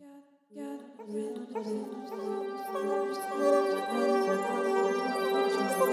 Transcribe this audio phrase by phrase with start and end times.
[0.00, 0.78] Yeah,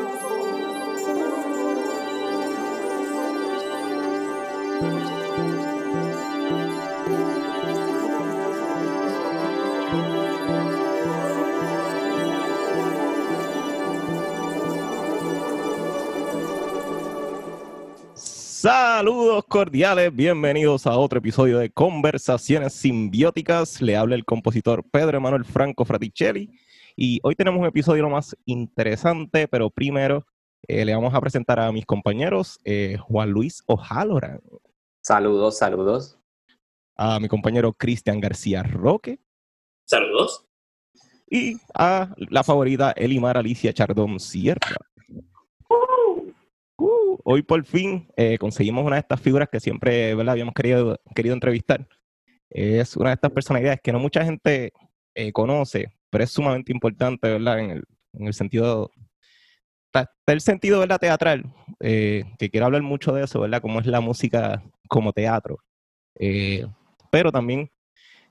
[18.69, 23.81] Saludos cordiales, bienvenidos a otro episodio de Conversaciones Simbióticas.
[23.81, 26.49] Le habla el compositor Pedro Emanuel Franco Fraticelli
[26.93, 30.27] y hoy tenemos un episodio lo más interesante, pero primero
[30.67, 34.41] eh, le vamos a presentar a mis compañeros eh, Juan Luis O'Halloran.
[35.01, 36.19] Saludos, saludos.
[36.97, 39.17] A mi compañero Cristian García Roque.
[39.85, 40.45] Saludos.
[41.29, 44.75] Y a la favorita Elimar Alicia Chardón Sierra.
[45.69, 46.33] Uh,
[47.23, 50.33] hoy por fin eh, conseguimos una de estas figuras que siempre ¿verdad?
[50.33, 51.87] habíamos querido, querido entrevistar.
[52.49, 54.71] Es una de estas personalidades que no mucha gente
[55.13, 57.59] eh, conoce, pero es sumamente importante, ¿verdad?
[57.59, 58.91] En el, en el sentido,
[59.87, 60.99] está, el sentido, ¿verdad?
[60.99, 61.43] Teatral,
[61.81, 63.61] eh, que quiero hablar mucho de eso, ¿verdad?
[63.61, 65.57] Cómo es la música como teatro.
[67.11, 67.69] pero también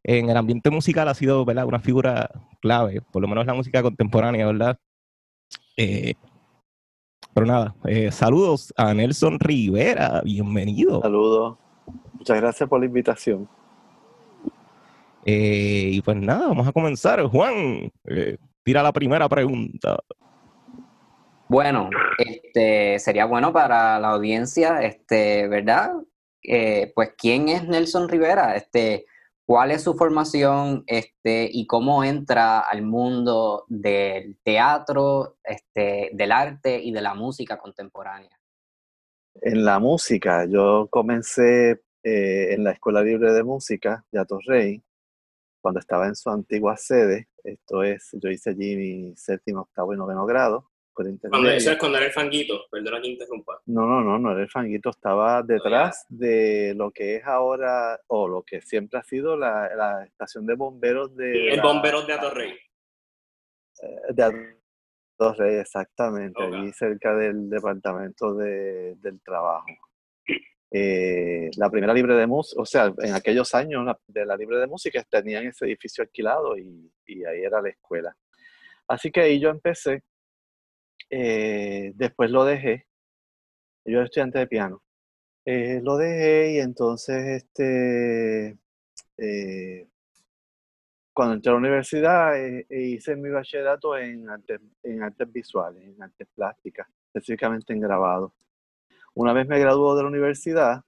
[0.02, 1.66] en el ambiente musical ha sido, ¿verdad?
[1.66, 2.30] Una figura
[2.62, 4.78] clave, por lo menos la música contemporánea, ¿verdad?
[7.36, 11.02] Pero nada, eh, saludos a Nelson Rivera, bienvenido.
[11.02, 11.58] Saludos,
[12.14, 13.46] muchas gracias por la invitación.
[15.26, 17.22] Eh, y pues nada, vamos a comenzar.
[17.24, 19.98] Juan, eh, tira la primera pregunta.
[21.46, 25.92] Bueno, este sería bueno para la audiencia, este, ¿verdad?
[26.94, 28.56] pues, ¿quién es Nelson Rivera?
[28.56, 29.04] Este,
[29.46, 36.82] cuál es su formación este, y cómo entra al mundo del teatro, este, del arte
[36.82, 38.38] y de la música contemporánea.
[39.40, 44.82] En la música, yo comencé eh, en la Escuela Libre de Música de Atorrey,
[45.60, 47.28] cuando estaba en su antigua sede.
[47.44, 50.70] Esto es, yo hice allí mi séptimo, octavo y noveno grado.
[50.96, 53.60] Cuando eso es cuando era el fanguito, perdona que interrumpa.
[53.66, 58.26] No, no, no, no era el fanguito, estaba detrás de lo que es ahora, o
[58.26, 61.52] lo que siempre ha sido la, estación de bomberos de...
[61.52, 62.52] El bomberos de Atorrey.
[63.82, 64.54] Eh, de
[65.18, 69.66] Atorrey, exactamente, allí cerca del departamento de, del trabajo.
[70.70, 74.66] Eh, la primera libre de música, o sea, en aquellos años de la libre de
[74.66, 78.16] música tenían ese edificio alquilado y, y ahí era la escuela.
[78.88, 80.02] Así que ahí yo empecé
[81.10, 82.86] eh, después lo dejé.
[83.84, 84.82] Yo era estudiante de piano.
[85.44, 88.58] Eh, lo dejé y entonces, este,
[89.18, 89.88] eh,
[91.12, 92.32] cuando entré a la universidad,
[92.70, 98.34] hice mi bachillerato en artes, en artes visuales, en artes plásticas, específicamente en grabado.
[99.14, 100.82] Una vez me graduó de la universidad,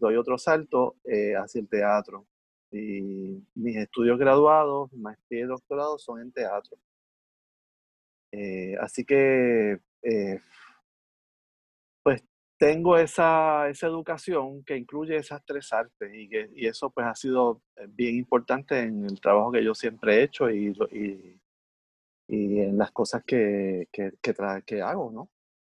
[0.00, 0.96] doy otro salto
[1.38, 2.26] hacia el teatro.
[2.72, 6.76] Y mis estudios graduados, maestría y doctorado son en teatro.
[8.36, 10.40] Eh, así que, eh,
[12.02, 12.22] pues
[12.58, 17.14] tengo esa, esa, educación que incluye esas tres artes y, que, y eso pues ha
[17.14, 21.40] sido eh, bien importante en el trabajo que yo siempre he hecho y, y,
[22.28, 24.34] y en las cosas que, que, que,
[24.66, 25.30] que hago, ¿no?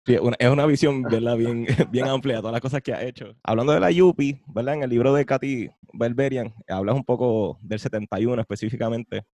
[0.08, 1.38] es una visión, ¿verdad?
[1.38, 3.36] Bien, bien amplia, todas las cosas que ha hecho.
[3.44, 4.76] Hablando de la Yupi, ¿verdad?
[4.76, 9.26] En el libro de Katy Berberian, hablas un poco del 71 específicamente,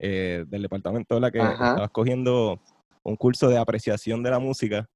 [0.00, 2.60] eh, del departamento de la que estabas cogiendo
[3.02, 4.88] un curso de apreciación de la música.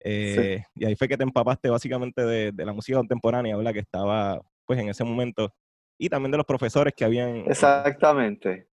[0.00, 3.72] Eh, y ahí fue que te empapaste básicamente de, la música contemporánea, ¿verdad?
[3.72, 5.54] Que estaba pues en ese momento.
[5.96, 7.44] Y también de los profesores que habían.
[7.46, 8.66] Exactamente.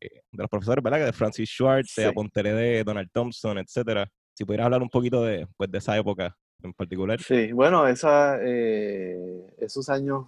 [0.00, 0.98] Eh, de los profesores, ¿verdad?
[0.98, 4.06] Que de Francis Schwartz, de de Donald Thompson, etcétera.
[4.32, 7.20] Si pudieras hablar un poquito de, pues, de esa época en particular.
[7.20, 10.26] Sí, bueno, esa, esos años,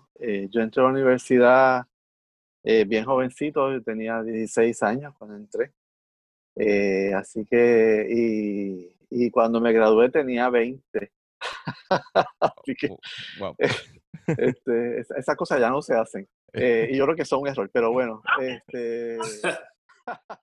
[0.50, 1.86] yo entré a la universidad
[2.64, 5.72] eh, bien jovencito, tenía 16 años cuando entré.
[6.56, 11.12] Eh, así que, y, y, cuando me gradué tenía 20.
[12.40, 12.88] así que,
[13.40, 13.54] oh,
[14.26, 16.28] este, esas cosas ya no se hacen.
[16.52, 18.22] Eh, y yo creo que son un error, pero bueno.
[18.40, 19.18] Este,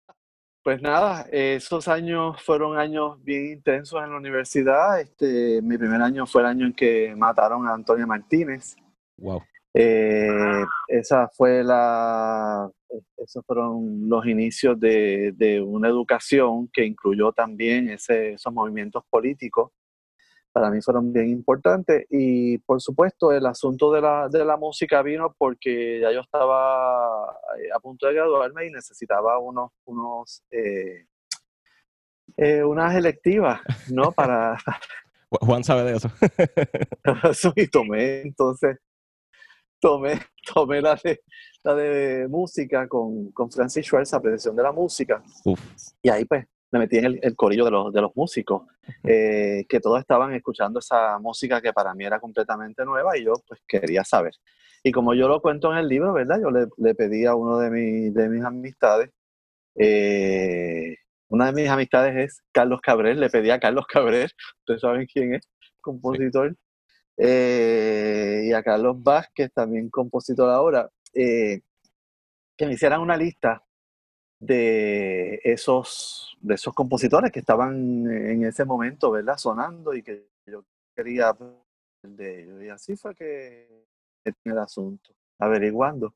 [0.63, 5.01] pues nada, esos años fueron años bien intensos en la universidad.
[5.01, 8.75] Este, mi primer año fue el año en que mataron a Antonio Martínez.
[9.17, 9.43] Wow.
[9.77, 12.71] Eh, esa fue la,
[13.17, 19.71] esos fueron los inicios de, de una educación que incluyó también ese, esos movimientos políticos.
[20.53, 25.01] Para mí fueron bien importantes y por supuesto el asunto de la, de la música
[25.01, 31.05] vino porque ya yo estaba eh, a punto de graduarme y necesitaba unos, unos eh,
[32.63, 33.59] unas electivas,
[33.91, 34.13] ¿no?
[34.13, 34.57] Para...
[35.41, 36.09] Juan sabe de eso.
[37.29, 38.77] eso y tomé entonces
[39.79, 40.19] tomé,
[40.53, 41.21] tomé la, de,
[41.63, 45.23] la de música con, con Francis Schwartz, apreciación de la música.
[46.01, 48.63] Y ahí pues me metí en el, corillo de los, de los músicos,
[49.03, 53.33] eh, que todos estaban escuchando esa música que para mí era completamente nueva y yo
[53.47, 54.33] pues quería saber.
[54.83, 56.39] Y como yo lo cuento en el libro, ¿verdad?
[56.41, 59.09] Yo le, le pedí a uno de, mi, de mis amistades,
[59.75, 60.95] eh,
[61.27, 64.27] una de mis amistades es Carlos Cabrera, le pedí a Carlos Cabrera,
[64.59, 65.47] ustedes saben quién es,
[65.81, 66.55] compositor,
[67.17, 71.61] eh, y a Carlos Vázquez, también compositor ahora, que
[72.65, 73.63] me hicieran una lista
[74.39, 79.37] de esos, de esos compositores que estaban en ese momento, ¿verdad?
[79.37, 80.63] Sonando y que yo
[80.95, 81.35] quería
[82.03, 82.63] de ellos.
[82.63, 83.85] Y así fue que
[84.23, 86.13] el asunto, averiguando.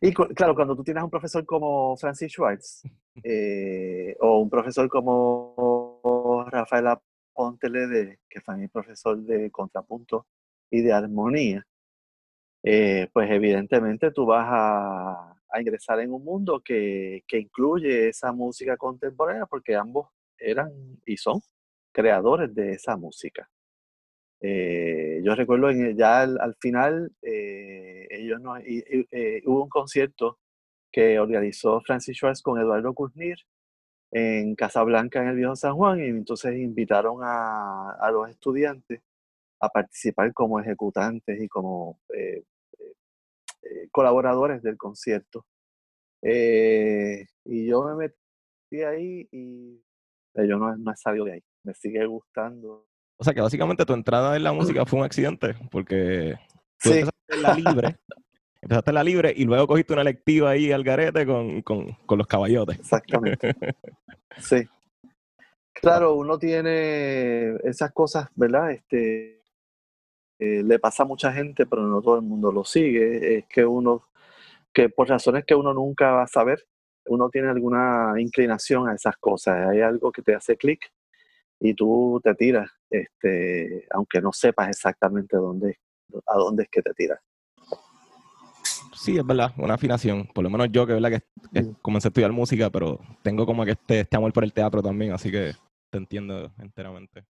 [0.00, 2.82] Y claro, cuando tú tienes un profesor como Francis Schwartz
[3.22, 6.88] eh, o un profesor como Rafael
[7.34, 10.26] Aponte que fue mi profesor de contrapunto
[10.70, 11.66] y de armonía,
[12.62, 18.32] eh, pues evidentemente tú vas a, a ingresar en un mundo que, que, incluye esa
[18.32, 20.08] música contemporánea, porque ambos
[20.38, 20.70] eran
[21.06, 21.40] y son
[21.92, 23.48] creadores de esa música.
[24.40, 30.38] Eh, yo recuerdo en, ya al, final, eh, ellos no, eh, hubo un concierto
[30.90, 33.36] que organizó Francis Schwartz con Eduardo Kuznir
[34.12, 39.00] en Casablanca, en el Viejo San Juan, y entonces invitaron a, a los estudiantes
[39.60, 42.44] a participar como ejecutantes y como eh,
[43.90, 45.46] colaboradores del concierto.
[46.22, 49.80] Eh, y yo me metí ahí y
[50.34, 51.44] yo no, no he salido de ahí.
[51.64, 52.86] Me sigue gustando.
[53.16, 56.34] O sea que básicamente tu entrada en la música fue un accidente, porque
[56.82, 57.96] tú en la libre,
[58.62, 62.18] empezaste en la libre y luego cogiste una lectiva ahí al garete con, con, con
[62.18, 62.78] los caballotes.
[62.78, 63.54] Exactamente.
[64.38, 64.66] sí.
[65.74, 68.70] Claro, uno tiene esas cosas, ¿verdad?
[68.70, 69.42] Este,
[70.38, 73.64] eh, le pasa a mucha gente, pero no todo el mundo lo sigue, es que
[73.64, 74.08] uno,
[74.72, 76.64] que por razones que uno nunca va a saber,
[77.06, 80.92] uno tiene alguna inclinación a esas cosas, hay algo que te hace clic
[81.58, 85.78] y tú te tiras, este, aunque no sepas exactamente dónde,
[86.26, 87.20] a dónde es que te tiras.
[89.04, 90.26] Sí, es verdad, una afinación.
[90.32, 91.22] Por lo menos yo que, verdad,
[91.52, 91.74] que mm.
[91.82, 95.12] comencé a estudiar música, pero tengo como que este, este amor por el teatro también,
[95.12, 95.52] así que
[95.90, 97.24] te entiendo enteramente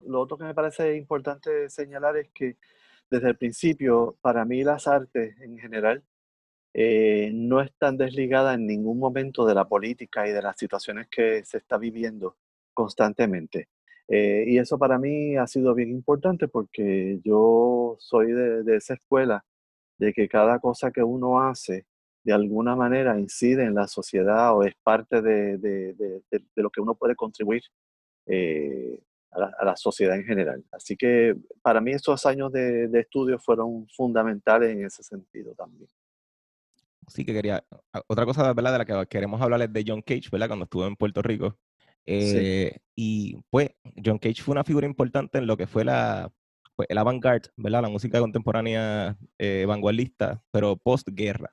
[0.00, 2.56] lo otro que me parece importante señalar es que
[3.10, 6.04] desde el principio, para mí las artes en general
[6.74, 11.44] eh, no están desligadas en ningún momento de la política y de las situaciones que
[11.44, 12.36] se está viviendo
[12.74, 13.68] constantemente.
[14.08, 19.44] Eh, y eso para mí ha sido bien importante porque yo soy de, esa escuela
[19.98, 21.86] de que cada cosa que uno hace
[22.24, 26.22] de alguna manera incide en la sociedad o es parte de,
[26.56, 27.62] lo que uno puede contribuir
[28.26, 29.00] eh,
[29.30, 30.64] a la, sociedad en general.
[30.72, 35.88] Así que para mí esos años de, estudio fueron fundamentales en ese sentido también.
[37.06, 37.64] Sí, que quería.
[38.06, 38.72] Otra cosa ¿verdad?
[38.72, 40.48] de la que queremos hablar es de John Cage, ¿verdad?
[40.48, 41.56] Cuando estuvo en Puerto Rico.
[42.04, 43.70] Eh, y pues,
[44.04, 46.30] John Cage fue una figura importante en lo que fue la,
[46.78, 47.82] pues, el avant-garde, ¿verdad?
[47.82, 51.52] La música contemporánea eh, vanguardista, pero post-guerra.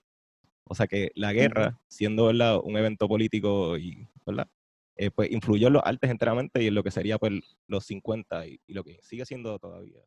[0.65, 2.59] O sea que la guerra, siendo ¿verdad?
[2.63, 4.47] un evento político y, ¿verdad?
[4.95, 7.33] Eh, pues influyó en los artes enteramente y en lo que sería pues
[7.67, 9.99] los 50 y, lo que sigue siendo todavía.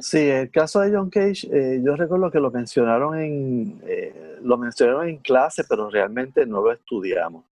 [0.00, 4.56] Sí, el caso de John Cage, eh, yo recuerdo que lo mencionaron en eh, lo
[4.56, 7.44] mencionaron en clase, pero realmente no lo estudiamos.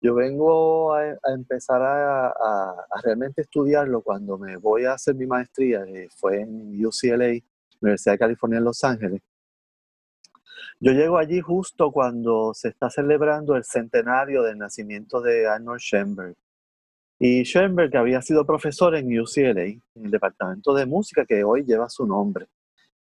[0.00, 5.84] Yo vengo a, empezar a, realmente estudiarlo cuando me voy a hacer mi maestría,
[6.16, 7.40] fue en UCLA,
[7.80, 9.22] Universidad de California en Los Ángeles,
[10.78, 16.36] yo llego allí justo cuando se está celebrando el centenario del nacimiento de Arnold Schoenberg.
[17.18, 21.88] Y Schoenberg había sido profesor en UCLA, en el departamento de música que hoy lleva
[21.88, 22.46] su nombre.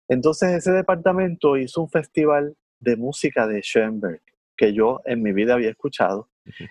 [0.09, 4.21] Entonces ese departamento hizo un festival de música de Schoenberg
[4.59, 6.29] que yo en mi vida había escuchado.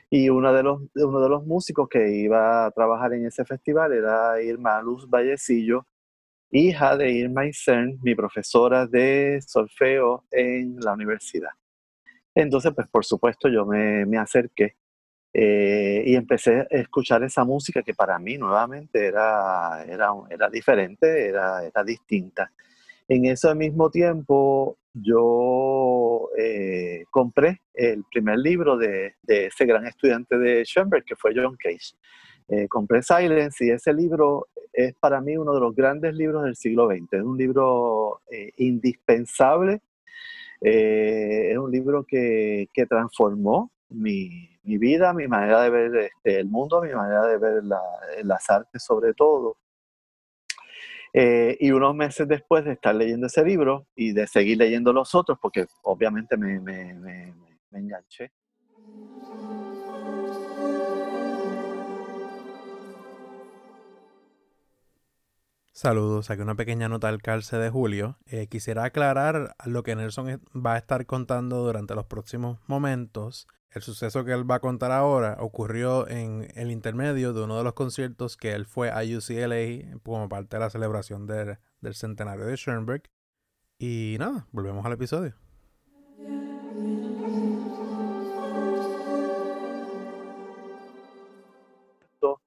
[0.09, 3.93] Y uno de, los, uno de los músicos que iba a trabajar en ese festival
[3.93, 5.85] era Irma Luz Vallecillo,
[6.51, 11.51] hija de Irma Isern, mi profesora de solfeo en la universidad.
[12.35, 14.75] Entonces, pues por supuesto yo me, me acerqué
[15.33, 21.27] eh, y empecé a escuchar esa música que para mí nuevamente era, era, era diferente,
[21.27, 22.51] era, era distinta.
[23.07, 30.63] En ese mismo tiempo yo eh, compré el primer libro de, ese gran estudiante de
[30.63, 31.95] Schoenberg, que fue John Cage.
[32.49, 36.55] Eh, compré Silence y ese libro es para mí uno de los grandes libros del
[36.55, 37.13] siglo XX.
[37.13, 39.81] Es un libro eh, indispensable,
[40.61, 46.47] eh, es un libro que, transformó mi, mi, vida, mi manera de ver este, el
[46.47, 47.63] mundo, mi manera de ver
[48.23, 49.57] las artes sobre todo.
[51.15, 55.13] Eh, y unos meses después de estar leyendo ese libro y de seguir leyendo los
[55.13, 56.55] otros, porque obviamente me,
[57.71, 58.31] enganché.
[65.71, 68.17] Saludos, aquí una pequeña nota al calce de Julio.
[68.25, 73.47] Eh, quisiera aclarar lo que Nelson va a estar contando durante los próximos momentos.
[73.73, 77.63] El suceso que él va a contar ahora ocurrió en el intermedio de uno de
[77.63, 81.57] los conciertos que él fue a UCLA como parte de la celebración del,
[81.93, 83.01] centenario de Schoenberg.
[83.79, 85.33] Y nada, volvemos al episodio.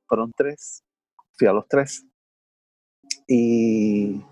[0.07, 0.85] Fueron tres,
[1.33, 2.07] fui a los tres
[3.27, 4.23] y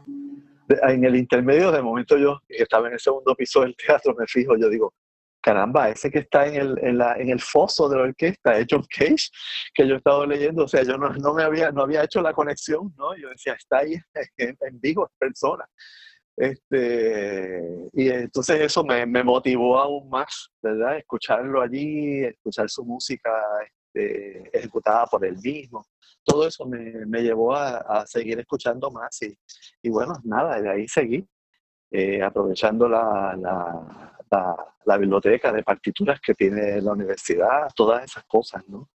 [0.69, 4.57] en el intermedio, de momento yo, estaba en el segundo piso del teatro, me fijo,
[4.57, 4.95] yo digo,
[5.45, 8.67] caramba, ese que está en el, en, la, en el foso de la orquesta es
[8.71, 9.29] John Cage,
[9.75, 12.23] que yo he estado leyendo, o sea, yo no, no, me había, no había hecho
[12.23, 13.15] la conexión, ¿no?
[13.17, 13.95] Yo decía, está ahí
[14.39, 15.65] en, en vivo, es persona.
[16.37, 17.61] Este,
[17.93, 20.97] y entonces eso me, me, motivó aún más, ¿verdad?
[20.97, 23.31] Escucharlo allí, escuchar su música
[23.93, 25.87] este, ejecutada por él mismo
[26.25, 29.39] todo eso me, me llevó a, a, seguir escuchando más y,
[29.83, 31.27] y, bueno, nada, de ahí seguí,
[31.91, 38.25] eh, aprovechando la, la, la, la, biblioteca de partituras que tiene la universidad, todas esas
[38.25, 38.91] cosas, ¿no?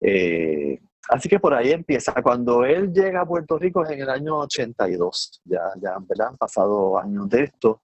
[0.00, 2.12] Eh, así que por ahí empieza.
[2.22, 6.98] Cuando él llega a Puerto Rico es en el año 82, ya, ya han pasado
[6.98, 7.82] años de esto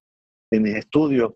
[0.50, 1.34] en mis estudios.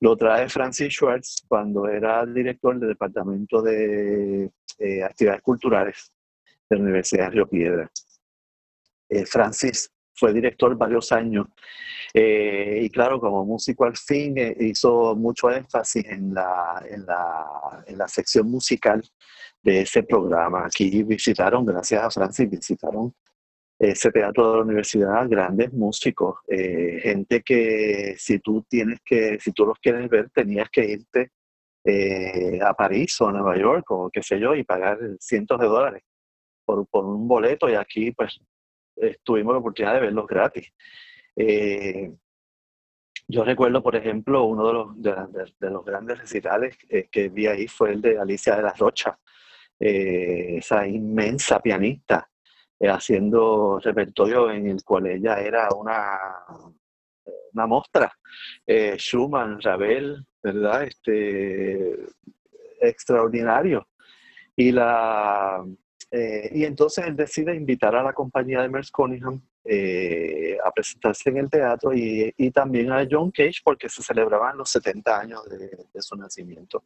[0.00, 6.12] Lo trae Francis Schwartz cuando era director del Departamento de eh, Actividades Culturales
[6.68, 7.90] de la Universidad de Río Piedra.
[9.08, 11.46] Eh, Francis fue director varios años
[12.12, 17.84] eh, y claro, como músico al fin eh, hizo mucho énfasis en la, en, la,
[17.86, 19.02] en la sección musical
[19.62, 20.66] de ese programa.
[20.66, 23.14] Aquí visitaron, gracias a Francis, visitaron
[23.78, 29.52] ese teatro de la universidad, grandes músicos, eh, gente que si tú tienes que, si
[29.52, 31.30] tú los quieres ver, tenías que irte
[32.62, 36.02] a París o a Nueva York o qué sé yo y pagar cientos de dólares
[36.90, 38.38] por, un boleto y aquí pues
[39.22, 40.72] tuvimos la oportunidad de verlos gratis.
[41.36, 42.12] Eh,
[43.28, 45.02] yo recuerdo, por ejemplo, uno de los,
[45.58, 46.76] de, los grandes recitales
[47.10, 49.18] que vi ahí fue el de Alicia de la Rocha,
[49.78, 52.28] eh, esa inmensa pianista,
[52.78, 56.18] eh, haciendo repertorio en el cual ella era una,
[57.52, 58.12] una mostra.
[58.96, 60.84] Schumann, Ravel, ¿verdad?
[60.84, 61.96] Este,
[62.80, 63.86] extraordinario.
[64.56, 65.64] Y la,
[66.10, 71.30] eh, y entonces él decide invitar a la compañía de Merce Cunningham eh, a presentarse
[71.30, 75.48] en el teatro y, y, también a John Cage porque se celebraban los 70 años
[75.48, 76.84] de, de su nacimiento.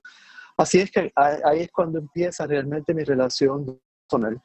[0.57, 3.81] Así es que ahí es cuando empieza realmente mi relación
[4.23, 4.41] él,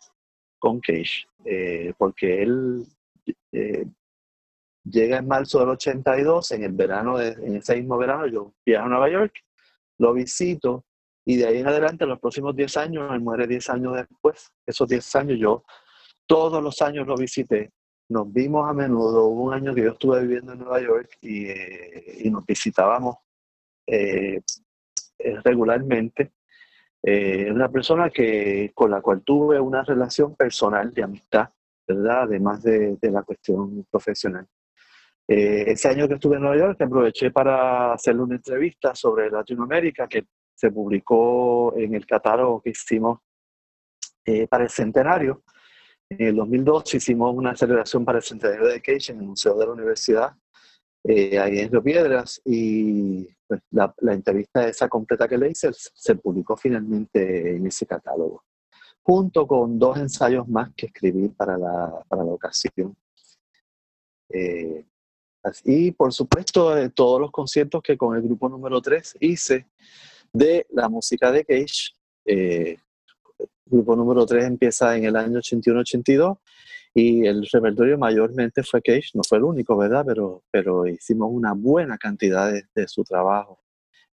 [0.57, 2.85] con Cage, eh, porque él
[3.51, 3.85] eh,
[4.83, 8.85] llega en marzo del 82, en el verano, de, en ese mismo verano yo viajo
[8.87, 9.33] a Nueva York,
[9.99, 10.85] lo visito
[11.29, 14.51] y de ahí en adelante, los próximos 10 años, él muere 10 años después.
[14.65, 15.63] Esos 10 años yo
[16.25, 17.71] todos los años lo visité.
[18.09, 19.25] Nos vimos a menudo.
[19.25, 23.17] Hubo un año que yo estuve viviendo en Nueva York y, eh, y nos visitábamos
[23.85, 24.41] eh,
[25.43, 26.31] regularmente.
[27.03, 31.49] Eh, una persona que, con la cual tuve una relación personal de amistad,
[31.87, 32.23] ¿verdad?
[32.23, 34.47] Además de, de la cuestión profesional.
[35.31, 40.07] Eh, ese año que estuve en Nueva York, aproveché para hacerle una entrevista sobre Latinoamérica,
[40.07, 40.25] que
[40.59, 43.19] se publicó en el catálogo que hicimos
[44.25, 45.41] eh, para el centenario.
[46.09, 49.65] En el 2002 hicimos una celebración para el centenario de Cage en el Museo de
[49.65, 50.33] la Universidad,
[51.05, 55.69] eh, ahí en Río Piedras, y pues, la, la, entrevista esa completa que le hice
[55.71, 58.43] se publicó finalmente en ese catálogo,
[59.01, 62.97] junto con dos ensayos más que escribí para la, para la ocasión.
[64.27, 64.85] Eh,
[65.63, 69.67] y por supuesto, eh, todos los conciertos que con el grupo número 3 hice,
[70.33, 71.91] de la música de Cage.
[72.25, 72.77] Eh,
[73.65, 76.39] grupo número 3 empieza en el año 81-82
[76.93, 80.03] y el repertorio mayormente fue Cage, no fue el único, ¿verdad?
[80.05, 83.59] Pero, pero hicimos una buena cantidad de, de su trabajo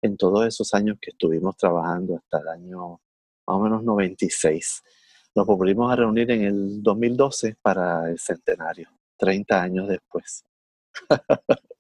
[0.03, 3.01] en todos esos años que estuvimos trabajando hasta el año
[3.47, 4.83] más o menos 96.
[5.35, 10.45] Nos volvimos a reunir en el 2012 para el centenario, 30 años después.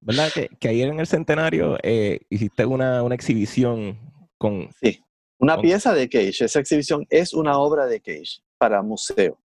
[0.00, 0.30] ¿Verdad?
[0.32, 3.98] Que, que ayer en el centenario eh, hiciste una, una, exhibición
[4.38, 4.70] con...
[4.80, 5.02] Sí,
[5.38, 5.62] una con...
[5.62, 6.44] pieza de Cage.
[6.44, 9.38] Esa exhibición es una obra de Cage para museo.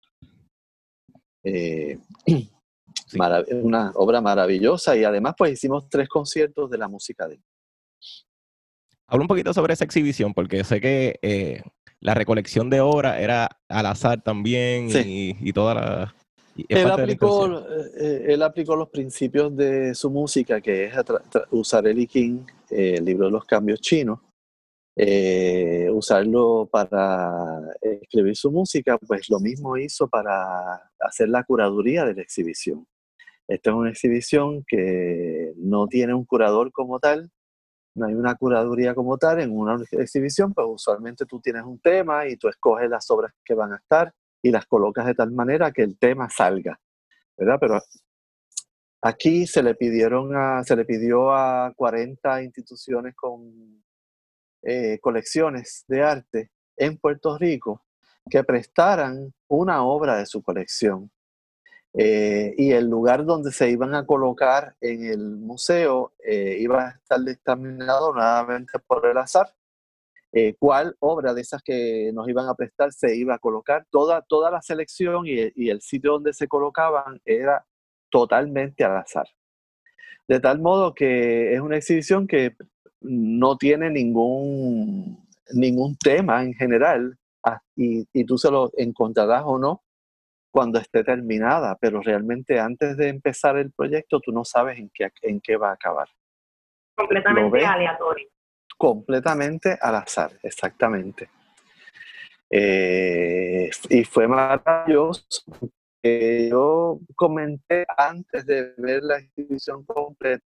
[1.44, 2.50] Eh, sí.
[3.62, 7.40] una obra maravillosa y además pues hicimos tres conciertos de la música de
[9.08, 11.62] Habla un poquito sobre esa exhibición porque sé que eh,
[12.00, 15.36] la recolección de obras era al azar también sí.
[15.40, 16.14] y, y toda la...
[16.68, 17.66] Él aplicó,
[17.96, 20.94] eh, él aplicó los principios de su música, que es
[21.50, 22.40] usar el I King,
[22.70, 24.20] el libro de los cambios chinos,
[24.96, 32.14] eh, usarlo para escribir su música, pues lo mismo hizo para hacer la curaduría de
[32.14, 32.86] la exhibición.
[33.48, 37.30] Esta es una exhibición que no tiene un curador como tal,
[37.94, 42.26] no hay una curaduría como tal en una exhibición, pues usualmente tú tienes un tema
[42.26, 45.72] y tú escoges las obras que van a estar y las colocas de tal manera
[45.72, 46.78] que el tema salga,
[47.38, 47.58] ¿verdad?
[47.60, 47.80] Pero
[49.00, 53.82] aquí se le pidieron a, se le pidió a 40 instituciones con
[54.62, 57.84] eh, colecciones de arte en Puerto Rico
[58.30, 61.10] que prestaran una obra de su colección.
[61.94, 66.90] Eh, y el lugar donde se iban a colocar en el museo eh, iba a
[66.92, 69.52] estar determinado nuevamente por el azar.
[70.34, 73.86] Eh, cuál obra de esas que nos iban a prestar se iba a colocar.
[73.90, 77.66] Toda, toda la selección y, y el sitio donde se colocaban era
[78.10, 79.26] totalmente al azar.
[80.26, 82.56] De tal modo que es una exhibición que
[83.00, 89.58] no tiene ningún, ningún tema en general ah, y, y, tú se lo encontrarás o
[89.58, 89.82] no
[90.50, 95.10] cuando esté terminada, pero realmente antes de empezar el proyecto tú no sabes en qué,
[95.22, 96.08] en qué va a acabar.
[96.94, 98.28] Completamente aleatorio.
[98.76, 101.30] Completamente al azar, exactamente.
[102.50, 105.24] Eh, y fue maravilloso.
[106.02, 110.44] yo comenté antes de ver la exhibición completa,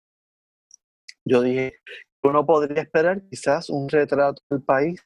[1.24, 1.80] yo dije,
[2.22, 5.00] uno podría esperar quizás un retrato del país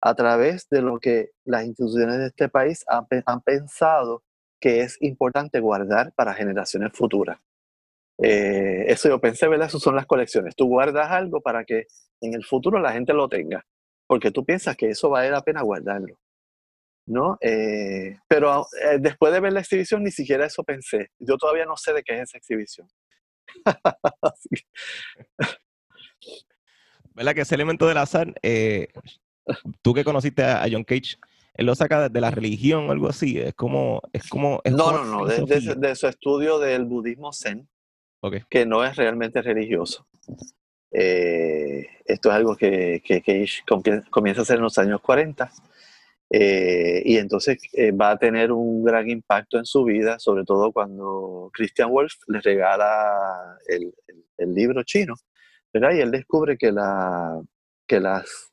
[0.00, 4.22] a través de lo que las instituciones de este país han pensado
[4.60, 7.38] que es importante guardar para generaciones futuras.
[8.22, 9.68] Eh, eso yo pensé, ¿verdad?
[9.68, 10.56] Esas son las colecciones.
[10.56, 11.86] Tú guardas algo para que
[12.20, 13.64] en el futuro la gente lo tenga,
[14.06, 16.18] porque tú piensas que eso vale la pena guardarlo.
[17.06, 17.38] ¿No?
[17.40, 21.08] Eh, pero eh, después de ver la exhibición, ni siquiera eso pensé.
[21.18, 22.86] Yo todavía no sé de qué es esa exhibición.
[27.14, 28.34] ¿Verdad que ese elemento del azar,
[29.80, 31.16] tú que conociste a John Cage,
[31.58, 33.36] él lo saca de la religión o algo así.
[33.38, 34.00] Es como.
[34.12, 37.68] Es como no, no, no, de, su estudio del budismo zen,
[38.48, 40.06] que no es realmente religioso.
[40.90, 43.46] Eh, esto es algo que, que,
[44.10, 45.50] comienza a hacer en los años 40.
[46.30, 50.72] Eh, y entonces eh, va a tener un gran impacto en su vida, sobre todo
[50.72, 53.94] cuando Christian Wolf le regala el,
[54.36, 55.14] el, libro chino,
[55.72, 55.92] ¿verdad?
[55.94, 57.40] Y él descubre que, la,
[57.86, 58.52] que las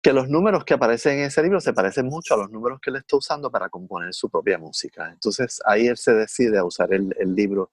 [0.00, 2.90] que los números que aparecen en ese libro se parecen mucho a los números que
[2.90, 5.10] él está usando para componer su propia música.
[5.12, 7.72] Entonces ahí él se decide a usar el, libro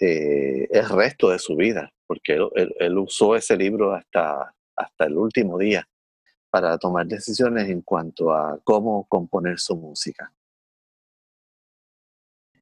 [0.00, 5.56] eh, el resto de su vida, porque él, usó ese libro hasta, hasta el último
[5.58, 5.86] día
[6.50, 10.32] para tomar decisiones en cuanto a cómo componer su música.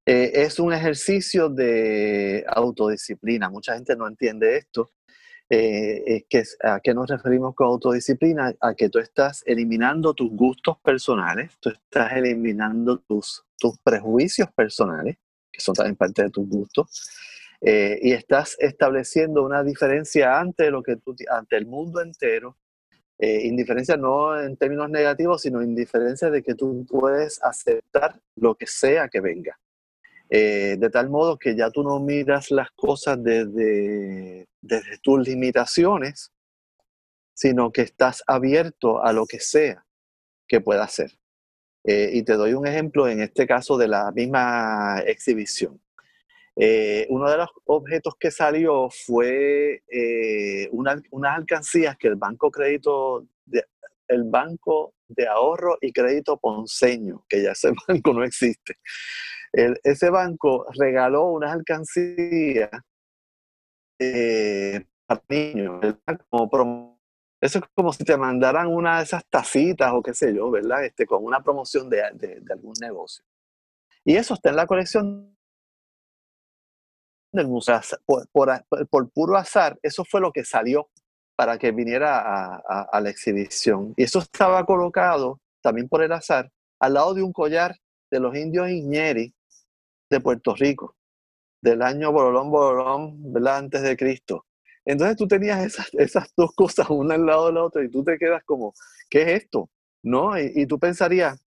[0.05, 3.49] Eh, es un ejercicio de autodisciplina.
[3.51, 4.91] Mucha gente no entiende esto,
[5.51, 8.55] eh, que, ¿A qué nos referimos con autodisciplina?
[8.61, 15.17] A que tú estás eliminando tus gustos personales, tú estás eliminando tus, tus prejuicios personales,
[15.51, 17.11] que son también parte de tus gustos,
[17.61, 22.57] eh, y estás estableciendo una diferencia ante, lo que tú, ante el mundo entero,
[23.19, 28.67] eh, indiferencia no en términos negativos, sino indiferencia de que tú puedes aceptar lo que
[28.67, 29.59] sea que venga.
[30.31, 36.33] Eh, de tal modo que ya tú no miras las cosas desde, desde tus limitaciones,
[37.35, 39.87] sino que estás abierto a lo que sea
[40.47, 41.13] que pueda ser.
[41.85, 45.81] Eh, y te doy un ejemplo en este caso de la misma exhibición.
[46.57, 49.83] Eh, uno de los objetos que salió fue
[50.73, 53.27] una, unas alcancías que el Banco Crédito,
[54.09, 58.77] el Banco de Ahorro y Crédito Ponceño, que ya ese banco no existe,
[59.53, 62.71] ese banco regaló unas alcancías
[63.99, 65.81] eh, para niños,
[67.41, 70.85] eso es como si te mandaran una de esas tacitas o qué sé yo, ¿verdad?
[70.85, 73.25] Este, con una promoción de, algún negocio.
[74.05, 75.37] Y eso está en la colección
[77.33, 77.81] del museo.
[78.33, 80.91] Por, puro azar, eso fue lo que salió
[81.39, 83.95] para que viniera a, la exhibición.
[83.97, 87.77] Y eso estaba colocado también por el azar al lado de un collar
[88.11, 89.33] de los indios Iñeri,
[90.11, 90.97] de Puerto Rico,
[91.63, 93.59] del año Borolón Borolón, ¿verdad?
[93.59, 94.47] Antes de Cristo.
[94.85, 98.03] Entonces tú tenías esas, esas dos cosas una al lado de la otra y tú
[98.03, 98.75] te quedas como,
[99.09, 99.71] ¿qué es esto?
[100.03, 100.37] ¿No?
[100.37, 101.41] Y, tú pensarías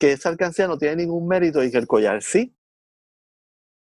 [0.00, 2.56] que esa alcancía no tiene ningún mérito y que el collar sí.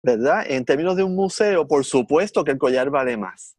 [0.02, 0.46] ¿Verdad?
[0.48, 3.57] En términos de un museo, por supuesto que el collar vale más.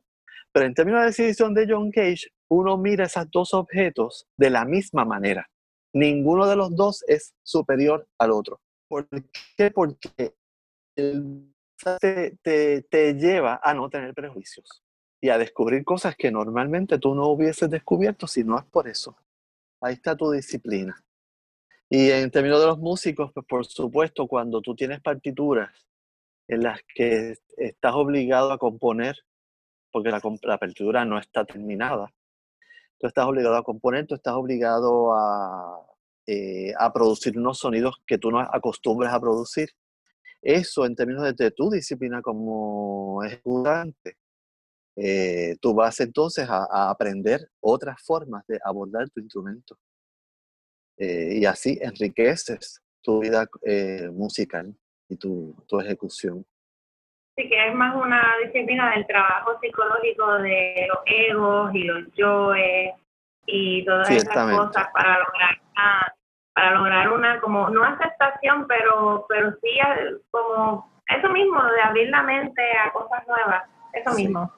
[0.58, 4.64] Pero en términos de exhibición de John Cage, uno mira esos dos objetos de la
[4.64, 5.48] misma manera.
[5.92, 9.08] Ninguno de los dos es superior al otro ¿Por
[9.56, 9.70] qué?
[9.70, 10.34] Porque
[10.96, 11.54] el
[12.00, 14.82] te, te, te lleva a no tener prejuicios
[15.20, 19.16] y a descubrir cosas que normalmente tú no hubieses descubierto si no es por eso.
[19.80, 21.00] Ahí está tu disciplina.
[21.88, 25.70] Y en términos de los músicos, pues por supuesto, cuando tú tienes partituras
[26.48, 29.16] en las que estás obligado a componer,
[29.90, 32.12] porque la, la partitura no está terminada,
[32.98, 35.86] tú estás obligado a componer, tú estás obligado a,
[36.26, 39.70] eh, producir unos sonidos que tú no acostumbras a producir.
[40.42, 44.18] Eso en términos de, tu disciplina como ejecutante,
[44.96, 49.78] eh, tú vas entonces a, aprender otras formas de abordar tu instrumento.
[50.96, 53.48] Eh, y así enriqueces tu vida
[54.12, 54.76] musical
[55.08, 56.44] y tu ejecución.
[57.38, 62.94] Sí, que es más una disciplina del trabajo psicológico de los egos y los yoes
[63.46, 66.14] y todas esas cosas para lograr una,
[66.52, 69.78] para lograr una como no aceptación pero pero sí
[70.32, 74.52] como eso mismo de abrir la mente a cosas nuevas eso mismo.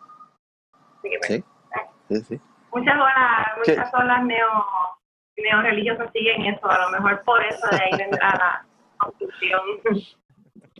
[1.02, 1.44] Pues, sí.
[2.08, 2.22] sí.
[2.22, 2.40] sí,
[2.72, 4.48] muchas olas muchas olas neo
[5.36, 8.66] neo religiosas siguen eso a lo mejor por eso de ahí vendrá la
[8.96, 9.60] conclusión.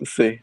[0.02, 0.40] Sí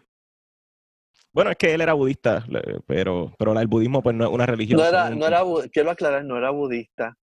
[1.38, 2.44] bueno, es que él era budista,
[2.88, 4.80] pero, pero el budismo pues no es una religión.
[4.80, 7.16] No era, no era, quiero aclarar, no era budista.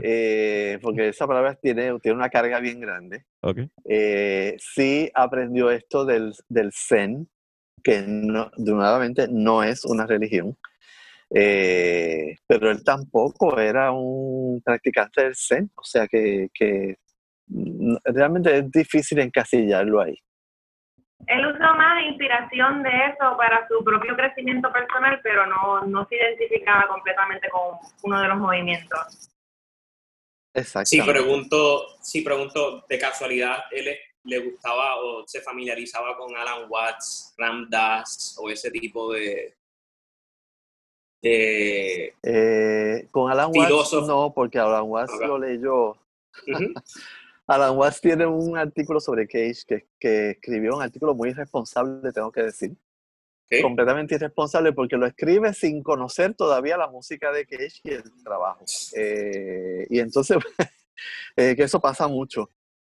[0.00, 3.24] Eh, porque esa palabra tiene, tiene una carga bien grande.
[3.40, 3.68] Okay.
[3.84, 7.28] Eh, sí aprendió esto del, del Zen,
[7.82, 10.56] que no, nuevamente no es una religión.
[11.34, 16.98] Eh, pero él tampoco era un practicante del Zen, o sea que, que
[18.04, 20.14] realmente es difícil encasillarlo ahí
[21.26, 26.16] él usó más inspiración de eso para su propio crecimiento personal, pero no, no se
[26.16, 29.30] identificaba completamente con uno de los movimientos.
[30.54, 30.88] Exacto.
[30.88, 37.34] Si pregunto, si pregunto de casualidad, ¿él le gustaba o se familiarizaba con Alan Watts,
[37.36, 39.54] Ram Dass o ese tipo de...
[41.22, 45.96] eh, con Alan Watts no, porque Alan Watts lo leyó.
[47.48, 52.30] Alan Watts tiene un artículo sobre Cage que, que escribió, un artículo muy irresponsable, tengo
[52.30, 52.76] que decir.
[53.62, 58.66] Completamente irresponsable porque lo escribe sin conocer todavía la música de Cage y el trabajo.
[58.94, 60.36] Eh, y entonces,
[61.36, 62.50] eh, que eso pasa mucho.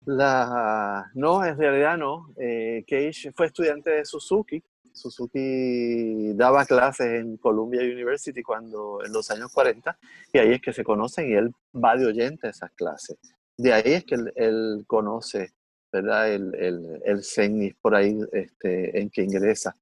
[0.03, 2.33] La, no, en realidad no.
[2.37, 4.61] Eh, Cage fue estudiante de Suzuki.
[4.91, 9.97] Suzuki daba clases en Columbia University cuando en los años 40
[10.33, 13.17] y ahí es que se conocen y él va de oyente a esas clases
[13.61, 15.53] de ahí es que él, conoce,
[15.91, 16.31] ¿verdad?
[16.31, 19.75] El, el, el por ahí este, en que ingresa.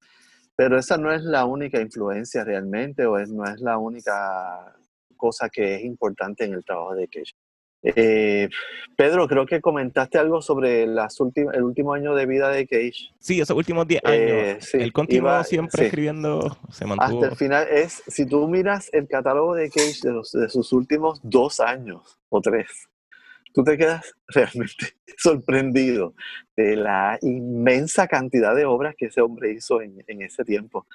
[0.56, 4.76] Pero esa no es la única influencia realmente, o es, no es la única
[5.16, 7.32] cosa que es importante en el trabajo de Cage.
[7.82, 8.48] Eh,
[8.94, 13.08] Pedro, creo que comentaste algo sobre las el último año de vida de Cage.
[13.18, 14.20] Sí, esos últimos 10 años.
[14.20, 17.22] Eh, él continuó siempre escribiendo, se mantuvo.
[17.22, 21.20] Hasta el final es, si tú miras el catálogo de Cage de, de sus últimos
[21.22, 22.89] dos años o tres,
[23.52, 26.14] tú te quedas realmente sorprendido
[26.56, 30.86] de la inmensa cantidad de obras que ese hombre hizo en, ese tiempo.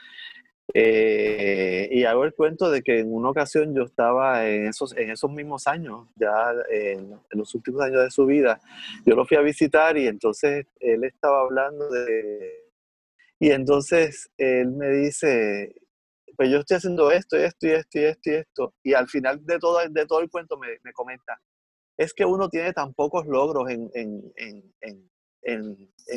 [0.73, 5.11] Eh, y hago el cuento de que en una ocasión yo estaba en esos, en
[5.11, 8.59] esos mismos años, ya en, los últimos años de su vida,
[9.05, 12.63] yo lo fui a visitar y entonces él estaba hablando de...
[13.37, 15.75] Y entonces él me dice,
[16.35, 18.73] pues yo estoy haciendo esto, esto y esto y esto y esto.
[18.81, 21.39] Y al final de todo, de todo el cuento me, me comenta,
[21.97, 23.85] es que uno tiene tan pocos logros en,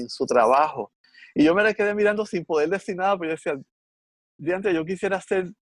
[0.09, 0.93] su trabajo.
[1.35, 3.61] Y yo me la quedé mirando sin poder decir nada, pero yo decía,
[4.37, 5.53] diante, yo quisiera hacer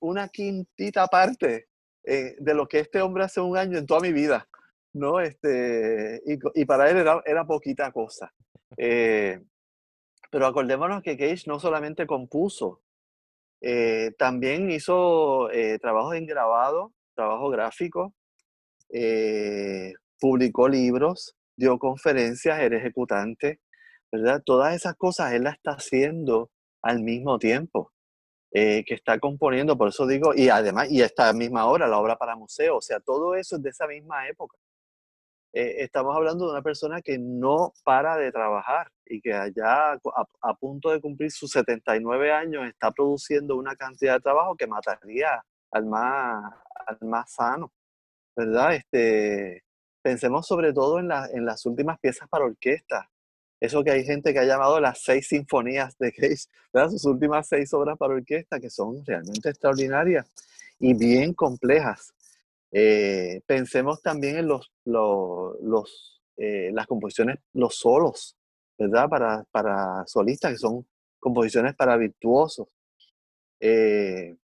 [0.00, 1.68] una quintita parte
[2.04, 4.48] eh, de lo que este hombre hace un año en toda mi vida,
[4.92, 5.20] ¿no?
[5.20, 8.32] Este, y, para él era, poquita cosa.
[8.76, 9.40] Eh,
[10.30, 12.82] pero acordémonos que Cage no solamente compuso,
[13.60, 15.48] eh, también hizo
[15.80, 18.14] trabajos en grabado, trabajo gráfico,
[18.90, 23.60] eh, publicó libros, dio conferencias, era ejecutante,
[24.12, 24.42] ¿verdad?
[24.44, 26.50] Todas esas cosas él las está haciendo
[26.82, 27.92] al mismo tiempo
[28.52, 32.16] eh, que está componiendo, por eso digo, y además, y esta misma obra, la obra
[32.16, 34.56] para museo, o sea, todo eso es de esa misma época.
[35.52, 39.98] Eh, estamos hablando de una persona que no para de trabajar y que allá a,
[40.42, 45.42] a, punto de cumplir sus 79 años está produciendo una cantidad de trabajo que mataría
[45.70, 46.54] al más,
[46.86, 47.72] al más sano.
[48.36, 48.74] ¿Verdad?
[48.74, 49.64] Este,
[50.02, 53.10] pensemos sobre todo en, en las últimas piezas para orquesta.
[53.58, 56.90] Eso que hay gente que ha llamado las seis sinfonías de Cage, ¿verdad?
[56.90, 60.30] Sus últimas seis obras para orquesta, que son realmente extraordinarias
[60.78, 62.12] y bien complejas.
[62.70, 68.36] Eh, pensemos también en los, los, los eh, las composiciones, los solos
[68.78, 69.08] ¿verdad?
[69.08, 70.86] Para, para solistas, que son
[71.18, 72.68] composiciones para virtuosos.
[73.60, 74.36] Eh,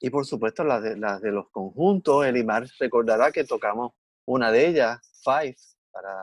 [0.00, 3.92] y por supuesto las de, las de los conjuntos, Elimar recordará que tocamos
[4.26, 5.56] una de ellas, Five,
[5.90, 6.14] para,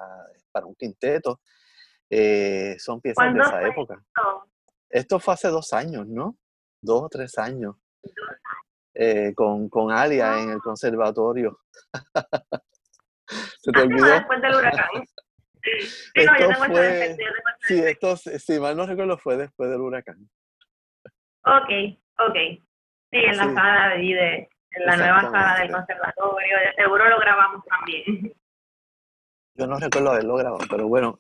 [0.52, 1.42] para un quinteto.
[2.10, 4.04] Eh, son piezas de esa época.
[4.90, 6.38] Esto fue hace dos años, ¿no?
[6.82, 7.76] Dos o tres años.
[8.94, 11.60] Eh, con, con Alia en el conservatorio.
[13.62, 14.06] ¿Se te olvidó?
[14.06, 14.88] Después del huracán.
[16.14, 17.18] Sí, no, yo fue,
[17.62, 20.30] sí, esto, si mal no recuerdo, fue después del huracán.
[21.46, 22.62] Ok, ok.
[23.14, 27.20] Sí, en la sala de, de en la nueva sala del conservatorio, de seguro lo
[27.20, 28.34] grabamos también.
[29.56, 31.20] Yo no recuerdo haberlo grabado, pero bueno.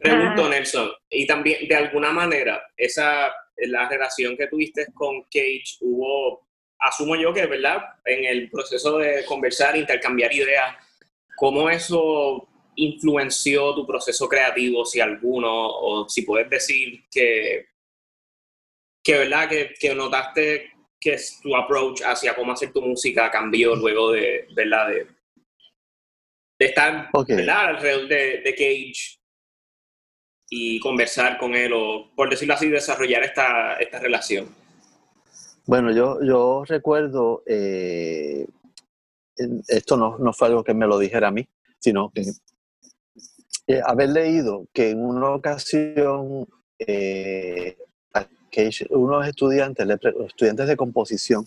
[0.00, 6.48] Pregunto, Nelson, y también de alguna manera, esa la relación que tuviste con Cage, hubo,
[6.80, 7.80] asumo yo que, ¿verdad?
[8.04, 10.74] En el proceso de conversar, intercambiar ideas,
[11.36, 17.66] ¿cómo eso influenció tu proceso creativo, si alguno, o si puedes decir que,
[19.04, 19.48] que ¿verdad?
[19.48, 20.71] Que, que notaste
[21.02, 24.88] que tu approach hacia cómo hacer tu música cambió luego de, ¿verdad?
[24.88, 25.06] De,
[26.58, 29.18] de estar alrededor de, de, Cage
[30.48, 34.54] y conversar con él o, por decirlo así, desarrollar esta, esta relación.
[35.66, 38.46] Bueno, yo, yo recuerdo, eh,
[39.66, 41.48] esto no, no, fue algo que me lo dijera a mí,
[41.80, 42.22] sino que
[43.66, 46.46] eh, haber leído que en una ocasión
[46.78, 47.76] eh,
[48.52, 49.88] que unos estudiantes,
[50.28, 51.44] estudiantes de composición,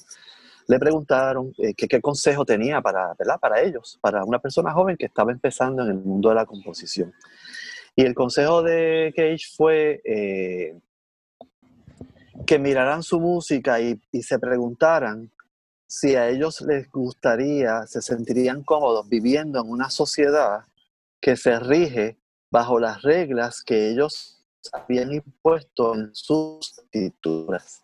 [0.67, 5.31] le preguntaron eh, qué consejo tenía para, para ellos, para una persona joven que estaba
[5.31, 7.13] empezando en el mundo de la composición.
[7.95, 10.79] Y el consejo de Cage fue eh,
[12.47, 15.31] que miraran su música y, y, se preguntaran
[15.87, 20.65] si a ellos les gustaría, se sentirían cómodos viviendo en una sociedad
[21.21, 22.17] que se rige
[22.49, 24.34] bajo las reglas que ellos
[24.73, 27.83] habían impuesto en sus escrituras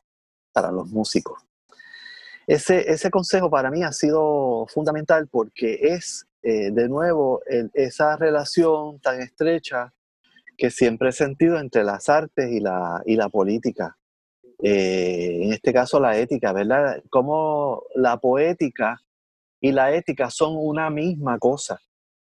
[0.52, 1.40] para los músicos.
[2.48, 7.42] Ese, ese consejo para mí ha sido fundamental porque es, eh, de nuevo,
[7.74, 9.94] esa relación tan estrecha
[10.58, 13.98] que siempre he sentido entre las artes y la, y la política.
[14.62, 17.02] Eh, en este caso, la ética, ¿verdad?
[17.10, 19.02] Como la poética
[19.60, 21.80] y la ética son una misma cosa,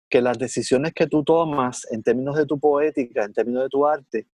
[0.08, 3.86] que las decisiones que tú tomas en términos de tu poética, en términos de tu
[3.86, 4.26] arte,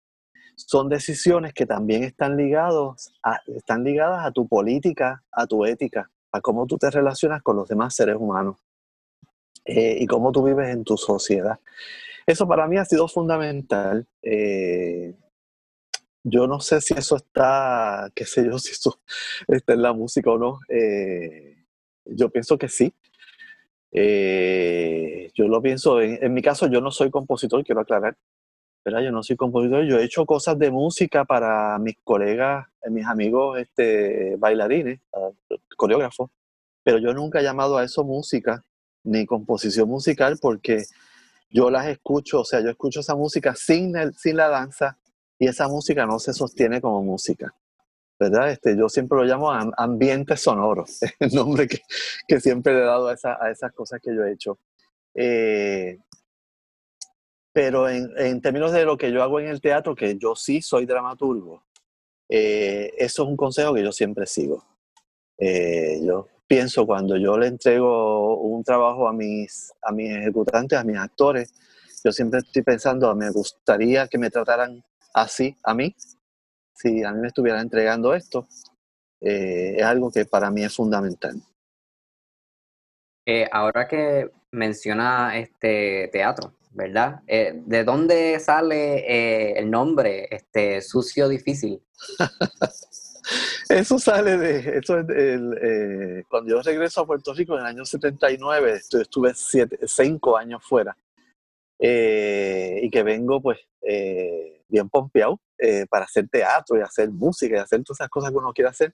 [0.56, 3.12] son decisiones que también están, ligados
[3.46, 7.68] están ligadas a tu política, a tu ética, a cómo tú te relacionas con los
[7.68, 8.56] demás seres humanos
[9.64, 11.58] eh, y cómo tú vives en tu sociedad.
[12.26, 14.06] Eso para mí ha sido fundamental.
[14.22, 15.14] Eh,
[16.22, 19.00] yo no sé si eso está, qué sé yo, si eso
[19.48, 20.58] está en la música o no.
[20.68, 21.64] Eh,
[22.04, 22.92] yo pienso que sí.
[23.92, 28.16] yo lo pienso, en, mi caso yo no soy compositor, quiero aclarar.
[28.84, 33.06] Yo no soy compositor, yo he hecho cosas de música para mis colegas, eh, mis
[33.06, 35.00] amigos este, bailarines,
[35.76, 36.30] coreógrafos,
[36.82, 38.62] pero yo nunca he llamado a eso música
[39.02, 40.84] ni composición musical porque
[41.48, 44.98] yo las escucho, o sea, yo escucho esa música sin, el, sin la danza
[45.38, 47.54] y esa música no se sostiene como música.
[48.18, 48.50] ¿verdad?
[48.50, 50.84] Este, yo siempre lo llamo ambiente sonoro,
[51.20, 51.80] el nombre que,
[52.28, 54.58] que, siempre le he dado a, esa, a, esas cosas que yo he hecho.
[55.14, 55.98] Eh,
[57.54, 60.60] pero en, en, términos de lo que yo hago en el teatro, que yo sí
[60.60, 61.62] soy dramaturgo,
[62.28, 64.64] eh, eso es un consejo que yo siempre sigo.
[65.38, 70.82] Eh, yo pienso cuando yo le entrego un trabajo a mis, a mis ejecutantes, a
[70.82, 71.54] mis actores,
[72.04, 75.94] yo siempre estoy pensando, me gustaría que me trataran así a mí,
[76.74, 78.48] si a mí me estuvieran entregando esto.
[79.20, 81.36] Eh, es algo que para mí es fundamental.
[83.52, 87.20] ahora que menciona este teatro, ¿verdad?
[87.28, 91.80] Eh, ¿De dónde sale eh, el nombre, este sucio difícil?
[93.68, 97.84] eso sale de, eso es eh, cuando yo regreso a Puerto Rico en el año
[97.84, 100.96] 79, estuve cinco años fuera,
[101.78, 103.58] y que vengo pues
[104.68, 105.40] bien pompeado
[105.88, 108.92] para hacer teatro y hacer música y hacer todas esas cosas que uno quiere hacer.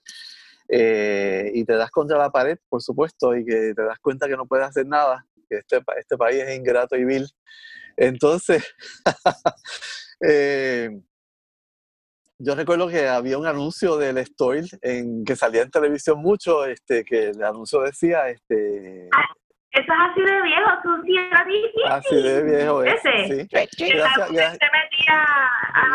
[0.67, 4.45] y te das contra la pared, por supuesto, y que te das cuenta que no
[4.45, 5.25] puedes hacer nada,
[5.57, 7.27] este, este país es ingrato y vil,
[7.97, 8.73] entonces,
[10.27, 10.89] eh,
[12.39, 17.03] yo recuerdo que había un anuncio del Stoil en que salía en televisión mucho, este,
[17.03, 19.09] que el anuncio decía, este.
[19.73, 21.13] Eso es así de viejo, tú sí
[21.45, 21.83] difícil.
[21.87, 22.93] Así de viejo es.
[23.05, 23.47] Ese.
[23.47, 23.49] Sí.
[23.93, 24.57] Gracias,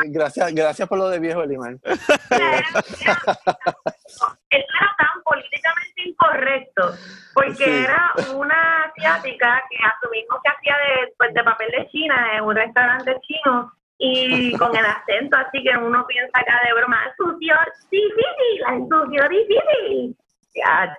[0.07, 1.79] gracias, gracias, por lo de viejo, Elimán.
[4.07, 6.95] Eso era tan políticamente incorrecto,
[7.35, 12.45] porque era una asiática que asumimos que hacía de, pues, de papel de China en
[12.45, 17.55] un restaurante chino y con el acento así que uno piensa acá de broma, sucio
[17.91, 20.17] difícil, la sucio difícil.
[20.55, 20.97] Ya.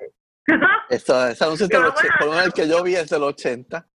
[0.90, 3.86] Esa, anuncio del por el que yo vi es del 80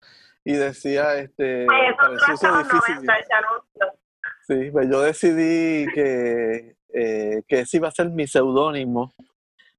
[0.45, 3.11] y decía este pues sucio difícil.
[4.47, 9.15] sí, pues yo decidí que, eh, que ese iba a ser mi seudónimo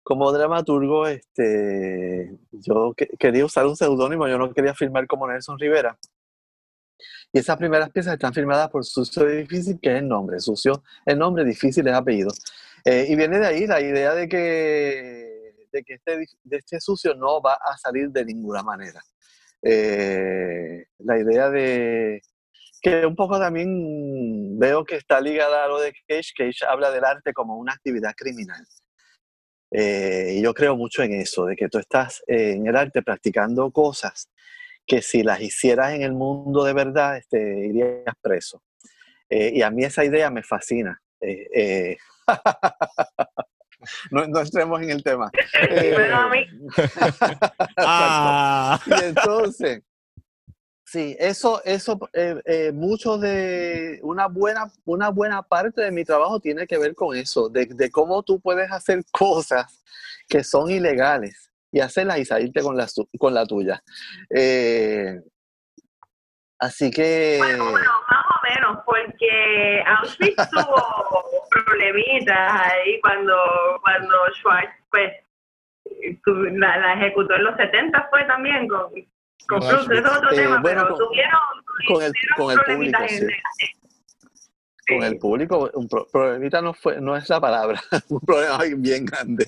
[0.04, 5.98] como dramaturgo, este, yo quería usar un seudónimo, yo no quería firmar como Nelson Rivera.
[7.32, 10.40] Y esas primeras piezas están firmadas por Sucio Difícil, que es el nombre.
[10.40, 12.32] Sucio, el nombre, difícil es apellido.
[12.86, 17.16] Eh, y viene de ahí la idea de que, de que este, de este sucio
[17.16, 19.02] no va a salir de ninguna manera.
[19.62, 22.22] Eh, la idea de
[22.84, 26.34] que un poco también veo que está ligada a lo de Cage.
[26.36, 28.62] Cage habla del arte como una actividad criminal.
[29.72, 33.72] Eh, y yo creo mucho en eso, de que tú estás en el arte practicando
[33.72, 34.30] cosas
[34.86, 38.62] que si las hicieras en el mundo de verdad, este, irías preso.
[39.30, 41.02] Eh, y a mí esa idea me fascina.
[41.22, 41.96] Eh,
[44.12, 45.32] no, no, entremos en el tema.
[47.78, 48.78] ah.
[48.86, 49.84] Y entonces,
[50.94, 56.40] Sí, eso, eso, eh, eh, mucho de una buena, una buena parte de mi trabajo
[56.40, 59.84] tiene que ver con eso, de, cómo tú puedes hacer cosas
[60.30, 62.86] que son ilegales y hacerlas y salirte con la,
[63.18, 63.82] con la tuya.
[64.30, 65.20] Eh,
[66.60, 67.38] así que...
[67.40, 73.36] Bueno, bueno, más o menos, porque Auschwitz tuvo problemitas ahí cuando,
[73.82, 75.12] cuando Schwartz, pues,
[76.54, 78.92] la, la ejecutó en los 70 fue también con
[79.48, 81.40] con eso es otro eh, tema, pero con, tuvieron,
[81.88, 83.28] con el, con el público, sí.
[84.88, 89.48] Con el público, un problemita no, fue, no es la palabra, un problema bien grande.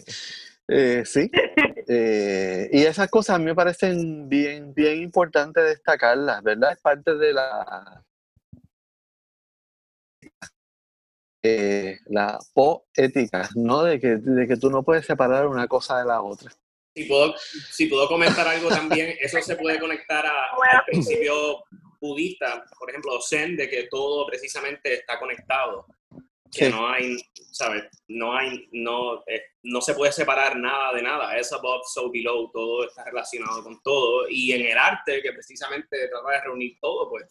[0.68, 1.30] Eh, sí,
[1.88, 6.72] eh, y esas cosas a mí me parecen bien, bien importantes destacarlas, ¿verdad?
[6.72, 8.04] Es parte de la,
[11.44, 13.84] eh, la poética, ¿no?
[13.84, 16.52] De que, de que tú no puedes separar una cosa de la otra.
[16.96, 20.46] Si puedo, si puedo comentar algo también, eso se puede conectar a,
[20.78, 21.64] al principio
[22.00, 25.86] budista, por ejemplo, Zen, de que todo precisamente está conectado.
[26.52, 27.18] Que no hay,
[27.52, 27.84] ¿sabes?
[28.08, 31.36] No hay, no, eh, no se puede separar nada de nada.
[31.36, 34.30] Es above, so below, todo está relacionado con todo.
[34.30, 37.26] Y en el arte, que precisamente trata de reunir todo, pues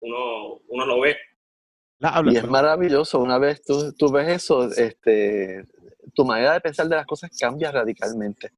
[0.00, 1.18] uno, uno lo ve.
[2.32, 5.66] Y es maravilloso, una vez tú, tú ves eso, este,
[6.14, 8.52] tu manera de pensar de las cosas cambia radicalmente.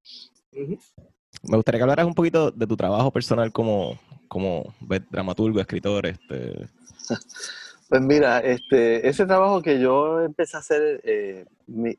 [0.52, 4.74] Me gustaría que hablaras un poquito de tu trabajo personal como, como
[5.10, 6.06] dramaturgo, escritor.
[6.06, 6.68] Este.
[7.88, 11.44] Pues mira, este, ese trabajo que yo empecé a hacer, eh,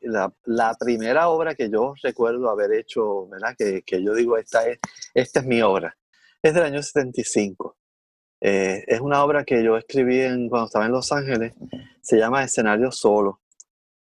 [0.02, 3.54] la, la, primera obra que yo recuerdo haber hecho, ¿verdad?
[3.56, 4.78] Que, que, yo digo, esta es,
[5.14, 5.96] esta es mi obra,
[6.42, 7.74] es del año 75.
[8.40, 11.54] Eh, es una obra que yo escribí en, cuando estaba en Los Ángeles,
[12.02, 13.40] se llama Escenario Solo.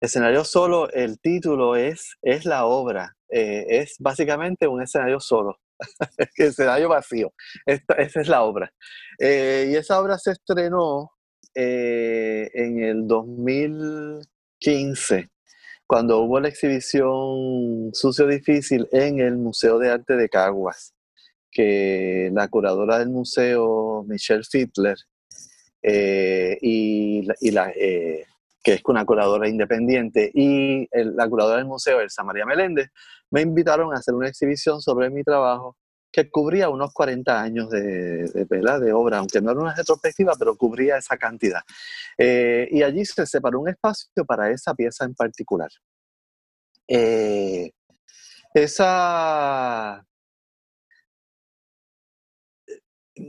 [0.02, 5.60] Escenario Solo, el título es, es la obra, eh, es básicamente un escenario solo,
[6.36, 7.32] escenario vacío.
[7.64, 8.72] Esta, esa es la obra.
[9.20, 11.12] Eh, y esa obra se estrenó
[11.54, 15.30] eh, en el 2015,
[15.86, 20.94] cuando hubo la exhibición Sucio Difícil en el Museo de Arte de Caguas,
[21.48, 24.96] que la curadora del museo, Michelle Fittler,
[25.80, 27.72] y, y la,
[28.62, 32.90] que es una curadora independiente, y la curadora del museo, Elsa María Meléndez,
[33.30, 35.76] me invitaron a hacer una exhibición sobre mi trabajo
[36.12, 40.56] que cubría unos 40 años de, de, de obra, aunque no era una retrospectiva, pero
[40.56, 41.62] cubría esa cantidad.
[42.18, 45.70] Eh, y allí se separó un espacio para esa pieza en particular.
[46.86, 47.72] Eh,
[48.52, 50.04] esa,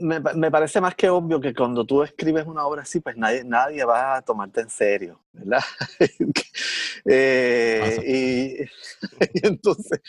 [0.00, 3.44] me, me, parece más que obvio que cuando tú escribes una obra así, pues nadie,
[3.44, 5.60] nadie va a tomarte en serio, ¿verdad?
[7.04, 8.68] eh, y, y,
[9.46, 10.00] entonces,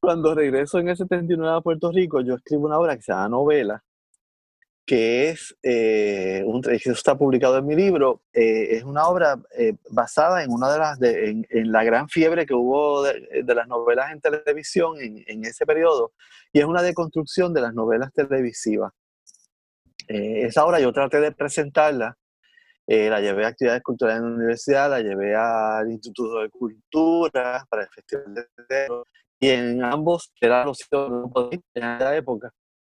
[0.00, 3.28] cuando regreso en el 79 a Puerto Rico, yo escribo una obra que se llama
[3.28, 3.82] Novela,
[4.84, 9.40] que es, eh, un, eso está publicado en mi libro, eh, es una obra
[9.90, 13.54] basada en una de las, de, en, en, la gran fiebre que hubo de, de
[13.54, 16.12] las novelas en televisión en, en ese periodo,
[16.52, 18.92] y es una deconstrucción de las novelas televisivas.
[20.12, 22.16] Eh, esa obra yo traté de presentarla,
[22.86, 27.64] eh, la llevé a actividades culturales en la universidad, la llevé al Instituto de Cultura
[27.70, 29.06] para el Festival de Teatro,
[29.40, 31.10] y en ambos, eran los sitios
[31.74, 32.50] en aquella época,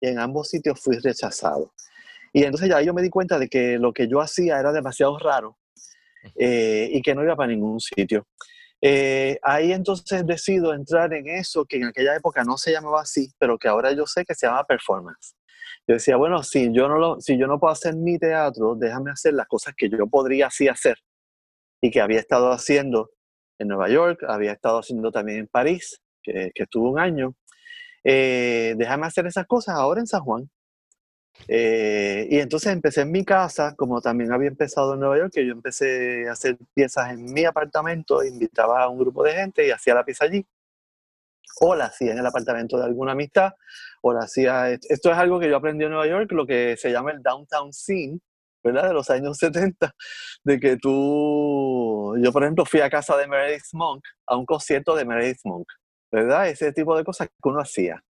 [0.02, 1.72] y en ambos sitios fui rechazado.
[2.34, 5.20] Y entonces ya yo me di cuenta de que lo que yo hacía era demasiado
[5.20, 5.58] raro
[6.36, 8.26] eh, y que no iba para ningún sitio.
[8.82, 13.32] Eh, ahí entonces decido entrar en eso que en aquella época no se llamaba así,
[13.38, 15.36] pero que ahora yo sé que se llama performance.
[15.88, 19.12] Yo decía, bueno, si yo no, lo, si yo no puedo hacer mi teatro, déjame
[19.12, 20.98] hacer las cosas que yo podría así hacer
[21.82, 23.12] y que había estado haciendo
[23.60, 27.36] en Nueva York, había estado haciendo también en París, que, que estuvo un año.
[28.04, 30.50] Eh, déjame hacer esas cosas ahora en San Juan.
[31.48, 35.46] Eh, y entonces empecé en mi casa, como también había empezado en Nueva York, que
[35.46, 39.72] yo empecé a hacer piezas en mi apartamento, invitaba a un grupo de gente y
[39.72, 40.46] hacía la pieza allí.
[41.62, 43.54] O la hacía en el apartamento de alguna amistad,
[44.12, 44.72] la hacía...
[44.72, 47.72] Esto es algo que yo aprendí en Nueva York, lo que se llama el downtown
[47.72, 48.20] scene,
[48.64, 48.88] ¿verdad?
[48.88, 49.94] De los años 70,
[50.44, 52.16] de que tú...
[52.22, 55.68] Yo, por ejemplo, fui a casa de Meredith Monk, a un concierto de Meredith Monk,
[56.12, 56.50] ¿verdad?
[56.50, 58.04] Ese tipo de cosas que uno hacía.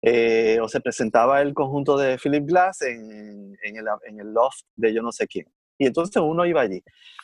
[0.00, 4.62] Eh, o se presentaba el conjunto de Philip Glass en, en, el, en, el, loft
[4.76, 5.46] de yo no sé quién.
[5.76, 6.82] Y entonces uno iba allí.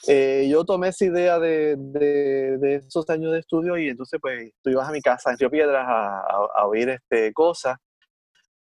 [0.09, 4.71] Eh, yo tomé esa idea de, de, esos años de estudio y entonces pues tú
[4.71, 6.21] ibas a mi casa en Río Piedras a,
[6.57, 7.79] a, oír este, cosas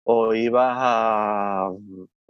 [0.05, 1.69] o ibas a,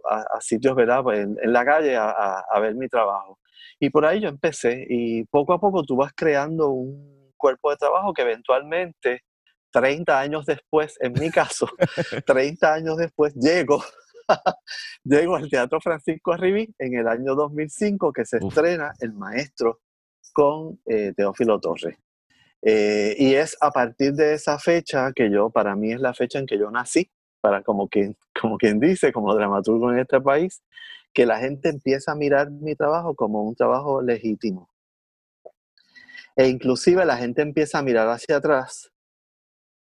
[0.09, 1.03] a sitios, ¿verdad?
[1.03, 3.39] Pues en, en la calle a, ver mi trabajo.
[3.79, 7.77] Y por ahí yo empecé y poco a poco tú vas creando un cuerpo de
[7.77, 9.23] trabajo que eventualmente
[9.71, 11.67] 30 años después, en mi caso,
[12.25, 13.83] 30 años después, llego,
[15.03, 19.81] llego al Teatro Francisco Arribí en el año 2005, que se estrena El Maestro
[20.33, 21.97] con eh, Teófilo Torres.
[22.61, 26.39] Eh, y es a partir de esa fecha que yo, para mí es la fecha
[26.39, 27.11] en que yo nací,
[27.45, 30.63] para como quien, como quien dice, como dramaturgo en este país,
[31.13, 34.67] que la gente empieza a mirar mi trabajo como un trabajo legítimo.
[36.35, 38.91] E inclusive la gente empieza a mirar hacia atrás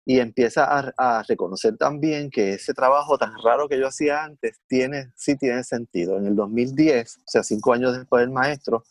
[0.04, 0.66] y empieza
[0.98, 5.64] a, reconocer también que ese trabajo tan raro que yo hacía antes tiene, sí tiene
[5.64, 6.18] sentido.
[6.18, 8.84] En el 2010, o sea, cinco años después del maestro,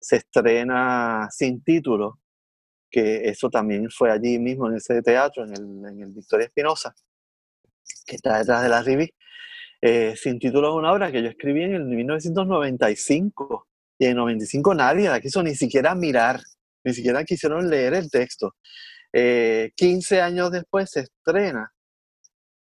[0.00, 2.18] se estrena Sin Título,
[2.90, 6.92] que eso también fue allí mismo en ese teatro, en el, en el Victoria Espinosa,
[8.06, 9.12] que está detrás de la Rivi.
[9.80, 13.66] Eh, Sin Título es una obra que yo escribí en el 1995
[13.98, 16.40] y en el 95 nadie la quiso ni siquiera mirar,
[16.84, 18.54] ni siquiera quisieron leer el texto.
[19.12, 21.72] 15 eh, años después se estrena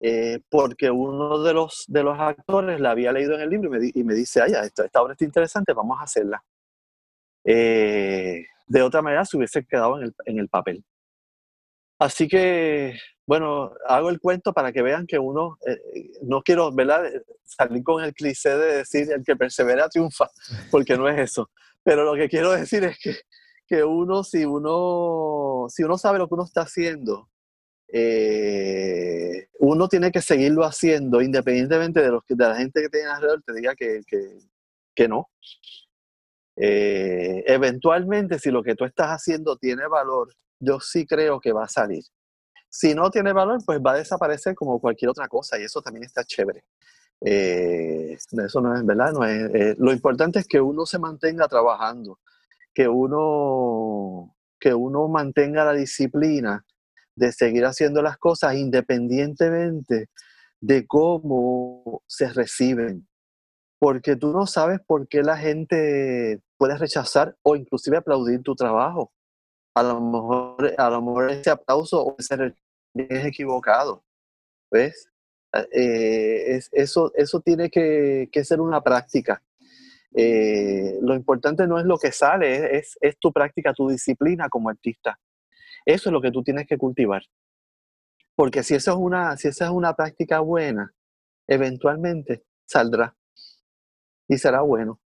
[0.03, 3.79] eh, porque uno de los, de los actores la había leído en el libro y
[3.79, 6.43] me, y me dice, ay, esta, esta, obra está interesante, vamos a hacerla.
[7.45, 10.83] Eh, de otra manera se hubiese quedado en el, en el papel.
[11.99, 12.99] Así que,
[13.31, 15.57] bueno, hago el cuento para que vean que uno,
[16.23, 17.05] no quiero ¿verdad?
[17.45, 20.29] salir con el cliché de decir el que persevera triunfa,
[20.73, 21.49] porque no es eso.
[21.85, 23.15] Pero lo que quiero decir es que
[23.71, 27.31] que uno, si uno, si uno sabe lo que uno está haciendo,
[27.87, 33.43] eh, uno tiene que seguirlo haciendo independientemente de, los, de la gente que tiene alrededor
[33.45, 34.01] te diga que,
[34.93, 35.31] que, no.
[36.57, 41.65] Eh, eventualmente, si lo que tú estás haciendo tiene valor, yo sí creo que va
[41.65, 42.03] a salir.
[42.71, 46.05] Si no tiene valor, pues va a desaparecer como cualquier otra cosa y eso también
[46.05, 46.65] está chévere.
[47.21, 52.19] Eh, eso no es verdad, no es, lo importante es que uno se mantenga trabajando
[52.75, 56.65] que uno, que uno mantenga la disciplina
[57.15, 60.09] de seguir haciendo las cosas independientemente
[60.61, 63.09] de cómo se reciben.
[63.79, 69.13] Porque tú no sabes por qué la gente puede rechazar o inclusive aplaudir tu trabajo.
[69.75, 74.05] A lo mejor, a lo mejor ese aplauso es equivocado.
[74.71, 75.11] ¿Ves?
[75.73, 79.43] Eh, es, eso, eso tiene que, ser una práctica.
[80.15, 84.69] Eh, lo importante no es lo que sale, es, es, tu práctica, tu disciplina como
[84.69, 85.19] artista.
[85.85, 87.23] Eso es lo que tú tienes que cultivar.
[88.35, 90.93] Porque si, eso es una, si esa es una práctica buena,
[91.47, 93.17] eventualmente saldrá
[94.29, 95.01] y será bueno.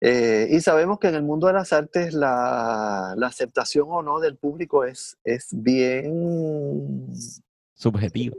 [0.00, 4.18] Eh, y sabemos que en el mundo de las artes la, la aceptación o no
[4.18, 7.08] del público es, es bien
[7.74, 8.36] subjetivo.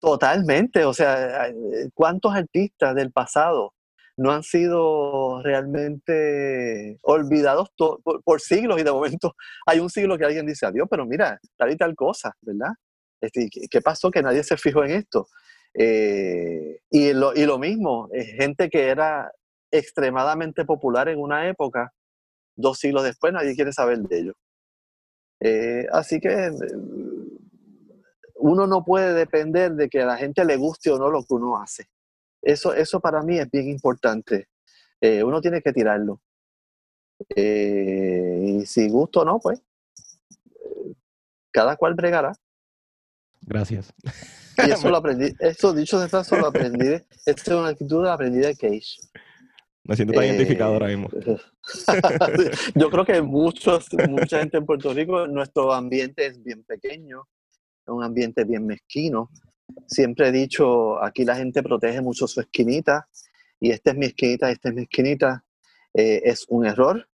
[0.00, 1.52] Totalmente, o sea,
[1.94, 3.72] ¿cuántos artistas del pasado
[4.16, 9.34] no han sido realmente olvidados por, siglos y de momento
[9.66, 12.72] hay un siglo que alguien dice, adiós, pero mira, tal y tal cosa, ¿verdad?
[13.20, 15.28] Este, ¿Qué pasó que nadie se fijó en esto?
[15.74, 19.30] Eh, y, lo, y lo mismo, gente que era
[19.72, 21.92] extremadamente popular en una época,
[22.54, 24.34] dos siglos después nadie quiere saber de ello.
[25.40, 26.52] Eh, así que eh,
[28.36, 31.34] uno no puede depender de que a la gente le guste o no lo que
[31.34, 31.88] uno hace.
[32.40, 34.48] Eso, eso para mí es bien importante.
[35.00, 36.20] Eh, uno tiene que tirarlo.
[37.34, 39.62] Eh, y si gusto o no, pues
[41.52, 42.32] cada cual bregará.
[43.42, 43.92] Gracias.
[44.58, 46.88] Y eso lo aprendí, eso dicho de paso lo aprendí,
[47.26, 48.96] esta es una actitud la aprendí de Cage.
[49.84, 51.08] Me siento tan identificado ahora mismo.
[52.74, 57.28] Yo creo que muchos, mucha gente en Puerto Rico, nuestro ambiente es bien pequeño,
[57.84, 59.30] es un ambiente bien mezquino,
[59.86, 63.08] siempre he dicho, aquí la gente protege mucho su esquinita
[63.58, 65.44] y esta es mi esquinita, esta es mi esquinita.
[65.94, 67.08] Eh, es un error.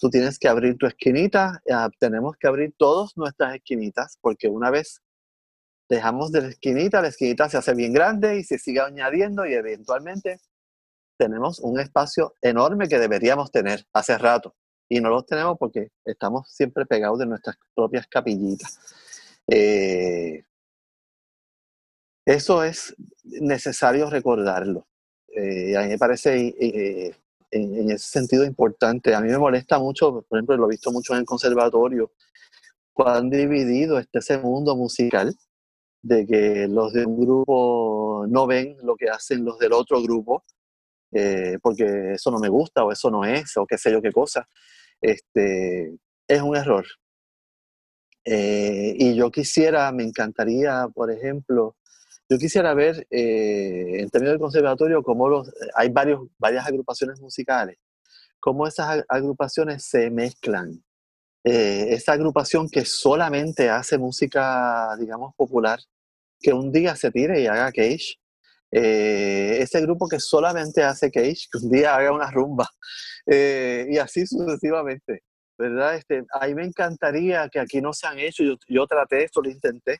[0.00, 1.62] Tú tienes que abrir tu esquinita,
[1.98, 5.00] tenemos que abrir todas nuestras esquinitas porque una vez
[5.88, 9.54] dejamos de la esquinita, la esquinita se hace bien grande y se sigue añadiendo y
[9.54, 10.40] eventualmente
[11.22, 14.56] tenemos un espacio enorme que deberíamos tener hace rato
[14.88, 18.80] y no lo tenemos porque estamos siempre pegados de nuestras propias capillitas.
[19.46, 20.44] Eh,
[22.26, 24.88] eso es necesario recordarlo.
[25.28, 27.14] Eh, a mí me parece eh,
[27.52, 29.14] en, ese sentido importante.
[29.14, 32.10] A mí me molesta mucho, por ejemplo, lo he visto mucho en el conservatorio,
[32.96, 35.36] han dividido este, ese mundo musical,
[36.02, 40.44] de que los de un grupo no ven lo que hacen los del otro grupo,
[41.12, 44.12] eh, porque eso no me gusta o eso no es, o qué sé yo qué
[44.12, 44.48] cosa.
[45.00, 45.94] Este,
[46.28, 46.86] es un error.
[48.24, 51.76] y yo quisiera, me encantaría, por ejemplo,
[52.32, 57.76] yo quisiera ver, eh, en términos del conservatorio, cómo los, hay varios, varias agrupaciones musicales,
[58.40, 60.82] cómo esas agrupaciones se mezclan.
[61.44, 65.78] Eh, esa agrupación que solamente hace música, digamos, popular,
[66.40, 68.16] que un día se tire y haga cage.
[68.72, 72.68] Eh, ese grupo que solamente hace cage, que un día haga una rumba.
[73.26, 75.22] y así sucesivamente.
[75.58, 75.96] ¿verdad?
[75.96, 79.40] Este, a mí me encantaría que aquí no se han hecho, yo, yo traté esto,
[79.40, 79.98] lo intenté,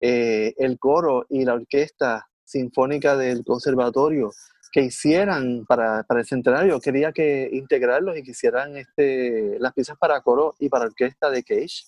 [0.00, 4.30] eh, el coro y la orquesta sinfónica del conservatorio
[4.72, 9.96] que hicieran para, para, el centenario, quería que integrarlos y que hicieran este, las piezas
[9.96, 11.84] para coro y para orquesta de Cage.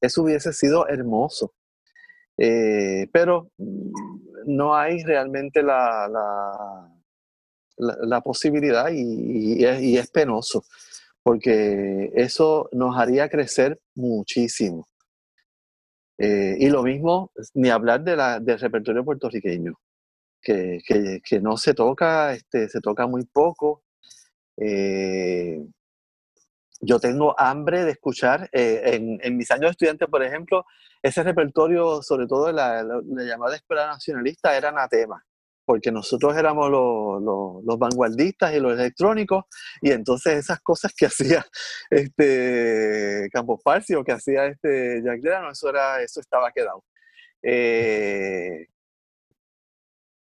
[0.00, 1.52] Eso hubiese sido hermoso.
[2.42, 3.92] Eh, pero mm,
[4.46, 6.08] no hay realmente la,
[7.76, 10.64] la, posibilidad y, y es penoso,
[11.22, 14.86] porque eso nos haría crecer muchísimo.
[16.16, 19.74] Eh, y lo mismo, ni hablar de la, del repertorio puertorriqueño,
[20.42, 23.82] que, que, no se toca, este, se toca muy poco.
[24.56, 25.62] Eh,
[26.80, 30.64] yo tengo hambre de escuchar, eh, en, mis años de estudiante, por ejemplo,
[31.02, 35.24] ese repertorio, sobre todo la, la, la llamada escuela nacionalista, era anatema
[35.70, 39.44] porque nosotros éramos los, vanguardistas y los electrónicos,
[39.80, 41.46] y entonces esas cosas que hacía
[41.88, 46.84] este Campos Parsi o que hacía este Jack Delano, eso, era, eso estaba quedado.
[47.40, 48.66] Eh,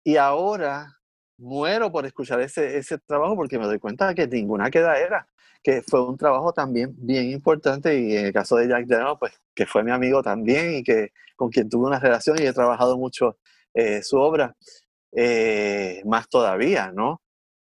[0.04, 0.96] y ahora
[1.42, 5.28] muero por escuchar ese, ese trabajo porque me doy cuenta de que ninguna queda era,
[5.62, 9.32] que fue un trabajo también bien importante y en el caso de Jack Delano, pues
[9.54, 12.96] que fue mi amigo también y que con quien tuve una relación y he trabajado
[12.96, 13.38] mucho
[13.74, 14.56] eh, su obra.
[15.14, 17.20] Eh, más todavía, ¿no?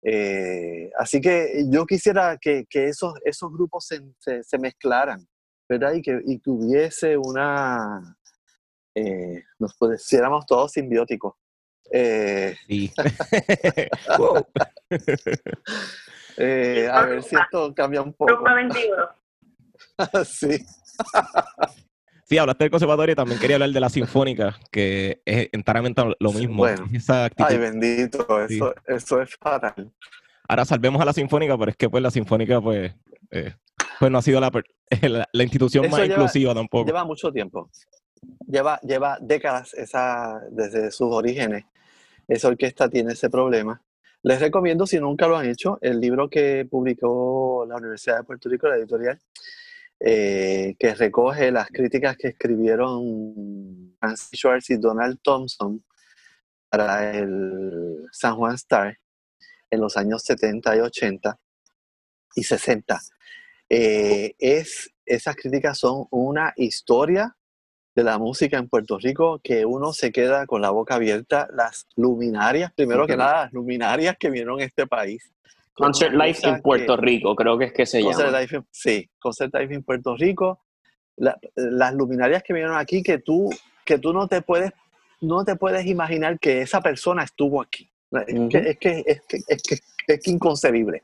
[0.01, 5.28] Eh, así que yo quisiera que, esos, esos grupos se, mezclaran,
[5.67, 5.93] ¿verdad?
[5.93, 8.17] Y que, y hubiese una,
[8.95, 11.36] eh, nos pudiéramos todos simbióticos.
[11.91, 12.91] Sí.
[16.91, 18.43] a ver si esto cambia un poco.
[20.25, 20.65] sí.
[22.25, 26.31] Sí, hablaste del conservatorio y también quería hablar de la sinfónica, que es enteramente lo
[26.31, 26.65] mismo.
[26.65, 29.91] Ay, bendito, eso, eso es fatal.
[30.47, 32.93] Ahora salvemos a la sinfónica, pero es que pues la sinfónica pues,
[33.31, 33.53] eh,
[33.99, 34.51] pues no ha sido la,
[35.34, 36.86] la, institución más inclusiva tampoco.
[36.86, 37.69] Lleva mucho tiempo.
[38.47, 41.65] Lleva, lleva décadas esa, desde sus orígenes.
[42.28, 43.82] Esa orquesta tiene ese problema.
[44.24, 48.47] Les recomiendo, si nunca lo han hecho, el libro que publicó la Universidad de Puerto
[48.47, 49.19] Rico, la editorial,
[49.99, 55.84] eh, que recoge las críticas que escribieron Francis Schwartz y Donald Thompson
[56.69, 58.97] para el San Juan Star
[59.69, 61.39] en los años 70 y 80
[62.36, 62.99] y 60.
[63.69, 67.36] Eh, es, esas críticas son una historia
[67.96, 71.48] de la música en Puerto Rico que uno se queda con la boca abierta.
[71.54, 75.32] Las luminarias, primero que nada, las luminarias que vinieron a este país
[75.74, 78.39] Concert Life en Puerto Rico, creo que es que se llama.
[78.39, 80.62] Life, sí, Concert Life en Puerto Rico.
[81.18, 83.50] las luminarias que vinieron aquí que tú,
[83.84, 84.72] que tú no te puedes
[85.22, 87.89] no te puedes imaginar que esa persona estuvo aquí.
[88.12, 89.78] Es, que, es, que, es, que, es, que,
[90.08, 91.02] es inconcebible.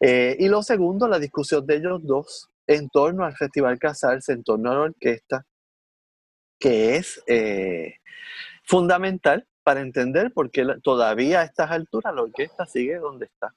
[0.00, 4.44] Eh, y lo segundo, la discusión de ellos dos en torno al Festival Casarse, en
[4.44, 5.44] torno a la orquesta,
[6.58, 7.96] que es eh,
[8.64, 13.54] fundamental para entender por qué todavía a estas alturas la orquesta sigue donde está.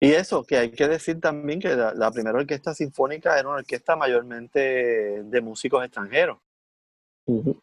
[0.00, 3.96] Y eso, que hay que decir también que la, primera orquesta sinfónica era una orquesta
[3.96, 6.38] mayormente de músicos extranjeros,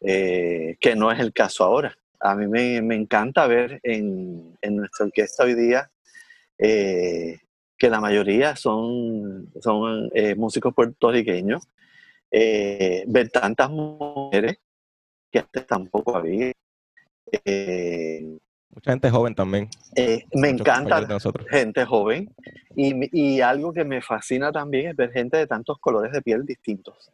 [0.00, 1.96] eh, que no es el caso ahora.
[2.18, 5.90] A mí me, encanta ver en, nuestra orquesta hoy día
[6.58, 7.38] eh,
[7.78, 11.68] que la mayoría son, son eh, músicos puertorriqueños,
[13.06, 14.58] ver tantas mujeres
[15.34, 16.52] que antes tampoco había.
[17.44, 18.38] Eh,
[18.70, 19.68] Mucha gente joven también.
[19.96, 21.06] Eh, me encanta
[21.50, 22.32] gente joven
[22.76, 26.44] y, y, algo que me fascina también es ver gente de tantos colores de piel
[26.44, 27.10] distintos.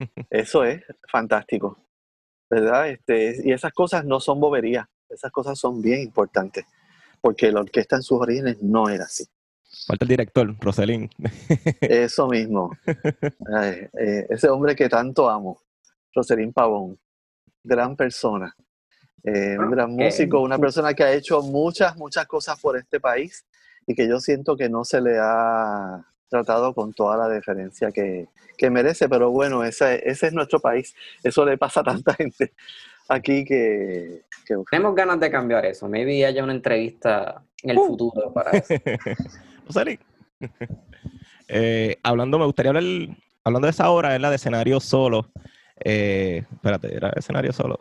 [0.30, 1.78] Eso es fantástico,
[2.50, 2.88] ¿verdad?
[2.88, 6.66] Este, y esas cosas no son boberías, esas cosas son bien importantes,
[7.20, 9.24] porque la orquesta en sus orígenes no era así.
[9.86, 11.10] Falta el director, Roselín.
[11.80, 12.70] Eso mismo.
[13.96, 15.60] Eh, ese hombre que tanto amo,
[16.14, 16.98] Roselín Pavón,
[17.62, 18.54] gran persona,
[19.22, 23.44] eh, un gran músico, una persona que ha hecho muchas, muchas cosas por este país
[23.86, 28.28] y que yo siento que no se le ha tratado con toda la deferencia que,
[28.70, 32.52] merece, pero bueno, ese, ese, es nuestro país, eso le pasa a tanta gente
[33.08, 34.22] aquí que...
[34.70, 37.86] Tenemos ganas de cambiar eso, maybe haya una entrevista en el uh.
[37.86, 38.74] futuro para eso.
[41.48, 42.84] eh, hablando, me gustaría hablar,
[43.44, 45.30] hablando de esa obra, es la de escenario solo.
[45.84, 47.78] Eh, espérate, ¿era escenario solo?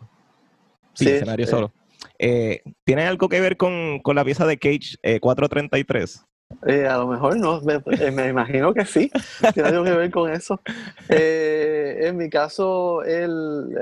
[0.93, 1.71] Sí, escenario solo.
[2.19, 6.25] Eh, ¿Tiene algo que ver con, la pieza de Cage 433?
[6.65, 9.11] Eh, eh, a lo mejor no, me, imagino que sí,
[9.53, 10.61] tiene algo que ver con eso.
[11.09, 13.75] en mi caso, el,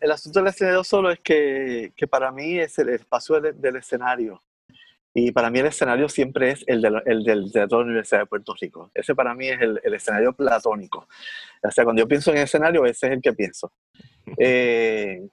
[0.00, 4.42] el, asunto del escenario solo es que, para mí es el espacio del, escenario.
[5.16, 8.26] Y para mí el escenario siempre es el, el del Teatro de la Universidad de
[8.26, 8.90] Puerto Rico.
[8.92, 11.06] Ese para mí es el, escenario platónico.
[11.62, 13.72] O sea, cuando yo pienso en escenario, ese es el que pienso.
[14.38, 15.28] Eh,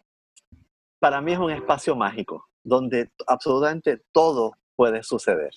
[1.00, 5.52] para mí es un espacio mágico, donde absolutamente todo puede suceder.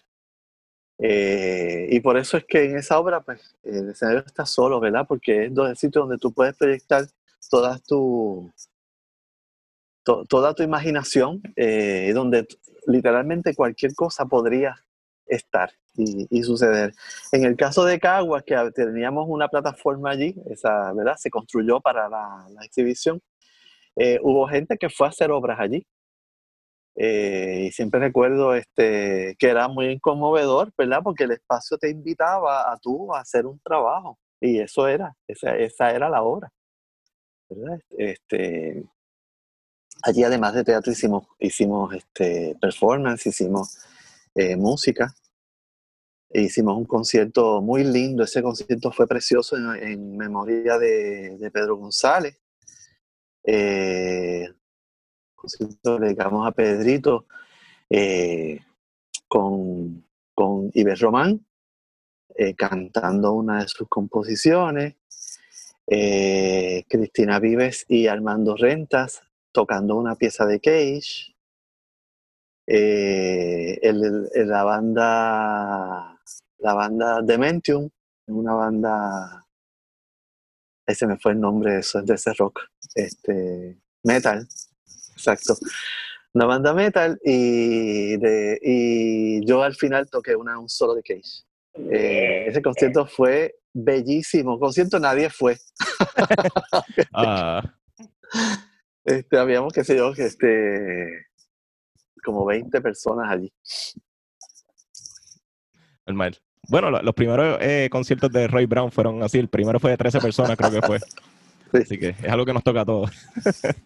[0.99, 5.05] Eh, y por eso es que en esa obra, pues, el escenario está solo, ¿verdad?
[5.07, 7.05] Porque es el sitio donde tú puedes proyectar
[7.51, 8.53] toda tu,
[10.29, 12.47] toda tu imaginación, eh, donde
[12.87, 14.77] literalmente cualquier cosa podría
[15.27, 16.93] estar y, suceder.
[17.33, 21.17] En el caso de Caguas, que teníamos una plataforma allí, esa, ¿verdad?
[21.17, 23.21] Se construyó para la exhibición.
[23.97, 25.87] Eh, hubo gente que fue a hacer obras allí.
[26.97, 31.01] Eh, y siempre recuerdo este, que era muy conmovedor, ¿verdad?
[31.03, 34.19] Porque el espacio te invitaba a tú a hacer un trabajo.
[34.41, 36.51] Y eso era, esa, esa era la obra.
[37.49, 37.81] ¿verdad?
[37.99, 38.85] Este,
[40.05, 43.79] allí además de teatro hicimos, hicimos este, performance, hicimos
[44.35, 45.15] eh, música.
[46.31, 52.37] E hicimos un concierto muy lindo, ese concierto fue precioso en, memoria de, Pedro González,
[53.45, 54.49] eh,
[55.85, 57.27] le dedicamos a Pedrito
[57.89, 58.59] eh,
[59.29, 61.47] con, con Iber Román,
[62.57, 64.97] cantando una de sus composiciones,
[65.87, 69.23] Cristina Vives y Armando Rentas
[69.55, 71.35] tocando una pieza de Cage,
[74.47, 76.21] la banda
[76.59, 77.89] la banda Dementium,
[78.27, 79.47] una banda
[80.87, 82.61] ese me fue el nombre de, eso, de ese rock,
[82.95, 84.47] este, metal,
[85.13, 85.55] exacto.
[86.35, 91.45] Una banda metal y, de, y yo al final toqué una, un solo de Cage.
[91.77, 94.59] Eh, ese concierto fue bellísimo.
[94.59, 95.57] Concierto nadie fue.
[97.13, 97.63] Ah.
[99.05, 101.27] este, habíamos, qué sé yo, que este,
[102.25, 103.53] como 20 personas allí.
[106.07, 106.37] El mal.
[106.69, 109.39] Bueno, los primeros eh, conciertos de Roy Brown fueron así.
[109.39, 110.99] El primero fue de 13 personas, creo que fue.
[111.75, 113.11] Así que es algo que nos toca a todos.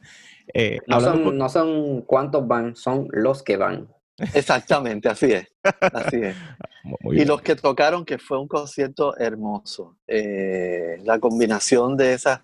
[0.55, 3.87] Eh, no, son, no son cuántos van, son los que van.
[4.33, 5.47] Exactamente, así es.
[5.63, 6.37] Así es.
[7.13, 9.99] y los que tocaron, que fue un concierto hermoso.
[10.07, 12.41] Eh, la combinación de esas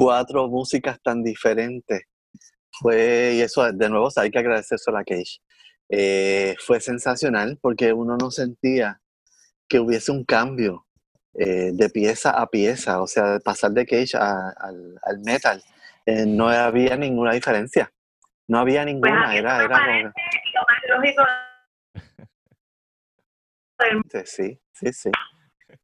[0.00, 2.04] cuatro músicas tan diferentes
[2.72, 5.40] fue, y eso de nuevo hay que agradecer a la Cage.
[6.58, 9.02] fue sensacional porque uno no sentía
[9.68, 10.86] que hubiese un cambio
[11.34, 15.62] eh, de pieza a pieza, o sea, de pasar de Cage al, metal.
[16.06, 17.92] Eh, no había ninguna diferencia.
[18.48, 19.36] No había pues ninguna.
[19.36, 20.14] era, era
[24.24, 25.10] Sí, sí, sí.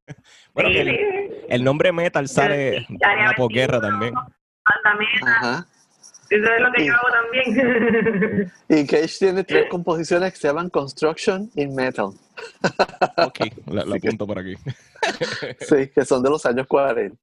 [0.54, 4.14] Bueno, el, nombre metal sale de la posguerra también.
[5.22, 5.66] Ajá.
[6.30, 8.52] Eso es lo que y, yo hago también.
[8.68, 12.06] Y Cage tiene tres composiciones que se llaman Construction in Metal.
[13.18, 14.54] Ok, la, apunto por aquí.
[15.60, 17.16] sí, que son de los años 40.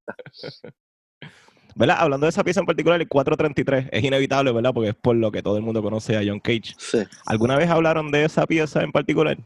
[1.76, 1.98] ¿Verdad?
[2.00, 4.74] Hablando de esa pieza en particular, el 433, es inevitable, ¿verdad?
[4.74, 6.76] Porque es por lo que todo el mundo conoce a John Cage.
[6.78, 7.00] Sí.
[7.26, 9.38] ¿Alguna vez hablaron de esa pieza en particular?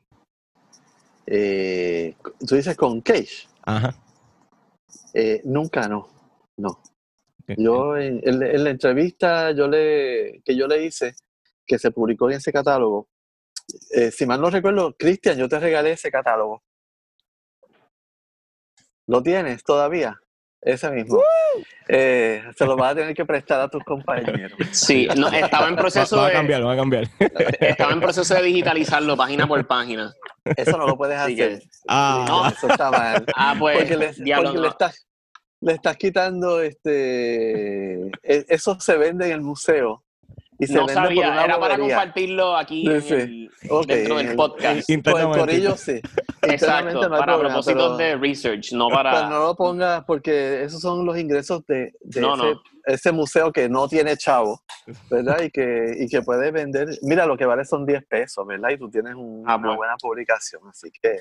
[1.28, 2.16] Eh,
[2.48, 3.48] ¿Tú dices con Cage?
[3.64, 3.96] Ajá.
[5.14, 6.08] Eh, nunca, no.
[6.56, 6.82] No.
[7.58, 11.16] Yo en, la entrevista yo le, que yo le hice,
[11.66, 13.10] que se publicó en ese catálogo,
[13.92, 16.64] eh, si mal no recuerdo, Cristian, yo te regalé ese catálogo.
[19.06, 20.20] ¿Lo tienes todavía?
[20.68, 21.22] Ese mismo.
[21.88, 24.52] Eh, se lo vas a tener que prestar a tus compañeros.
[24.72, 27.08] Sí, no, estaba en proceso va, a cambiar, va a cambiar.
[27.60, 30.14] Estaba en proceso de digitalizarlo página por página.
[30.44, 31.62] Eso no lo puedes hacer.
[31.88, 33.26] ah, no, eso está mal.
[33.36, 35.08] Ah, pues, porque le, porque le, estás,
[35.62, 40.04] le estás quitando, este, e, eso se vende en el museo
[40.60, 44.90] no sabía, era para compartirlo aquí dentro del podcast.
[45.04, 46.02] Por, ellos sí.
[46.42, 49.30] Exacto, para propósitos de research, no para...
[49.30, 51.94] no lo pongas porque esos son los ingresos de,
[52.86, 54.62] ese, museo que no tiene chavo,
[55.10, 55.42] ¿verdad?
[55.42, 58.70] Y que, y que puede vender, mira, lo que vale son 10 pesos, ¿verdad?
[58.70, 59.76] Y tú tienes ah, una pues.
[59.76, 61.20] buena publicación, así que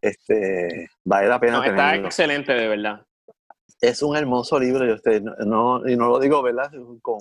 [0.00, 3.02] este, vale la pena Está excelente, de verdad.
[3.80, 6.70] Es un hermoso libro y, usted, no, y no lo digo, ¿verdad?
[7.00, 7.18] Con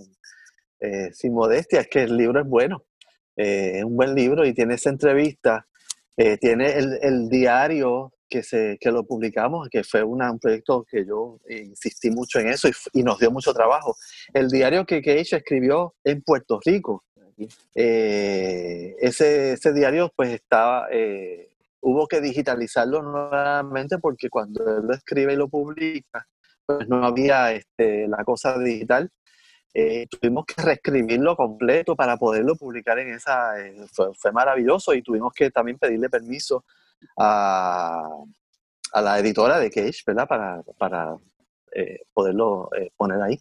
[0.79, 2.85] eh, sin modestia, es que el libro es bueno.
[3.35, 5.67] Eh, es un buen libro y tiene esa entrevista,
[6.15, 11.39] eh, tiene el, diario que, se, que lo publicamos, que fue un proyecto que yo
[11.47, 13.95] insistí mucho en eso y, nos dio mucho trabajo.
[14.33, 17.03] El diario que Cage escribió en Puerto Rico,
[17.75, 20.87] ese, ese diario pues estaba,
[21.81, 26.27] hubo que digitalizarlo nuevamente porque cuando él lo escribe y lo publica,
[26.65, 29.11] pues no había este, la cosa digital
[29.79, 33.63] eh, tuvimos que reescribirlo completo para poderlo publicar en esa.
[33.63, 36.65] Eh, fue, maravilloso y tuvimos que también pedirle permiso
[37.15, 38.09] a,
[38.91, 40.27] a la editora de Cage, ¿verdad?
[40.27, 41.15] Para, para
[41.75, 43.37] eh, poderlo poner ahí.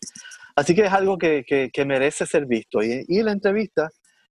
[0.55, 2.83] Así que es algo que, que, merece ser visto.
[2.83, 3.89] Y, y la entrevista,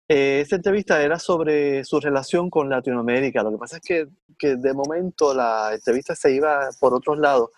[0.08, 3.44] esa entrevista era sobre su relación con Latinoamérica.
[3.44, 7.50] Lo que pasa es que, que de momento la entrevista se iba por otros lados.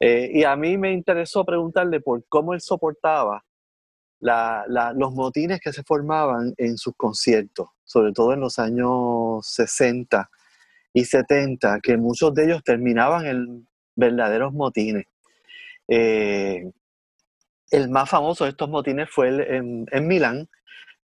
[0.00, 3.44] y a mí me interesó preguntarle por cómo él soportaba
[4.22, 10.30] los motines que se formaban en sus conciertos, sobre todo en los años 60
[10.92, 15.06] y 70, que muchos de ellos terminaban en verdaderos motines.
[15.88, 16.70] Eh,
[17.70, 20.48] el más famoso de estos motines fue en, en Milán,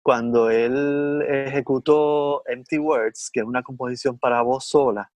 [0.03, 5.11] cuando él ejecutó Empty Words, que es una composición para voz sola,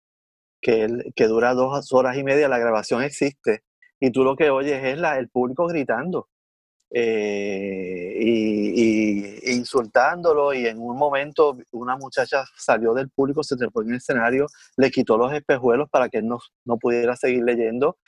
[0.61, 3.63] que, que dura dos horas y media, la grabación existe,
[4.01, 6.30] y tú lo que oyes es la, el público gritando
[6.93, 13.91] eh, y, insultándolo y en un momento una muchacha salió del público, se trepó en
[13.91, 17.99] el escenario, le quitó los espejuelos para que él no, no pudiera seguir leyendo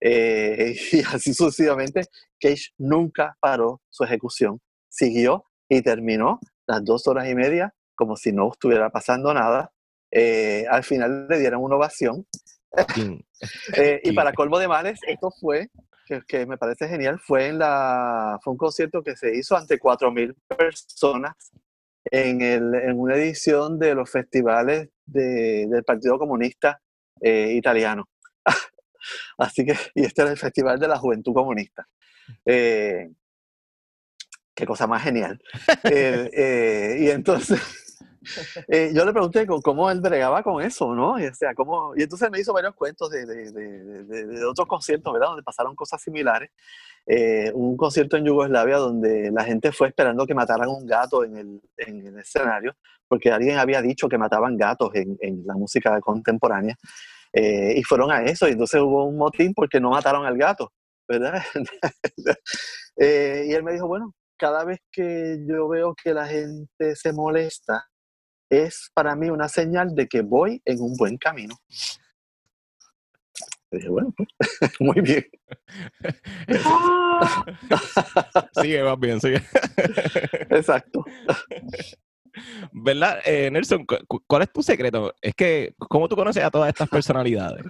[0.00, 2.02] eh, y así sucesivamente.
[2.40, 8.32] Cage nunca paró su ejecución, siguió y terminó las dos horas y media como si
[8.32, 9.70] no estuviera pasando nada.
[10.10, 12.26] Eh, al final le dieron una ovación.
[14.02, 15.70] y para colmo de males, esto fue
[16.04, 20.34] que, me parece genial fue en la fue un concierto que se hizo ante 4.000
[20.56, 21.34] personas
[22.04, 26.80] en, el, en, una edición de los festivales de, del Partido Comunista
[27.20, 28.08] eh, Italiano.
[29.38, 31.86] Así que, y este era el Festival de la Juventud Comunista.
[32.44, 33.10] Eh,
[34.54, 35.40] qué cosa más genial.
[35.84, 37.60] Eh, y entonces,
[38.68, 41.18] eh, yo le pregunté cómo él bregaba con eso, ¿no?
[41.18, 45.12] Y, o sea, cómo, y entonces me hizo varios cuentos de, de, de, otros conciertos,
[45.12, 45.28] ¿verdad?
[45.28, 46.50] Donde pasaron cosas similares.
[47.06, 51.36] Eh, un concierto en Yugoslavia donde la gente fue esperando que mataran un gato en
[51.36, 52.74] el, en el escenario,
[53.08, 56.76] porque alguien había dicho que mataban gatos en, en la música contemporánea.
[57.32, 60.72] Eh, y fueron a eso, y entonces hubo un motín porque no mataron al gato,
[61.08, 61.42] ¿verdad?
[62.96, 67.86] y él me dijo, bueno, cada vez que yo veo que la gente se molesta,
[68.58, 71.54] es para mí una señal de que voy en un buen camino.
[73.70, 74.28] dije, bueno, pues,
[74.80, 75.24] muy bien.
[78.60, 79.42] sigue, más bien, sigue.
[80.50, 81.04] Exacto.
[82.72, 83.86] ¿Verdad, eh, Nelson?
[84.26, 85.14] ¿Cuál es tu secreto?
[85.20, 87.64] Es que, ¿cómo tú conoces a todas estas personalidades?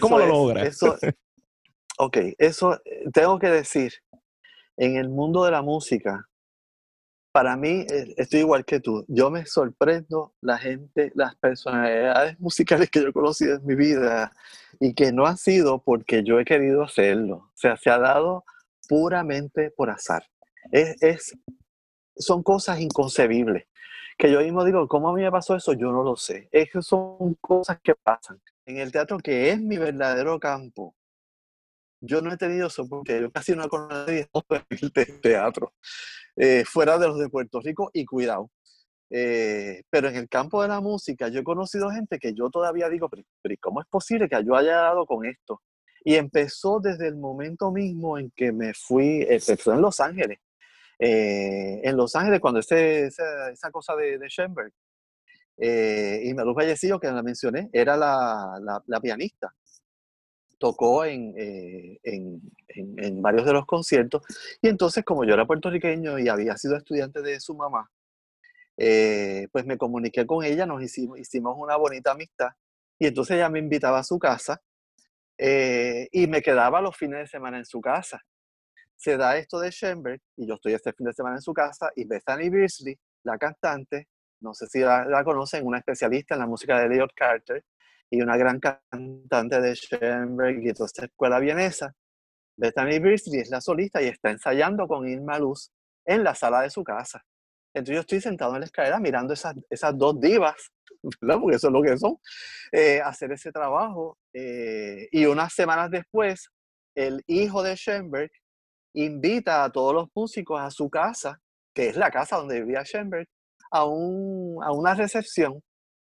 [0.00, 0.68] ¿Cómo, lo logras?
[0.68, 0.96] Eso,
[1.98, 3.92] ok, eso eh, tengo que decir,
[4.76, 6.28] en el mundo de la música,
[7.32, 9.04] para mí eh, estoy igual que tú.
[9.08, 14.32] Yo me sorprendo la gente, las personalidades musicales que yo he conocido en mi vida
[14.80, 17.36] y que no han sido porque yo he querido hacerlo.
[17.36, 18.44] O sea, se ha dado
[18.88, 20.24] puramente por azar.
[20.72, 21.36] Es,
[22.16, 23.66] son cosas inconcebibles.
[24.18, 25.72] Que yo mismo digo, ¿cómo a mí me pasó eso?
[25.72, 26.48] Yo no lo sé.
[26.52, 28.40] Es que son cosas que pasan.
[28.66, 30.94] En el teatro, que es mi verdadero campo,
[32.00, 34.10] yo no he tenido eso porque yo casi no conozco
[34.70, 35.74] el teatro.
[36.36, 38.50] Eh, fuera de los de Puerto Rico y cuidado.
[39.10, 42.88] Eh, pero en el campo de la música yo he conocido gente que yo todavía
[42.88, 43.24] digo, pero,
[43.60, 45.60] ¿cómo es posible que yo haya dado con esto?
[46.04, 50.38] Y empezó desde el momento mismo en que me fui, empezó en Los Ángeles.
[50.98, 54.72] Eh, en Los Ángeles, cuando ese, esa, cosa de, de Schoenberg,
[55.62, 59.52] y Malú Vallecillo, que la mencioné, era la, la, la pianista.
[60.60, 64.22] Tocó en, eh, en, en, varios de los conciertos.
[64.60, 67.90] Y entonces, como yo era puertorriqueño y había sido estudiante de su mamá,
[68.76, 72.50] eh, pues me comuniqué con ella, nos hicimos, hicimos una bonita amistad.
[72.98, 74.60] Y entonces ella me invitaba a su casa
[75.38, 78.20] eh, y me quedaba los fines de semana en su casa.
[78.96, 81.90] Se da esto de Schoenberg y yo estoy este fin de semana en su casa
[81.96, 84.08] y Bethany Beasley, la cantante,
[84.40, 87.64] no sé si la, la conocen, una especialista en la música de Elliot Carter,
[88.10, 91.94] y una gran cantante de Schoenberg y entonces escuela vienesa.
[92.56, 95.70] Bethany Beasley es la solista y está ensayando con Irma Luz
[96.04, 97.22] en la sala de su casa.
[97.72, 100.56] Entonces yo estoy sentado en la escalera mirando esas, esas dos divas,
[101.20, 101.40] ¿verdad?
[101.40, 102.16] porque eso es lo que son,
[102.72, 104.18] eh, hacer ese trabajo.
[104.34, 106.48] Eh, y unas semanas después,
[106.96, 108.30] el hijo de Schoenberg
[108.94, 111.40] invita a todos los músicos a su casa,
[111.72, 113.28] que es la casa donde vivía Schoenberg,
[113.70, 115.62] a, un, a una recepción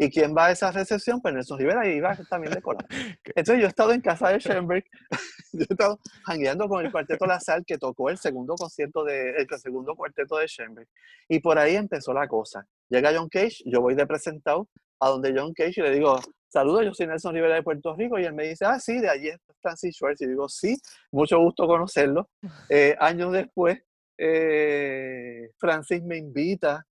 [0.02, 1.22] ¿Y quién va a esa recepción?
[1.22, 2.84] Pues Nelson Rivera y iba también de cola.
[3.36, 4.84] Entonces yo he estado en casa de Schoenberg,
[5.54, 9.30] yo he estado jangueando con el cuarteto La Sal que tocó el segundo concierto de,
[9.30, 10.88] el segundo cuarteto de Schoenberg.
[11.30, 12.66] Y por ahí empezó la cosa.
[12.90, 14.68] Llega John Cage, yo voy de presentado
[15.00, 18.18] a donde John Cage y le digo, saludos, yo soy Nelson Rivera de Puerto Rico.
[18.18, 20.22] Y él me dice, ah, sí, de allí es Francis Schwartz.
[20.22, 20.82] Y digo, sí,
[21.12, 22.28] mucho gusto conocerlo.
[22.70, 23.80] Eh, años después,
[24.18, 26.88] eh, Francis me invita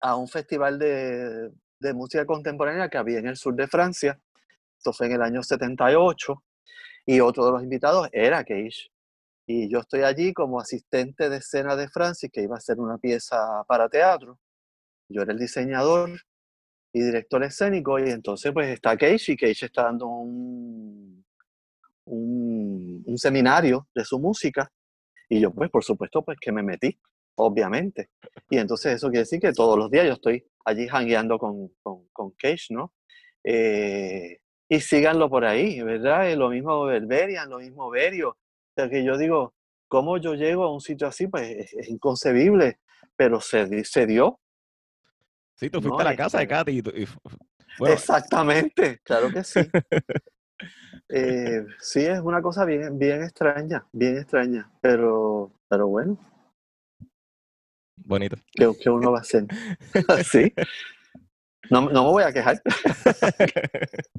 [0.00, 1.50] a un festival de,
[1.84, 4.18] de música contemporánea que había en el sur de Francia.
[4.78, 6.42] Esto fue en el año 78.
[7.06, 8.90] Y otro de los invitados era Cage.
[9.46, 12.96] Y yo estoy allí como asistente de escena de Francis, que iba a ser una
[12.96, 13.36] pieza
[13.68, 14.38] para teatro.
[15.08, 16.18] Yo era el diseñador
[16.94, 21.22] y director escénico, y entonces pues está Cage, y Cage está dando un,
[22.06, 24.72] un, un seminario de su música.
[25.28, 26.98] Y yo pues por supuesto pues que me metí
[27.36, 28.10] obviamente.
[28.50, 32.08] Y entonces eso quiere decir que todos los días yo estoy allí hangueando con, con,
[32.12, 32.92] con Cage, ¿no?
[33.44, 36.32] Eh, y síganlo por ahí, ¿verdad?
[36.34, 38.30] lo mismo Berberian, lo mismo Berio.
[38.30, 39.54] O sea, que yo digo,
[39.88, 41.26] ¿cómo yo llego a un sitio así?
[41.26, 42.80] Pues es, inconcebible,
[43.16, 44.40] pero se, se dio.
[45.54, 46.78] Sí, tú fuiste a la casa de Katy.
[46.78, 47.06] Y,
[47.86, 49.60] Exactamente, claro que sí.
[51.10, 56.16] Eh, sí, es una cosa bien, bien extraña, bien extraña, pero, pero bueno,
[57.96, 58.36] bonito.
[58.52, 59.46] ¿Qué, uno va a hacer?
[60.30, 60.52] sí.
[61.70, 62.62] No, no, me voy a quejar.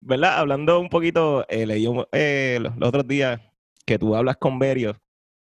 [0.00, 0.38] ¿Verdad?
[0.38, 3.40] Hablando un poquito, eh, leí eh, los, otros días
[3.86, 4.96] que tú hablas con Berio,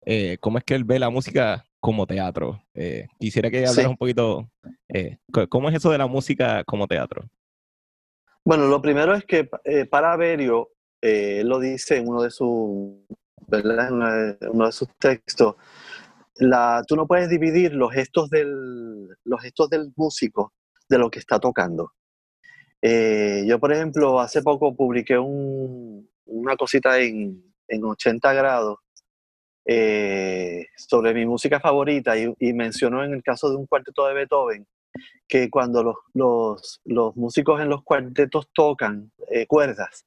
[0.06, 2.62] eh, cómo es que él ve la música como teatro.
[2.74, 4.50] Eh, quisiera que hablaras un poquito,
[5.50, 7.24] ¿cómo es eso de la música como teatro?
[8.44, 9.50] Bueno, lo primero es que
[9.90, 10.70] para Berio,
[11.02, 12.98] él lo dice en uno de sus,
[13.48, 13.90] ¿verdad?
[13.90, 15.56] En uno de sus textos,
[16.88, 20.54] tú no puedes dividir los gestos del, los gestos del músico
[20.88, 21.94] de lo que está tocando.
[22.82, 28.80] Eh, yo, por ejemplo, hace poco publiqué una cosita en, en 80 grados
[29.66, 34.14] eh, sobre mi música favorita y, y, mencionó en el caso de un cuarteto de
[34.14, 34.68] Beethoven
[35.28, 40.06] que cuando los, los, los músicos en los cuartetos tocan eh, cuerdas,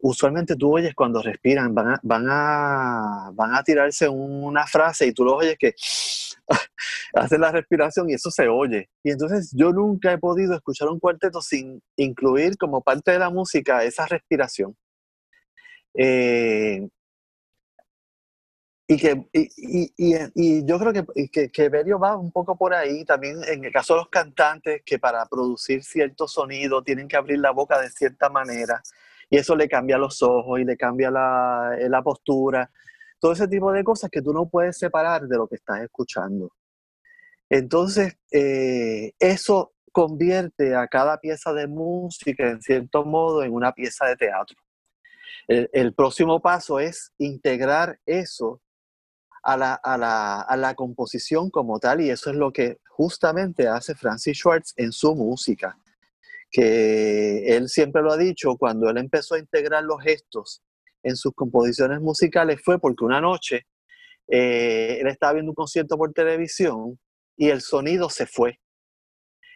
[0.00, 5.12] usualmente tú oyes cuando respiran, van a, van a, van a tirarse una frase y
[5.12, 5.74] tú lo oyes que
[7.14, 8.88] hacen la respiración y eso se oye.
[9.02, 13.30] Y entonces yo nunca he podido escuchar un cuarteto sin incluir como parte de la
[13.30, 14.76] música esa respiración.
[15.94, 16.88] Eh,
[18.90, 22.72] y, que, y, y, y, yo creo que, que, que Berio va un poco por
[22.72, 27.16] ahí, también en el caso de los cantantes, que para producir cierto sonido tienen que
[27.16, 28.82] abrir la boca de cierta manera
[29.30, 32.70] y eso le cambia los ojos y le cambia la, eh, la postura,
[33.20, 36.52] todo ese tipo de cosas que tú no puedes separar de lo que estás escuchando.
[37.50, 44.06] Entonces, eh, eso convierte a cada pieza de música, en cierto modo, en una pieza
[44.06, 44.56] de teatro.
[45.46, 48.60] El, el próximo paso es integrar eso
[49.42, 53.66] a la, a, la, a la, composición como tal, y eso es lo que justamente
[53.66, 55.78] hace Francis Schwartz en su música
[56.50, 60.62] que él siempre lo ha dicho, cuando él empezó a integrar los gestos
[61.02, 63.66] en sus composiciones musicales fue porque una noche
[64.28, 66.98] eh, él estaba viendo un concierto por televisión
[67.36, 68.60] y el sonido se fue.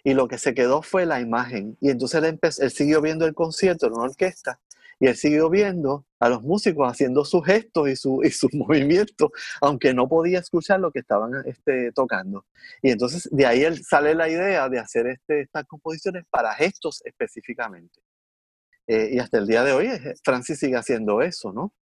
[0.05, 1.77] Y lo que se quedó fue la imagen.
[1.81, 4.61] Y entonces él, él siguió viendo el concierto en una orquesta
[5.03, 9.31] y él siguió viendo a los músicos haciendo sus gestos y, su, y sus movimientos,
[9.61, 12.47] aunque no podía escuchar lo que estaban este, tocando.
[12.81, 17.03] Y entonces de ahí él sale la idea de hacer este, estas composiciones para gestos
[17.05, 17.99] específicamente.
[18.87, 21.75] Eh, y hasta el día de hoy eh, Francis sigue haciendo eso, ¿no?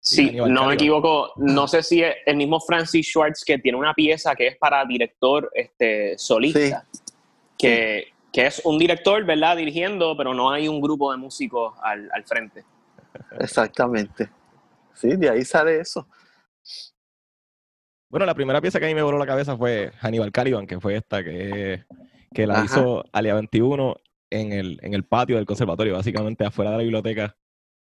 [0.00, 3.94] Sí, no me equivoco, no sé si es el mismo Francis Schwartz que tiene una
[3.94, 6.84] pieza que es para director este, solista,
[7.56, 9.56] que, que es un director, ¿verdad?
[9.56, 12.64] Dirigiendo, pero no hay un grupo de músicos al, al frente.
[13.38, 14.30] Exactamente.
[14.94, 16.08] Sí, de ahí sale eso.
[18.08, 20.78] Bueno, la primera pieza que a mí me voló la cabeza fue Hannibal Caliban, que
[20.78, 21.84] fue esta que,
[22.32, 23.96] que la hizo Alia 21
[24.30, 27.34] en el, en el patio del conservatorio, básicamente afuera de la biblioteca.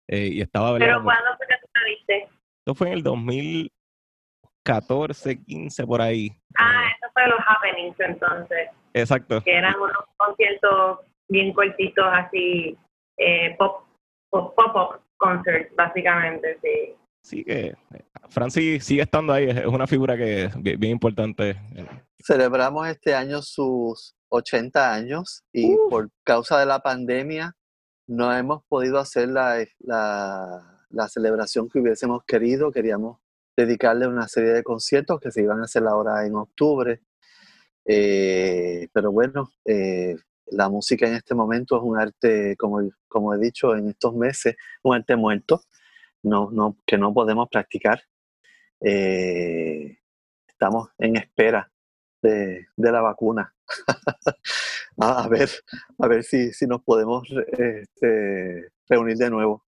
[0.07, 2.27] Eh, y estaba ¿Pero cuándo fue que tú la viste?
[2.59, 6.31] Esto fue en el 2014, 15, por ahí.
[6.57, 8.69] Ah, eso fue los happenings entonces.
[8.93, 9.41] Exacto.
[9.41, 10.99] Que eran unos conciertos
[11.29, 12.77] bien cortitos, así,
[13.17, 13.83] eh, pop,
[14.29, 16.95] pop, pop, pop concerts, básicamente, sí.
[17.23, 17.75] Sí, que
[18.29, 21.57] Francis sigue estando ahí, es una figura que es bien, importante.
[22.23, 27.53] Celebramos este año sus 80 años y por causa de la pandemia
[28.07, 32.71] no hemos podido hacer la, la, celebración que hubiésemos querido.
[32.71, 33.19] Queríamos
[33.57, 37.01] dedicarle una serie de conciertos que se iban a hacer ahora en octubre.
[37.89, 40.15] Eh, pero bueno, eh,
[40.47, 44.55] la música en este momento es un arte, como, como he dicho en estos meses,
[44.83, 45.61] un arte muerto,
[46.23, 48.01] no, no, que no podemos practicar.
[48.81, 49.97] Eh,
[50.47, 51.71] estamos en espera
[52.21, 53.53] de, la vacuna.
[54.99, 55.49] a, ver,
[55.97, 57.27] a ver si, si nos podemos
[57.57, 59.63] este, reunir de nuevo.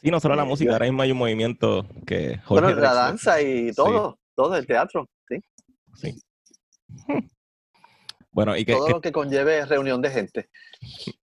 [0.00, 2.40] Sí, no solo la música, ahora mismo hay un movimiento que...
[2.48, 5.40] bueno, la danza y todo, todo el teatro, sí.
[5.94, 6.22] Sí.
[8.30, 10.50] Bueno, y que, todo lo que conlleve reunión de gente.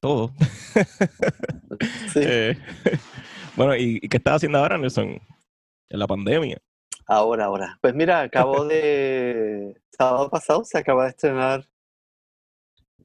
[0.00, 0.32] Todo.
[2.12, 2.20] sí.
[2.22, 2.58] Eh,
[3.56, 5.20] bueno, ¿y, qué estás haciendo ahora, Nelson?
[5.88, 6.58] En la pandemia.
[7.06, 7.78] Ahora, ahora.
[7.80, 9.80] Pues mira, acabo de.
[9.96, 11.66] Sábado pasado se acaba de estrenar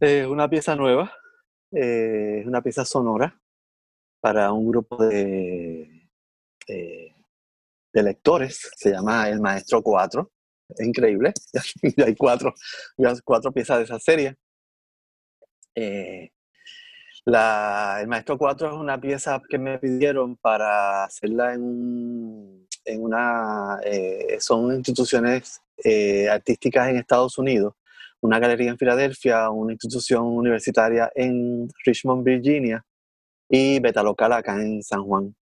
[0.02, 1.12] eh, una pieza nueva,
[1.72, 3.40] eh, una pieza sonora
[4.20, 6.10] para un grupo de,
[6.68, 7.16] eh,
[7.94, 8.72] de lectores.
[8.76, 10.30] Se llama El Maestro 4.
[10.78, 11.34] Es increíble.
[11.98, 12.54] ya hay cuatro,
[13.24, 14.36] cuatro piezas de esa serie.
[17.26, 23.80] La, el Maestro 4 es una pieza que me pidieron para hacerla en, en una...
[23.86, 27.76] Eh, son instituciones eh, artísticas en Estados Unidos,
[28.22, 32.84] una galería en Filadelfia, una institución universitaria en Richmond, Virginia
[33.50, 35.34] y Beta Local acá en San Juan.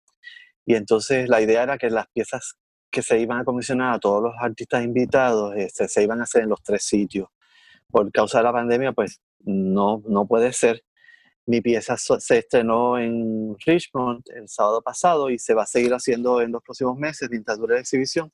[0.66, 2.56] Y entonces la idea era que las piezas
[2.90, 6.42] que se iban a comisionar a todos los artistas invitados este, se iban a hacer
[6.42, 7.28] en los tres sitios.
[7.90, 10.82] Por causa de la pandemia, pues no, no puede ser.
[11.46, 16.40] Mi pieza se estrenó en Richmond el sábado pasado y se va a seguir haciendo
[16.40, 18.32] en los próximos meses mientras dure la exhibición.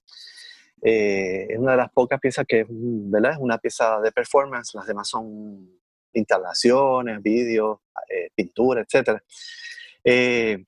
[0.83, 3.33] Eh, es una de las pocas piezas que ¿verdad?
[3.33, 5.81] es una pieza de performance, las demás son
[6.13, 7.79] instalaciones, vídeos,
[8.11, 9.21] eh, pintura, etc.
[10.05, 10.65] Eh,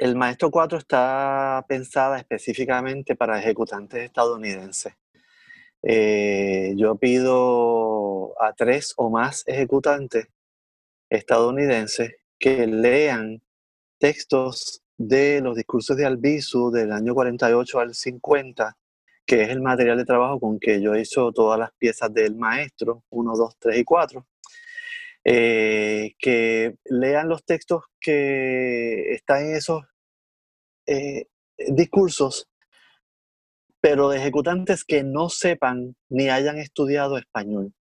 [0.00, 4.94] el Maestro 4 está pensada específicamente para ejecutantes estadounidenses.
[5.82, 10.28] yo pido a tres o más ejecutantes
[11.10, 13.42] estadounidenses que lean
[13.98, 18.76] textos de los discursos de Albizu del año 48 al 50,
[19.26, 23.04] que es el material de trabajo con que yo hizo todas las piezas del maestro,
[23.10, 24.26] 1, 2, 3 y 4,
[25.24, 29.89] eh, que lean los textos que están en esos
[30.90, 32.48] eh, discursos,
[33.80, 37.72] pero de ejecutantes que no sepan ni hayan estudiado español,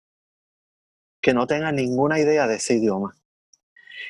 [1.22, 3.16] que no tengan ninguna idea de ese idioma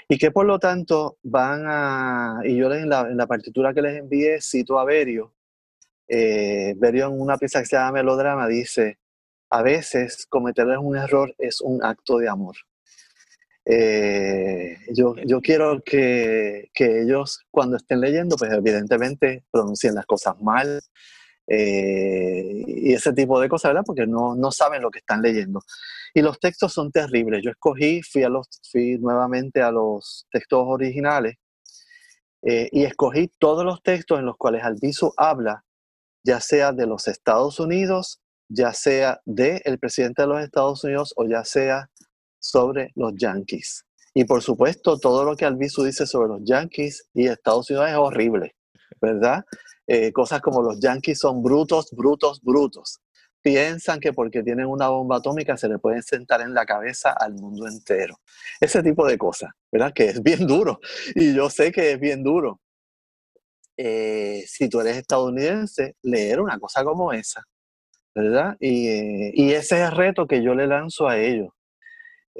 [0.07, 3.81] y que por lo tanto van a, y yo en la, en la partitura que
[3.81, 5.33] les envié cito a Berio,
[6.07, 8.99] eh, Berio en una pieza que se llama Melodrama dice,
[9.51, 12.55] a veces cometerles un error es un acto de amor.
[13.65, 20.41] Eh, yo, yo quiero que, que, ellos cuando estén leyendo, pues evidentemente pronuncien las cosas
[20.41, 20.81] mal,
[21.51, 23.83] eh, y ese tipo de cosas, ¿verdad?
[23.85, 25.61] Porque no, no saben lo que están leyendo.
[26.13, 27.41] Y los textos son terribles.
[27.43, 31.37] Yo escogí, fui, a los, fui nuevamente a los textos originales
[32.43, 35.65] eh, y escogí todos los textos en los cuales Albizu habla,
[36.23, 41.13] ya sea de los Estados Unidos, ya sea del el presidente de los Estados Unidos
[41.15, 41.89] o ya sea
[42.39, 43.85] sobre los yankees.
[44.13, 47.95] Y por supuesto, todo lo que Albizu dice sobre los yankees y Estados Unidos es
[47.95, 48.55] horrible,
[49.01, 49.43] ¿verdad?
[49.87, 52.99] Eh, cosas como los yanquis son brutos, brutos, brutos.
[53.41, 57.33] Piensan que porque tienen una bomba atómica se le pueden sentar en la cabeza al
[57.33, 58.19] mundo entero.
[58.59, 59.93] Ese tipo de cosas, ¿verdad?
[59.93, 60.79] Que es bien duro.
[61.15, 62.59] Y yo sé que es bien duro.
[63.77, 67.43] Eh, si tú eres estadounidense, leer una cosa como esa,
[68.13, 68.57] ¿verdad?
[68.59, 71.49] Y, eh, y ese es el reto que yo le lanzo a ellos,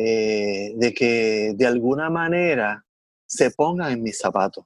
[0.06, 2.86] de que de alguna manera
[3.26, 4.66] se pongan en mis zapatos.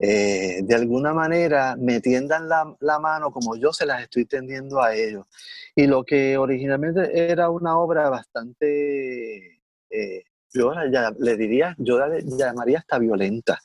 [0.00, 4.94] Eh, de alguna manera me tiendan la, mano como yo se las estoy tendiendo a
[4.94, 5.26] ellos.
[5.74, 10.72] Y lo que originalmente era una obra bastante eh, yo
[11.18, 13.58] le diría, yo la llamaría hasta violenta.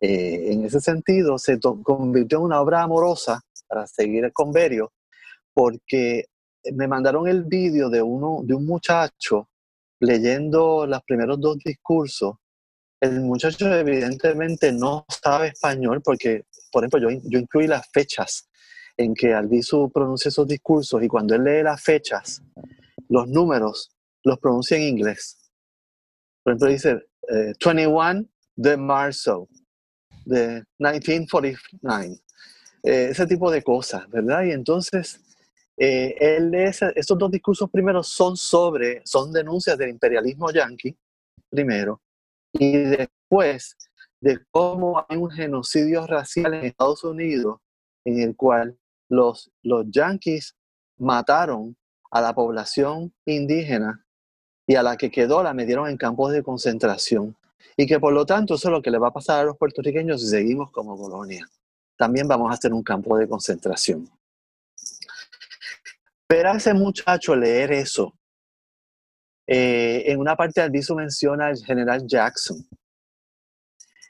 [0.00, 4.92] Eh, en ese sentido, se convirtió en una obra amorosa para seguir con Berio,
[5.52, 6.26] porque
[6.74, 9.48] me mandaron el vídeo de, uno, de un muchacho
[10.00, 12.36] leyendo los primeros dos discursos.
[13.00, 18.48] El muchacho evidentemente no sabe español porque, por ejemplo, yo, yo incluí las fechas
[18.96, 22.42] en que Albizu pronuncia esos discursos y cuando él lee las fechas,
[23.08, 25.38] los números los pronuncia en inglés.
[26.42, 28.24] Por ejemplo, dice 21 eh,
[28.56, 29.48] de marzo
[30.24, 32.20] de 1949.
[32.82, 34.44] Eh, ese tipo de cosas, ¿verdad?
[34.44, 35.20] Y entonces,
[35.76, 40.96] eh, él estos dos discursos primeros son sobre, son denuncias del imperialismo yanqui,
[41.50, 42.00] primero,
[42.52, 43.76] y después
[44.20, 47.60] de cómo hay un genocidio racial en Estados Unidos
[48.04, 50.56] en el cual los, los yanquis
[50.98, 51.76] mataron
[52.10, 54.06] a la población indígena
[54.66, 57.36] y a la que quedó la metieron en campos de concentración.
[57.76, 59.56] Y que por lo tanto eso es lo que le va a pasar a los
[59.56, 61.46] puertorriqueños si seguimos como colonia.
[61.96, 64.08] También vamos a hacer un campo de concentración.
[66.28, 68.14] Pero a ese muchacho leer eso,
[69.46, 72.66] eh, en una parte del aviso menciona al general Jackson.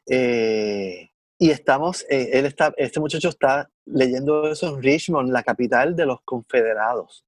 [0.09, 5.95] Eh, y estamos, eh, él está, este muchacho está leyendo eso en Richmond, la capital
[5.95, 7.27] de los confederados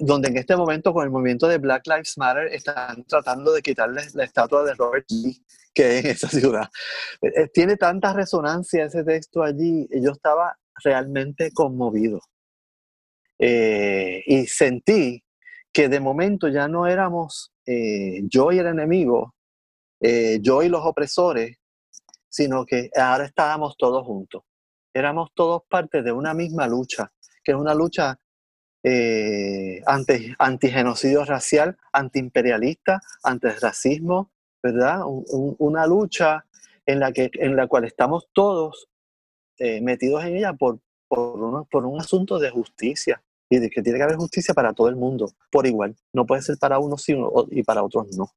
[0.00, 4.02] donde en este momento con el movimiento de Black Lives Matter están tratando de quitarle
[4.14, 5.42] la estatua de Robert Lee
[5.74, 6.68] que hay en esa ciudad.
[7.20, 12.20] Eh, tiene tanta resonancia ese texto allí, yo estaba realmente conmovido.
[13.38, 15.22] Eh, y sentí
[15.72, 19.34] que de momento ya no éramos yo y el enemigo,
[20.00, 21.58] yo y los opresores,
[22.28, 24.44] sino que ahora estábamos todos juntos.
[24.94, 27.12] Éramos todos parte de una misma lucha,
[27.42, 28.18] que es una lucha
[28.82, 33.00] eh, anti, antigenocidio racial, antiimperialista,
[33.60, 34.30] racismo
[34.62, 35.00] ¿verdad?
[35.06, 36.46] una lucha
[36.84, 38.88] en la, que, en la cual estamos todos
[39.58, 40.78] eh, metidos en ella por,
[41.08, 44.88] por, por un asunto de justicia y de que tiene que haber justicia para todo
[44.88, 45.96] el mundo, por igual.
[46.12, 47.16] No puede ser para unos sí
[47.50, 48.30] y para otros no.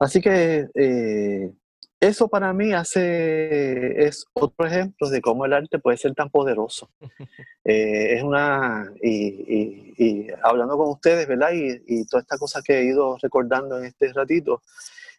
[0.00, 1.52] Así que eh,
[2.00, 6.90] eso para mí hace, es otro ejemplo de cómo el arte puede ser tan poderoso.
[7.70, 11.50] Eh, es una, y, hablando con ustedes, ¿verdad?
[11.52, 14.62] Y, toda esta cosa que he ido recordando en este ratito,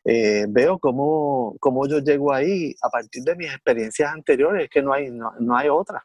[0.04, 4.94] eh, veo cómo, cómo, yo llego ahí a partir de mis experiencias anteriores, que no
[4.94, 6.04] hay, no, hay otra,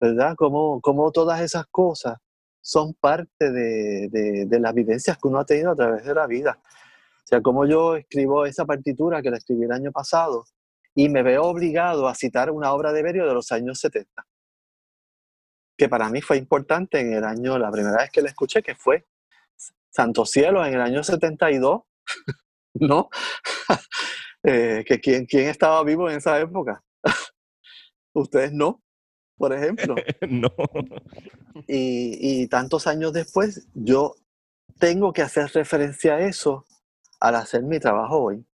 [0.00, 0.34] ¿verdad?
[0.36, 2.18] Cómo, cómo, todas esas cosas
[2.60, 6.26] son parte de, de, de las vivencias que uno ha tenido a través de la
[6.26, 6.58] vida.
[6.62, 10.44] O sea, como yo escribo esa partitura que la escribí el año pasado
[10.94, 14.26] y me veo obligado a citar una obra de Berio de los años 70,
[15.76, 18.74] que para mí fue importante en el año, la primera vez que la escuché, que
[18.74, 19.06] fue
[19.90, 21.82] Santo Cielo en el año 72,
[22.74, 23.10] ¿no?
[24.42, 26.82] eh, que quién, quién estaba vivo en esa época.
[28.12, 28.82] Ustedes no,
[29.38, 29.94] por ejemplo.
[30.28, 30.52] no.
[31.66, 34.14] Y, y tantos años después, yo
[34.78, 36.66] tengo que hacer referencia a eso
[37.20, 38.44] al hacer mi trabajo hoy.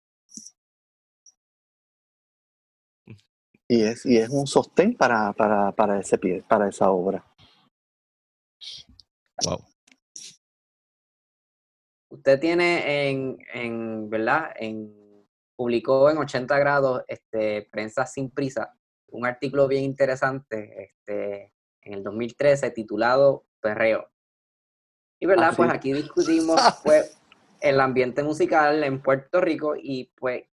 [3.67, 7.25] Y es, y es un sostén para, para, para ese pie, para esa obra.
[9.45, 9.65] Wow.
[12.11, 14.51] Usted tiene en, en, ¿verdad?
[14.57, 15.27] En,
[15.57, 18.73] publicó en 80 grados este, Prensa Sin Prisa
[19.15, 21.53] un artículo bien interesante este,
[21.83, 24.11] en el 2013 titulado Perreo.
[25.21, 27.17] Y verdad, ah, pues aquí discutimos pues,
[27.61, 30.45] el ambiente musical en Puerto Rico y pues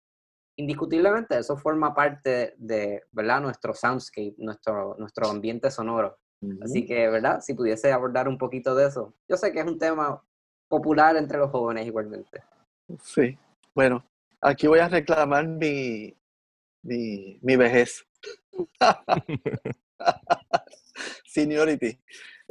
[0.55, 3.41] indiscutiblemente eso forma parte de, ¿verdad?
[3.41, 6.17] Nuestro soundscape, nuestro, nuestro ambiente sonoro.
[6.63, 7.39] Así que, ¿verdad?
[7.41, 9.13] Si pudiese abordar un poquito de eso.
[9.29, 10.23] Yo sé que es un tema
[10.67, 12.41] popular entre los jóvenes igualmente.
[13.03, 13.37] Sí,
[13.75, 14.03] bueno,
[14.41, 16.17] aquí voy a reclamar mi,
[16.81, 18.07] mi, mi vejez.
[21.25, 21.97] Seniority.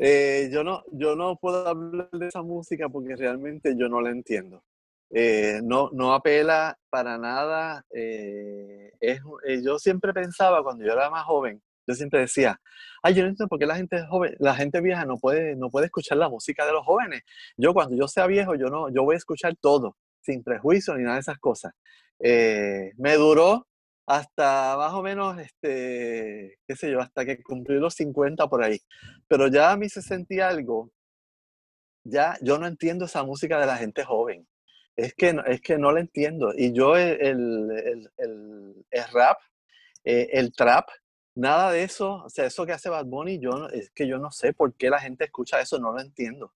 [0.03, 4.11] Eh, yo, no, yo no puedo hablar de esa música porque realmente yo no la
[4.11, 4.65] entiendo.
[5.11, 7.85] Eh, no, no apela para nada.
[7.95, 8.93] Eh,
[9.63, 12.59] yo siempre pensaba cuando yo era más joven, yo siempre decía,
[13.03, 15.69] ay, yo no entiendo por qué la gente joven, la gente vieja no puede, no
[15.69, 17.23] puede escuchar la música de los jóvenes.
[17.59, 21.03] Yo cuando yo sea viejo, yo no, yo voy a escuchar todo, sin prejuicio ni
[21.03, 21.75] nada de esas cosas.
[22.19, 23.67] me duró
[24.11, 28.81] hasta más o menos, este, qué sé yo, hasta que cumplí los 50 por ahí.
[29.29, 30.91] Pero ya a mí se sentía algo,
[32.03, 34.49] ya yo no entiendo esa música de la gente joven.
[34.97, 36.53] Es que, es que no la entiendo.
[36.57, 39.39] Y yo el, el, el, el rap,
[40.03, 40.89] eh, el trap,
[41.37, 44.33] nada de eso, o sea, eso que hace Bad Bunny, yo, es que yo no
[44.33, 46.53] sé por qué la gente escucha eso, no lo entiendo.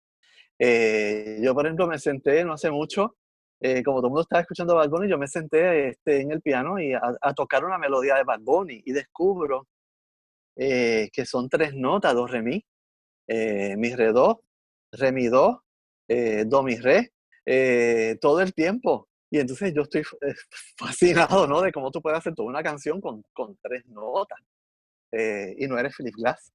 [0.58, 3.18] Eh, yo, por ejemplo, me senté no hace mucho
[3.64, 6.42] eh, como todo el mundo estaba escuchando Bad Bunny, yo me senté este, en el
[6.42, 9.68] piano y a, tocar una melodía de Bad Bunny y descubro
[10.56, 12.66] eh, que son tres notas, do, re, mi,
[13.28, 14.44] eh, mi, re, do,
[14.94, 15.64] re, mi, do,
[16.08, 17.12] do, mi, re,
[18.20, 19.08] todo el tiempo.
[19.30, 20.04] Y entonces yo estoy
[20.78, 21.62] fascinado, ¿no?
[21.62, 24.40] De cómo tú puedes hacer toda una canción con, con tres notas.
[25.12, 26.52] y no eres Philip Glass.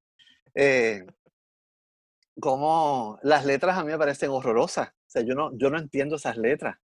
[2.41, 4.89] como las letras a mí me parecen horrorosas.
[4.89, 6.77] O sea, yo no, yo no entiendo esas letras.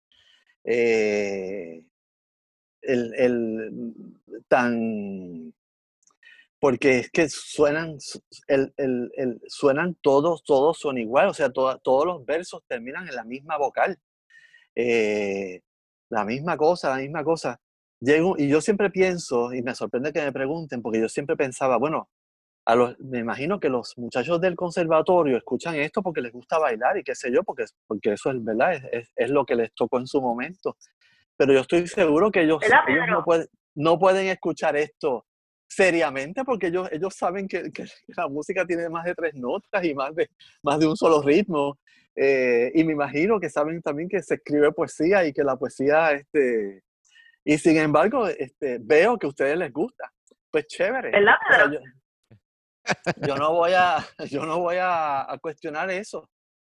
[0.65, 1.85] Eh,
[2.83, 3.95] el, el,
[4.49, 5.53] tan
[6.61, 7.97] porque es que suenan
[8.47, 13.25] el, el, suenan todos todos son igual o sea todos los versos terminan en la
[13.25, 13.99] misma vocal
[14.77, 15.63] eh,
[16.11, 17.61] la misma cosa la misma cosa.
[18.01, 21.77] Llego, y yo siempre pienso y me sorprende que me pregunten porque yo siempre pensaba
[21.79, 22.09] bueno
[22.65, 26.97] a los, me imagino que los muchachos del conservatorio escuchan esto porque les gusta bailar
[26.97, 29.99] y qué sé yo, porque, porque eso es verdad, es, es, lo que les tocó
[29.99, 30.77] en su momento.
[31.37, 35.27] Pero yo estoy seguro que ellos, ellos no, pueden, no pueden escuchar esto
[35.67, 37.85] seriamente porque ellos, ellos saben que, que,
[38.17, 40.31] la música tiene más de tres notas y más de,
[40.63, 41.79] más de un solo ritmo.
[42.15, 46.13] Eh, y me imagino que saben también que se escribe poesía y que la poesía,
[46.13, 46.83] este,
[47.45, 50.13] y sin embargo, este, veo que a ustedes les gusta.
[50.51, 51.11] Pues chévere.
[53.27, 53.99] Yo no voy a,
[54.31, 56.29] yo no voy a, cuestionar eso.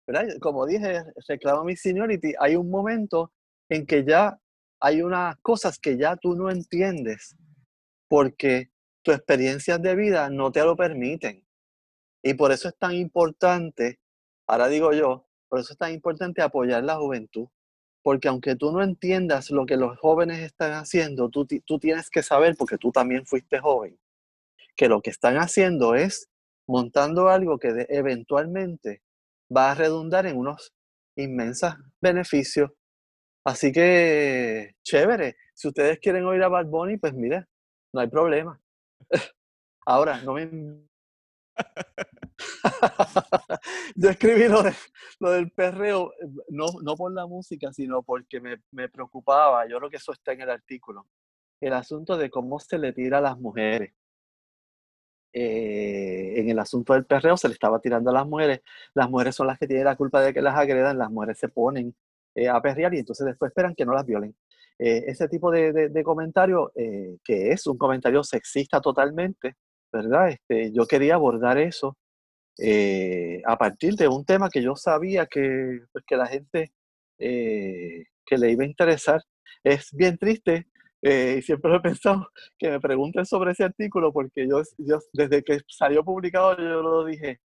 [0.07, 0.38] ¿verdad?
[0.39, 2.34] Como dije, reclamo mi seniority.
[2.39, 3.31] Hay un momento
[3.69, 4.39] en que ya
[4.80, 7.35] hay unas cosas que ya tú no entiendes
[8.07, 8.72] porque
[9.03, 11.45] tus experiencias de vida no te lo permiten.
[12.23, 13.99] Y por eso es tan importante,
[14.48, 17.48] ahora digo yo, por eso es tan importante apoyar la juventud.
[18.02, 22.23] Porque aunque tú no entiendas lo que los jóvenes están haciendo, tú, tú tienes que
[22.23, 23.99] saber, porque tú también fuiste joven,
[24.78, 26.30] que lo que están haciendo es
[26.68, 29.02] montando algo que eventualmente
[29.56, 30.74] va a redundar en unos
[31.18, 32.72] inmensos beneficios.
[33.45, 37.45] Así que, chévere, si ustedes quieren oír a Bad Bunny, pues mire,
[37.94, 38.60] no hay problema.
[39.86, 40.49] Ahora, no me...
[43.95, 44.62] Yo escribí lo,
[45.20, 46.14] lo, del perreo,
[46.49, 50.34] no, no por la música, sino porque me, me preocupaba, yo creo que eso está
[50.34, 51.08] en el artículo,
[51.60, 53.97] el asunto de cómo se le tira a las mujeres.
[55.39, 58.61] Eh, en el asunto del perreo se le estaba tirando a las mujeres.
[58.95, 61.47] Las mujeres son las que tienen la culpa de que las agredan, las mujeres se
[61.47, 61.95] ponen
[62.34, 64.35] eh, a perrear y entonces después esperan que no las violen.
[64.80, 69.55] Eh, ese tipo de, comentario, que es un comentario sexista totalmente,
[69.91, 70.30] ¿verdad?
[70.30, 71.97] Este, yo quería abordar eso
[73.45, 76.72] a partir de un tema que yo sabía que, pues, que la gente
[77.19, 79.22] que le iba a interesar.
[79.64, 80.68] Es bien triste
[81.10, 82.28] eh, y siempre he pensado
[82.58, 87.06] que me pregunten sobre ese artículo porque yo, yo, desde que salió publicado yo lo
[87.06, 87.40] dije,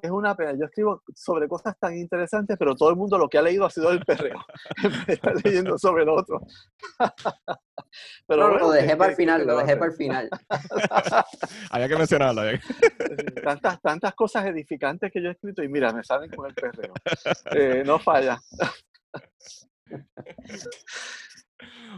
[0.00, 3.38] es una pena, yo escribo sobre cosas tan interesantes, pero todo el mundo lo que
[3.38, 4.38] ha leído ha sido el perreo,
[5.08, 6.40] está leyendo sobre el otro.
[8.26, 10.30] pero lo dejé para el final, lo dejé para el final.
[11.70, 12.42] Había que mencionarlo.
[13.42, 16.92] Tantas, tantas cosas edificantes que yo he escrito y mira, me salen con el perreo.
[17.50, 18.38] Eh, no falla.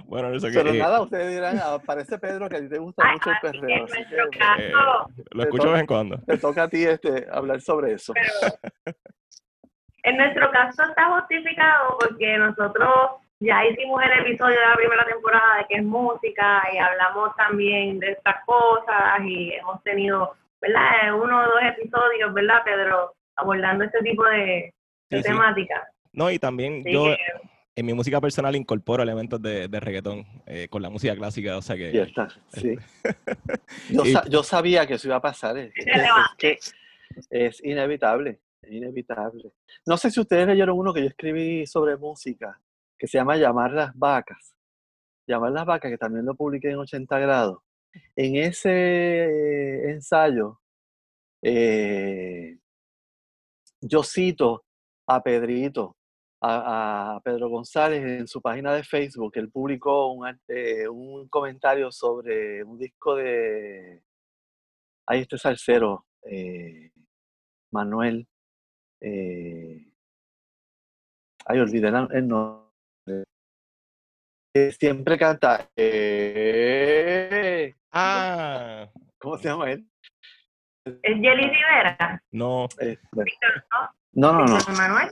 [0.07, 3.37] Bueno, Pero nada, ustedes dirán, ah, parece Pedro que a ti te gusta mucho el
[3.41, 3.87] perreo.
[3.87, 4.73] Eh,
[5.31, 6.19] lo escucho de vez en cuando.
[6.19, 8.12] Te toca a ti este, hablar sobre eso.
[10.03, 12.89] en nuestro caso está justificado porque nosotros
[13.41, 17.99] ya hicimos el episodio de la primera temporada de que es música y hablamos también
[17.99, 21.15] de estas cosas y hemos tenido, ¿verdad?
[21.15, 23.15] Uno o dos episodios, ¿verdad, Pedro?
[23.37, 24.74] Abordando este tipo de,
[25.09, 25.89] temáticas.
[26.12, 27.15] No, y también yo
[27.81, 31.62] en mi música personal incorporo elementos de, de reggaetón eh, con la música clásica, o
[31.62, 31.93] sea que...
[31.93, 32.77] Ya está, sí.
[33.90, 35.73] yo, yo, sabía que eso iba a pasar, es,
[36.39, 36.59] que
[37.31, 39.52] es inevitable, es inevitable.
[39.86, 42.61] No sé si ustedes leyeron uno que yo escribí sobre música,
[42.98, 44.55] que se llama Llamar las vacas.
[45.27, 47.62] Llamar las vacas, que también lo publiqué en 80 grados.
[48.15, 50.61] En ese ensayo,
[51.43, 52.59] eh,
[53.81, 54.65] yo cito
[55.07, 55.97] a Pedrito,
[56.43, 59.33] a, Pedro González en su página de Facebook.
[59.35, 64.03] Él publicó un, eh, un comentario sobre un disco de.
[65.07, 66.91] Ahí este salsero, eh,
[67.73, 68.27] Manuel.
[69.01, 69.93] Eh,
[71.47, 73.25] ay, olvidé el nombre.
[74.79, 75.69] siempre canta.
[75.77, 78.89] Eh, ah.
[79.19, 79.87] ¿Cómo se llama él?
[80.85, 82.23] ¿Es Jelly Rivera?
[82.31, 82.67] No.
[84.12, 84.59] no, no, no.
[84.77, 85.11] Manuel?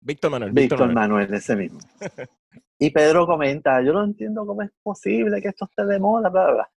[0.00, 0.52] Víctor Manuel.
[0.52, 1.32] Víctor, Manuel.
[1.34, 1.78] ese mismo.
[2.78, 6.44] y Pedro comenta, yo no entiendo cómo es posible que esto esté de moda, bla,
[6.44, 6.70] bla, bla.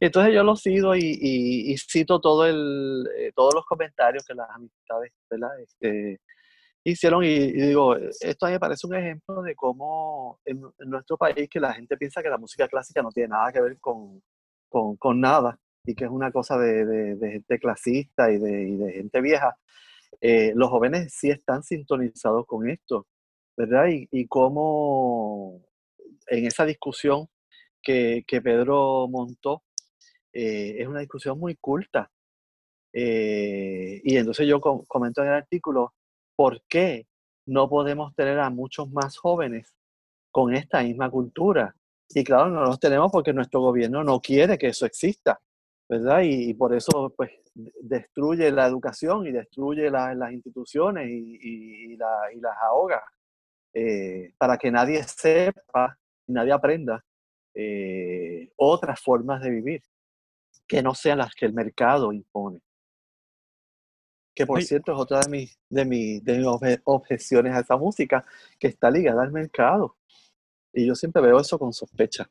[0.00, 5.12] Entonces yo lo sigo y, cito todo el, eh, todos los comentarios que las amistades
[5.28, 5.60] ¿verdad?
[5.60, 6.20] Este,
[6.84, 11.74] hicieron y, digo, esto me parece un ejemplo de cómo en, nuestro país que la
[11.74, 14.22] gente piensa que la música clásica no tiene nada que ver con,
[14.68, 18.92] con, nada y que es una cosa de, de, gente clasista y de, y de
[18.92, 19.56] gente vieja.
[20.20, 23.06] Eh, los jóvenes sí están sintonizados con esto,
[23.56, 23.86] ¿verdad?
[23.88, 25.62] Y, cómo
[26.28, 27.28] en esa discusión
[27.82, 29.62] que, que Pedro montó,
[30.32, 32.10] eh, es una discusión muy culta.
[32.92, 35.94] Eh, y entonces yo comento en el artículo,
[36.36, 37.06] ¿por qué
[37.46, 39.74] no podemos tener a muchos más jóvenes
[40.30, 41.74] con esta misma cultura?
[42.08, 45.40] Y claro, no los tenemos porque nuestro gobierno no quiere que eso exista,
[45.90, 46.20] ¿verdad?
[46.22, 47.32] Y, por eso pues
[47.80, 53.02] destruye la educación y destruye las instituciones y, las ahoga,
[53.74, 55.98] eh, para que nadie sepa,
[56.28, 57.04] nadie aprenda
[57.54, 59.82] eh, otras formas de vivir
[60.66, 62.60] que no sean las que el mercado impone.
[64.32, 66.46] Que por cierto es otra de mis, de, mis, de mis
[66.84, 68.24] objeciones a esa música,
[68.60, 69.96] que está ligada al mercado.
[70.72, 72.30] Y yo siempre veo eso con sospecha.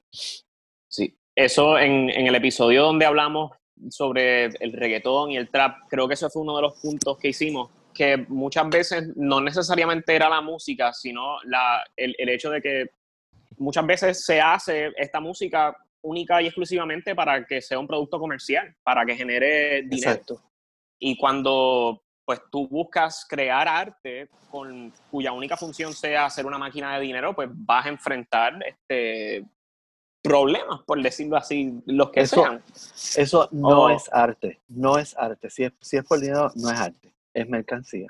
[0.88, 3.52] Sí, eso en, en el episodio donde hablamos
[3.90, 7.30] sobre el reggaetón y el trap, creo que ese fue uno de los puntos que
[7.30, 12.62] hicimos, que muchas veces no necesariamente era la música, sino la, el, el hecho de
[12.62, 12.86] que
[13.58, 18.76] muchas veces se hace esta música única y exclusivamente para que sea un producto comercial,
[18.84, 20.22] para que genere dinero.
[21.00, 26.96] Y cuando pues tú buscas crear arte con cuya única función sea hacer una máquina
[26.96, 29.46] de dinero, pues vas a enfrentar este
[30.22, 32.64] problemas, por decirlo así, los que sean.
[33.16, 35.50] Eso no es arte, no es arte.
[35.50, 38.08] Si es, si es por dinero, no es arte, es mercancía.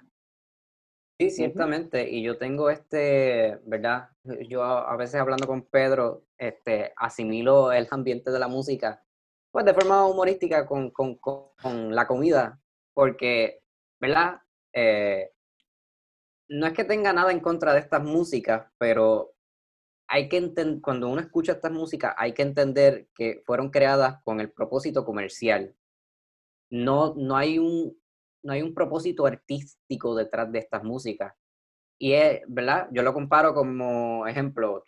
[1.20, 2.10] Sí, ciertamente.
[2.10, 4.10] Y yo tengo este, ¿verdad?
[4.48, 9.04] Yo a veces hablando con Pedro, este, asimilo el ambiente de la música,
[9.52, 12.60] pues de forma humorística con, con, con la comida,
[12.94, 13.62] porque,
[14.00, 14.42] ¿verdad?
[14.74, 15.32] Eh,
[16.50, 19.34] no es que tenga nada en contra de estas músicas, pero
[20.10, 24.40] hay que entender, cuando uno escucha estas músicas, hay que entender que fueron creadas con
[24.40, 25.76] el propósito comercial.
[26.72, 27.96] No, no hay un,
[28.44, 31.34] no hay un propósito artístico detrás de estas músicas.
[32.00, 32.88] Y es, ¿verdad?
[32.92, 34.84] Yo lo comparo como ejemplo,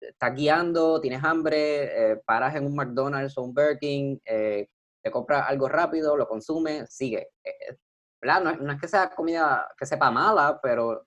[0.00, 4.68] estás guiando, tienes hambre, eh, paras en un McDonald's o un Burger King, eh,
[5.02, 7.30] te compras algo rápido, lo consumes, sigue.
[7.42, 7.76] Eh,
[8.22, 8.56] ¿verdad?
[8.60, 11.06] No, es que sea comida que sepa mala, pero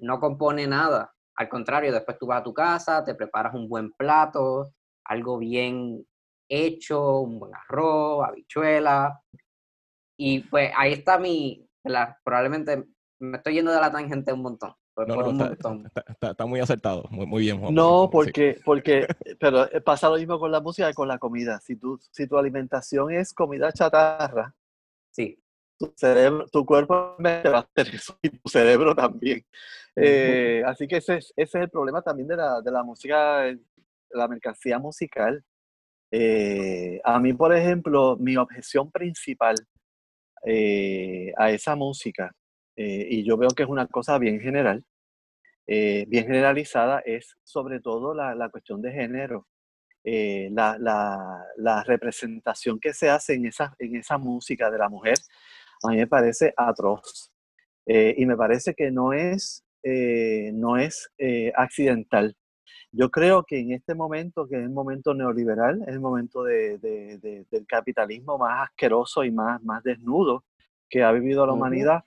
[0.00, 1.13] no compone nada.
[1.36, 4.72] Al contrario, después tú vas a tu casa, te preparas un buen plato,
[5.04, 6.06] algo bien
[6.48, 9.20] hecho, un buen arroz, habichuela,
[10.16, 11.66] y pues ahí está mi,
[12.24, 12.84] probablemente
[13.18, 14.74] me estoy yendo de la tangente un montón.
[14.94, 15.90] Por, un está, montón.
[16.20, 17.58] Está, muy acertado, muy, muy bien.
[17.58, 19.08] Juan, no, porque, porque,
[19.40, 21.58] pero pasa lo mismo con la música y con la comida.
[21.60, 24.54] Si tu, si tu alimentación es comida chatarra,
[25.10, 25.43] sí.
[25.78, 29.44] Tu cerebro, tu cuerpo va a hacer eso y tu cerebro también.
[29.96, 33.40] Eh, así que ese es, ese es el problema también de la, de la música,
[33.42, 33.58] de
[34.10, 35.44] la mercancía musical.
[36.10, 39.56] Eh, a mí, por ejemplo, mi objeción principal
[40.46, 42.34] eh, a esa música,
[42.76, 44.84] eh, y yo veo que es una cosa bien general,
[45.66, 49.46] eh, bien generalizada, es sobre todo la, la cuestión de género.
[50.06, 55.16] La, la, la, representación que se hace en esa, en esa música de la mujer,
[55.84, 57.30] a mí me parece atroz.
[57.86, 61.10] y me parece que no es, no es
[61.54, 62.34] accidental.
[62.92, 66.78] Yo creo que en este momento, que es el momento neoliberal, es el momento de,
[66.78, 70.44] del capitalismo más asqueroso y más, más desnudo
[70.88, 72.04] que ha vivido la humanidad,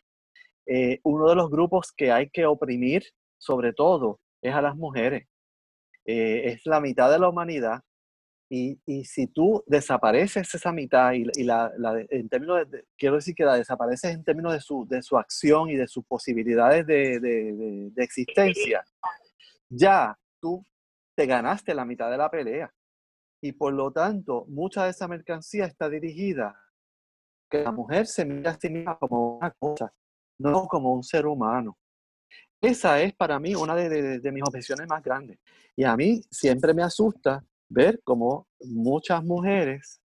[0.66, 3.04] eh, uno de los grupos que hay que oprimir,
[3.38, 5.28] sobre todo, es a las mujeres.
[6.06, 7.82] Eh, es la mitad de la humanidad
[8.50, 13.16] y, y, si tú desapareces esa mitad y, y la, la, en términos de, quiero
[13.16, 16.86] decir que la desapareces en términos de su, de su acción y de sus posibilidades
[16.88, 18.86] de, de, de existencia,
[19.70, 20.64] ya tú
[21.16, 22.74] te ganaste la mitad de la pelea.
[23.42, 26.56] Y por lo tanto, mucha de esa mercancía está dirigida
[27.50, 29.94] que la mujer se mira a sí misma como una cosa,
[30.40, 31.78] no como un ser humano.
[32.62, 35.40] Esa es para mí una de, mis objeciones más grandes.
[35.76, 40.02] Y a mí siempre me asusta ver cómo muchas mujeres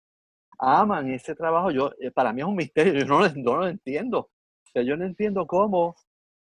[0.58, 1.70] aman ese trabajo.
[1.70, 4.30] Yo, eh, para mí es un misterio, yo no, no lo entiendo.
[4.74, 5.96] Yo no entiendo cómo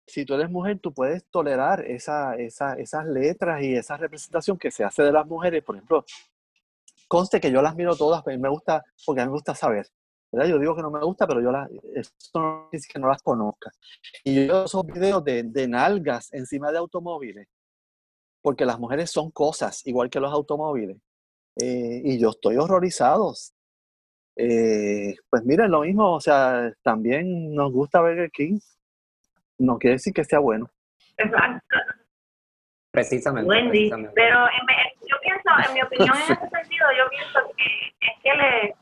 [0.07, 4.71] si tú eres mujer, tú puedes tolerar esa, esa, esas letras y esa representación que
[4.71, 5.63] se hace de las mujeres.
[5.65, 6.05] Por ejemplo,
[7.09, 9.87] conste que yo las miro todas, pero me gusta, porque a mí me gusta saber.
[10.31, 10.49] ¿verdad?
[10.49, 11.71] Yo digo que no me gusta, pero yo las,
[12.35, 13.71] no es que no las conozca.
[14.25, 17.49] Y yo esos videos de, de nalgas encima de automóviles,
[18.45, 20.99] porque las mujeres son cosas, igual que los automóviles.
[21.59, 23.33] Eh, y yo estoy horrorizado.
[24.37, 28.59] Eh, pues miren, lo mismo, o sea, también nos gusta Burger King,
[29.57, 30.69] no quiere decir que sea bueno.
[31.17, 31.77] Exacto.
[32.91, 33.49] Precisamente.
[33.49, 34.41] Wendy, pero
[35.09, 37.65] yo pienso, en mi opinión en ese sentido, yo pienso que
[37.99, 38.73] es que le,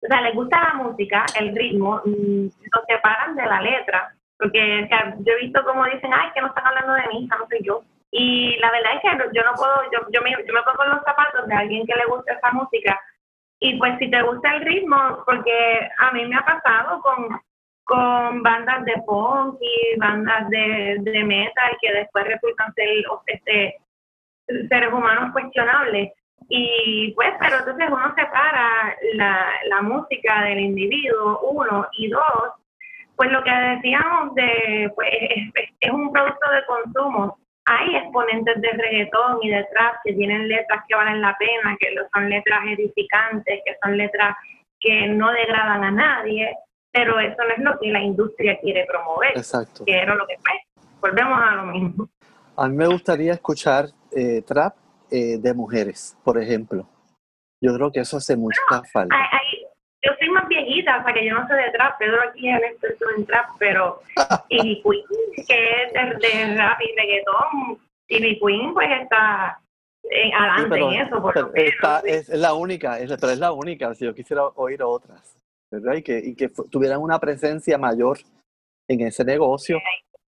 [0.00, 4.84] o sea, les gusta la música, el ritmo, mm, lo separan de la letra, porque
[4.84, 7.48] o sea, yo he visto como dicen, ay, que no están hablando de mí, no
[7.48, 7.82] soy yo.
[8.10, 11.04] Y la verdad es que yo no puedo, yo, yo, me, yo me pongo los
[11.04, 12.98] zapatos de alguien que le gusta esa música.
[13.60, 17.40] Y pues si te gusta el ritmo, porque a mí me ha pasado con,
[17.84, 22.88] con bandas de punk y bandas de, de metal que después resultan ser
[23.26, 23.76] este,
[24.68, 26.12] seres humanos cuestionables.
[26.48, 32.52] Y pues, pero entonces uno separa la, la música del individuo, uno, y dos,
[33.16, 38.68] pues lo que decíamos de, pues es, es un producto de consumo hay exponentes de
[38.70, 43.60] reggaetón y de trap que tienen letras que valen la pena, que son letras edificantes,
[43.64, 44.36] que son letras
[44.80, 46.56] que no degradan a nadie,
[46.90, 49.36] pero eso no es lo que la industria quiere promover.
[49.36, 49.84] Exacto.
[49.84, 50.82] Que era lo que fue.
[51.00, 52.08] Volvemos a lo mismo.
[52.56, 54.74] A mí me gustaría escuchar eh, trap
[55.10, 56.88] eh, de mujeres, por ejemplo.
[57.60, 58.60] Yo creo que eso hace mucha
[58.92, 59.14] falta
[60.02, 62.56] yo soy más viejita, o sea que yo no sé de trap, Pedro aquí es
[62.56, 64.00] el experto en trap, pero
[64.48, 69.60] y Queen, que es de, rap y reggaetón, y Queen pues está
[70.04, 71.20] en, adelante en eso.
[71.20, 71.52] Por
[72.04, 75.36] es la única, es, pero es la única, si yo quisiera oír otras,
[75.70, 75.94] ¿verdad?
[75.94, 78.18] Y que, y que tuvieran una presencia mayor
[78.88, 79.78] en ese negocio.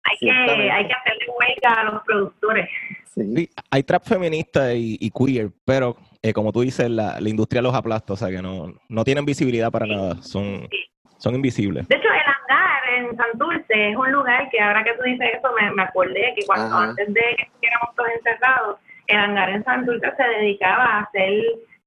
[0.05, 2.69] hay, que, hay que hacerle huelga a los productores.
[3.07, 3.51] Sí.
[3.71, 7.75] hay trap feminista y, y queer, pero eh, como tú dices, la, la, industria los
[7.75, 10.69] aplasta, o sea que no, no tienen visibilidad para nada, son,
[11.19, 11.87] son invisibles.
[11.89, 15.49] De hecho, el hangar en Santurce es un lugar que ahora que tú dices eso,
[15.61, 20.13] me, me acordé que cuando antes de que estuviéramos todos encerrados, el hangar en Santurce
[20.17, 21.45] se dedicaba a hacer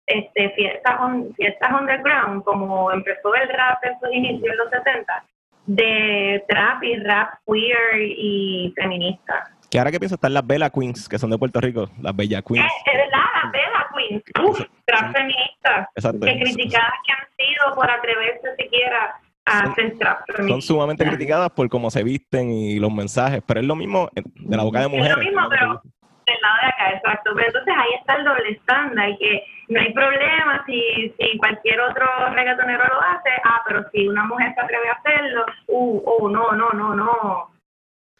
[0.08, 1.00] este, fiestas,
[1.36, 5.26] fiestas underground, como empezó el rap en sus inicios en los 70,
[5.68, 9.52] de trap y rap queer y feminista.
[9.72, 12.42] Que ahora que pienso están las Bella Queens, que son de Puerto Rico, las Bella
[12.42, 12.66] Queens.
[12.66, 18.54] Es, verdad, las Bella Queens, uf, trap feministas, que criticadas que han sido por atreverse
[18.58, 19.16] siquiera
[19.46, 20.50] a hacer trap feministas.
[20.50, 24.58] Son sumamente criticadas por cómo se visten y los mensajes, pero es lo mismo de
[24.58, 25.12] la boca de mujeres.
[25.12, 25.82] Es lo mismo, pero
[26.26, 27.32] del lado de acá, exacto.
[27.34, 32.06] Pero entonces ahí está el doble estándar, que no hay problema si, si cualquier otro
[32.34, 36.52] reggaetonero lo hace, ah, pero si una mujer se atreve a hacerlo, uh, oh, no,
[36.52, 37.52] no, no, no.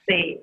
[0.08, 0.42] Sí.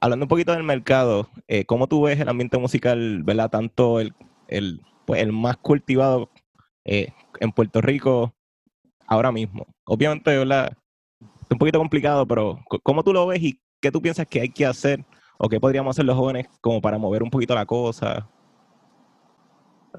[0.00, 3.48] Hablando un poquito, del mercado, eh, ¿cómo tú ves el ambiente musical, ¿verdad?
[3.48, 4.12] Tanto el,
[4.48, 6.30] el, pues, el más cultivado
[6.84, 8.34] eh, en Puerto Rico
[9.06, 9.66] ahora mismo.
[9.84, 10.72] Obviamente, ¿verdad?
[11.20, 14.48] Es un poquito complicado, pero ¿cómo tú lo ves y qué tú piensas que hay
[14.48, 15.04] que hacer
[15.38, 18.28] o qué podríamos hacer los jóvenes como para mover un poquito la cosa?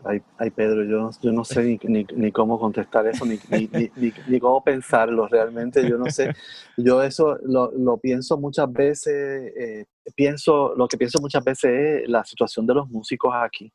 [0.06, 4.40] Ay, ay, Pedro, yo, yo no sé ni, ni, cómo contestar eso, ni, ni, ni,
[4.40, 5.88] cómo pensarlo realmente.
[5.88, 6.34] Yo no sé.
[6.78, 9.86] Yo eso lo, lo pienso muchas veces, eh,
[10.16, 13.72] pienso, lo que pienso muchas veces es la situación de los músicos aquí.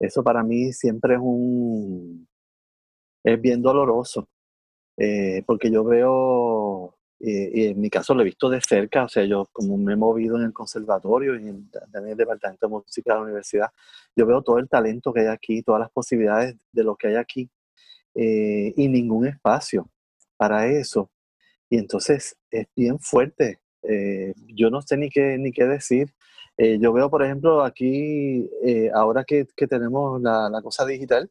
[0.00, 2.28] Eso para mí siempre es un,
[3.24, 4.28] es bien doloroso,
[4.96, 6.57] eh, porque yo veo
[7.20, 9.96] y, en mi caso lo he visto de cerca, o sea, yo como me he
[9.96, 13.70] movido en el conservatorio y en, en el departamento de música de la universidad,
[14.14, 17.16] yo veo todo el talento que hay aquí, todas las posibilidades de lo que hay
[17.16, 17.50] aquí
[18.14, 19.90] eh, y ningún espacio
[20.36, 21.10] para eso.
[21.70, 23.60] Y entonces es bien fuerte.
[23.82, 26.14] Eh, yo no sé ni qué, ni qué decir.
[26.56, 28.50] Eh, yo veo, por ejemplo, aquí,
[28.94, 31.30] ahora que, que tenemos la, la, cosa digital,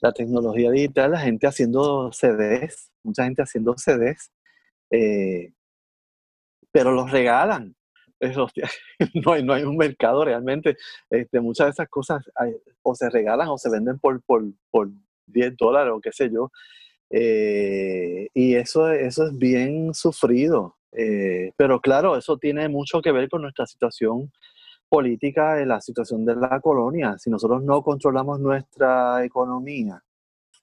[0.00, 4.32] la tecnología digital, la gente haciendo CDs, mucha gente haciendo CDs
[4.94, 5.52] eh,
[6.70, 7.74] pero los regalan.
[9.14, 10.76] no, hay, no hay un mercado realmente.
[11.10, 12.24] Este, muchas de esas cosas
[12.82, 14.88] o se regalan o se venden por, por, por
[15.26, 16.50] 10 dólares o qué sé yo.
[17.10, 20.76] Eh, y eso, eso es bien sufrido.
[20.92, 24.30] Eh, pero claro, eso tiene mucho que ver con nuestra situación
[24.88, 27.16] política, la situación de la colonia.
[27.18, 30.00] Si nosotros no controlamos nuestra economía,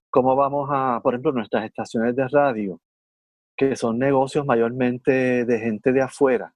[0.10, 2.80] ¿cómo vamos a, por ejemplo, nuestras estaciones de radio?
[3.62, 6.56] Que son negocios mayormente de gente de afuera,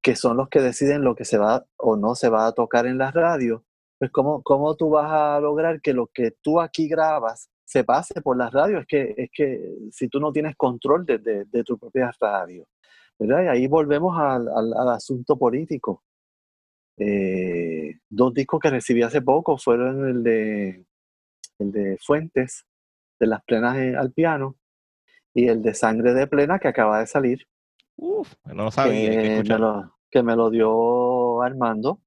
[0.00, 2.86] que son los que deciden lo que se va o no se va a tocar
[2.86, 3.60] en las radios,
[3.98, 8.22] pues ¿cómo, cómo tú vas a lograr que lo que tú aquí grabas se pase
[8.22, 8.80] por las radios?
[8.80, 12.66] Es que, es que si tú no tienes control de, de, tu propia radio,
[13.18, 13.44] ¿verdad?
[13.44, 16.02] Y ahí volvemos al, al, asunto político.
[16.96, 20.86] Eh, dos discos que recibí hace poco fueron el de,
[21.58, 22.64] el de Fuentes,
[23.20, 24.56] de las plenas al piano,
[25.36, 27.46] y el de Sangre de Plena que acaba de salir.
[27.96, 29.10] Uf, no sabía.
[29.10, 32.00] Que, me lo, que me lo dio Armando,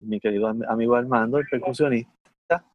[0.00, 2.66] mi querido amigo Armando, el percusionista,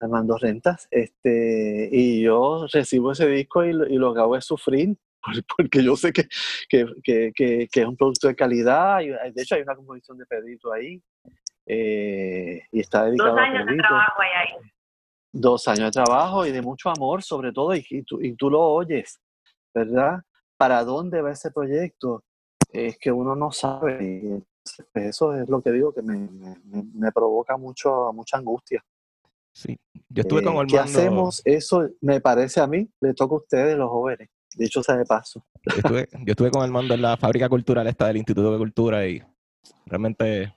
[0.00, 0.88] Armando Rentas.
[0.90, 4.96] Este, y yo recibo ese disco y, lo que hago es sufrir
[5.56, 6.26] porque yo sé que,
[6.68, 9.00] que, que, es un producto de calidad.
[9.00, 11.00] Y, de hecho, hay una composición de Pedrito ahí.
[11.66, 14.70] Eh, y está dedicado Dos años de trabajo ahí.
[15.36, 18.62] Dos años de trabajo y de mucho amor, sobre todo, y, tú, y tú lo
[18.62, 19.20] oyes,
[19.74, 20.20] ¿verdad?
[20.56, 22.22] ¿Para dónde va ese proyecto?
[22.70, 24.42] Es que uno no sabe.
[24.92, 26.28] Pues, eso es lo que digo que me,
[26.94, 28.80] me, provoca mucho, mucha angustia.
[29.52, 29.76] Sí,
[30.08, 30.72] yo estuve con Armando.
[30.72, 31.42] ¿Qué hacemos?
[31.44, 34.28] Eso me parece a mí, le toca a ustedes, los jóvenes.
[34.56, 35.44] Dicho sea de paso.
[35.64, 39.04] Yo estuve, yo estuve con Armando en la fábrica cultural esta del Instituto de Cultura
[39.04, 39.20] y
[39.86, 40.54] realmente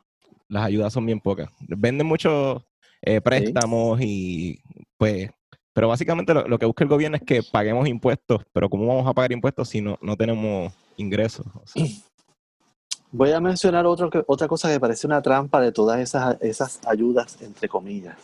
[0.48, 1.49] las ayudas son bien pocas.
[1.62, 2.64] Venden muchos
[3.07, 4.59] eh, préstamos y
[4.97, 5.29] pues,
[5.71, 9.13] pero básicamente lo, que busca el gobierno es que paguemos impuestos, pero ¿cómo vamos a
[9.13, 11.45] pagar impuestos si no, no tenemos ingresos?
[13.11, 17.41] Voy a mencionar otro otra cosa que parece una trampa de todas esas, esas ayudas,
[17.41, 18.17] entre comillas.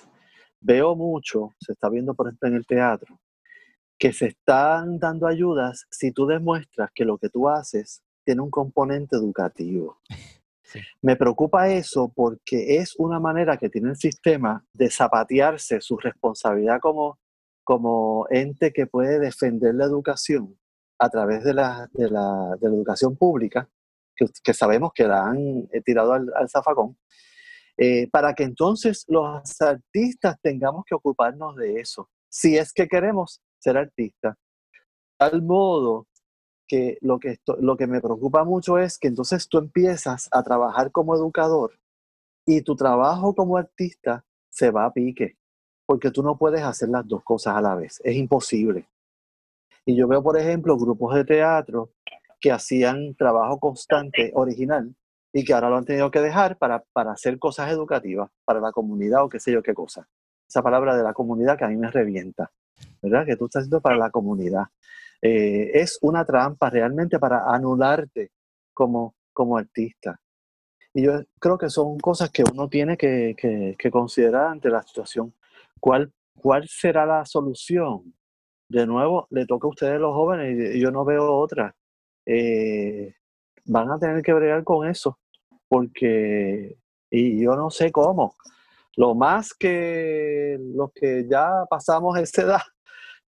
[0.59, 3.17] Veo mucho, se está viendo por ejemplo en el teatro,
[3.97, 8.51] que se están dando ayudas si tú demuestras que lo que tú haces tiene un
[8.51, 9.97] componente educativo.
[11.01, 16.79] Me preocupa eso porque es una manera que tiene el sistema de zapatearse su responsabilidad
[16.79, 17.19] como,
[17.63, 20.57] como ente que puede defender la educación
[20.99, 23.69] a través de la, de la, educación pública
[24.15, 26.97] que, sabemos que la han eh, tirado al, zafacón,
[27.77, 33.41] eh, para que entonces los artistas tengamos que ocuparnos de eso, si es que queremos
[33.59, 34.37] ser artistas.
[35.17, 36.07] Tal modo
[36.73, 40.91] que lo que, lo que me preocupa mucho es que entonces tú empiezas a trabajar
[40.91, 41.79] como educador
[42.47, 45.37] y tu trabajo como artista se va a pique,
[45.85, 48.87] porque tú no puedes hacer las dos cosas a la vez, es imposible.
[49.85, 51.91] Y yo veo, por ejemplo, grupos de teatro
[52.41, 54.95] que hacían trabajo constante, original,
[55.31, 58.71] y que ahora lo han tenido que dejar para, para hacer cosas educativas para la
[58.71, 60.07] comunidad o qué sé yo qué cosa.
[60.49, 62.51] Esa palabra de la comunidad que a mí me revienta,
[62.99, 63.27] ¿verdad?
[63.27, 64.63] Que tú estás haciendo para la comunidad.
[65.25, 68.31] Eh, es una trampa realmente para anularte
[68.73, 70.19] como, como artista.
[70.93, 75.33] Y yo creo que son cosas que uno tiene que, que, considerar ante la situación.
[75.79, 78.13] ¿Cuál, ¿Cuál será la solución?
[78.67, 81.73] De nuevo, le toca a ustedes los jóvenes y yo no veo otra.
[82.25, 83.15] Eh,
[83.65, 85.19] van a tener que bregar con eso,
[85.69, 86.75] porque,
[87.09, 88.35] y yo no sé cómo,
[88.97, 92.61] lo más que los que ya pasamos esa edad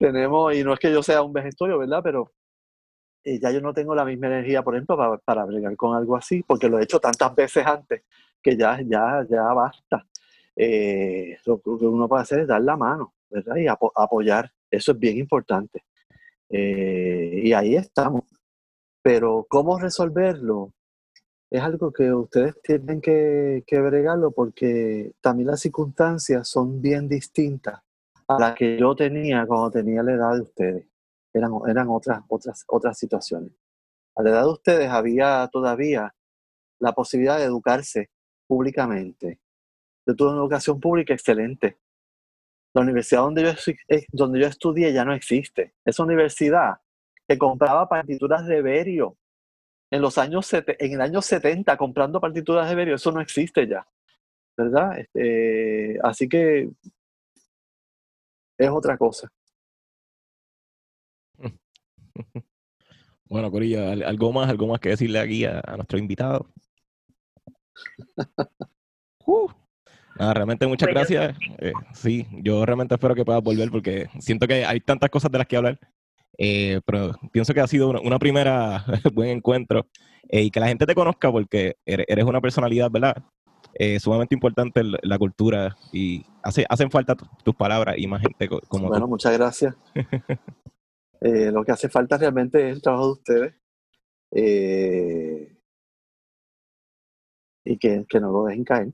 [0.03, 2.01] tenemos, y no es que yo sea un vejestorio, ¿verdad?
[2.03, 2.33] Pero
[3.25, 6.17] eh, ya yo no tengo la misma energía, por ejemplo, para, para, bregar con algo
[6.17, 8.03] así, porque lo he hecho tantas veces antes
[8.43, 10.07] que ya, ya, ya basta.
[10.57, 13.57] Eh, lo que uno puede hacer es dar la mano, ¿verdad?
[13.57, 14.51] Y apoyar.
[14.71, 15.85] Eso es bien importante.
[16.51, 18.25] y ahí estamos.
[19.03, 20.73] Pero cómo resolverlo
[21.51, 27.83] es algo que ustedes tienen que, que bregarlo porque también las circunstancias son bien distintas
[28.37, 30.87] a las que yo tenía cuando tenía la edad de ustedes.
[31.33, 33.53] Eran, eran otras, otras, otras situaciones.
[34.17, 36.15] A la edad de ustedes había todavía
[36.79, 38.11] la posibilidad de educarse
[38.47, 39.41] públicamente.
[40.07, 41.79] Yo tuve una educación pública excelente.
[42.75, 43.73] La universidad donde yo,
[44.11, 45.75] donde yo estudié ya no existe.
[45.85, 46.81] Esa universidad
[47.29, 49.17] que compraba partituras de Berio.
[49.91, 53.87] En los años en el año 70 comprando partituras de Berio, eso no existe ya.
[54.57, 54.99] ¿Verdad?
[54.99, 56.71] Este, así que
[58.65, 59.29] es otra cosa.
[63.25, 66.47] Bueno, Corilla, ¿algo más, algo más que decirle aquí a, nuestro invitado?
[69.27, 69.49] uh,
[70.19, 71.39] realmente muchas pues gracias.
[71.59, 75.39] Eh, sí, yo realmente espero que puedas volver porque siento que hay tantas cosas de
[75.39, 75.81] las que hablar
[76.39, 79.87] eh, pero pienso que ha sido una, primera buen encuentro
[80.29, 83.23] eh, y que la gente te conozca porque eres, una personalidad, ¿verdad?
[83.75, 88.89] Eh, sumamente importante la cultura y hace, hacen falta tus palabras y más gente como
[88.89, 89.75] Bueno, muchas gracias.
[91.21, 93.55] lo que hace falta realmente es el trabajo de ustedes
[97.65, 98.93] y que, que, no lo dejen caer.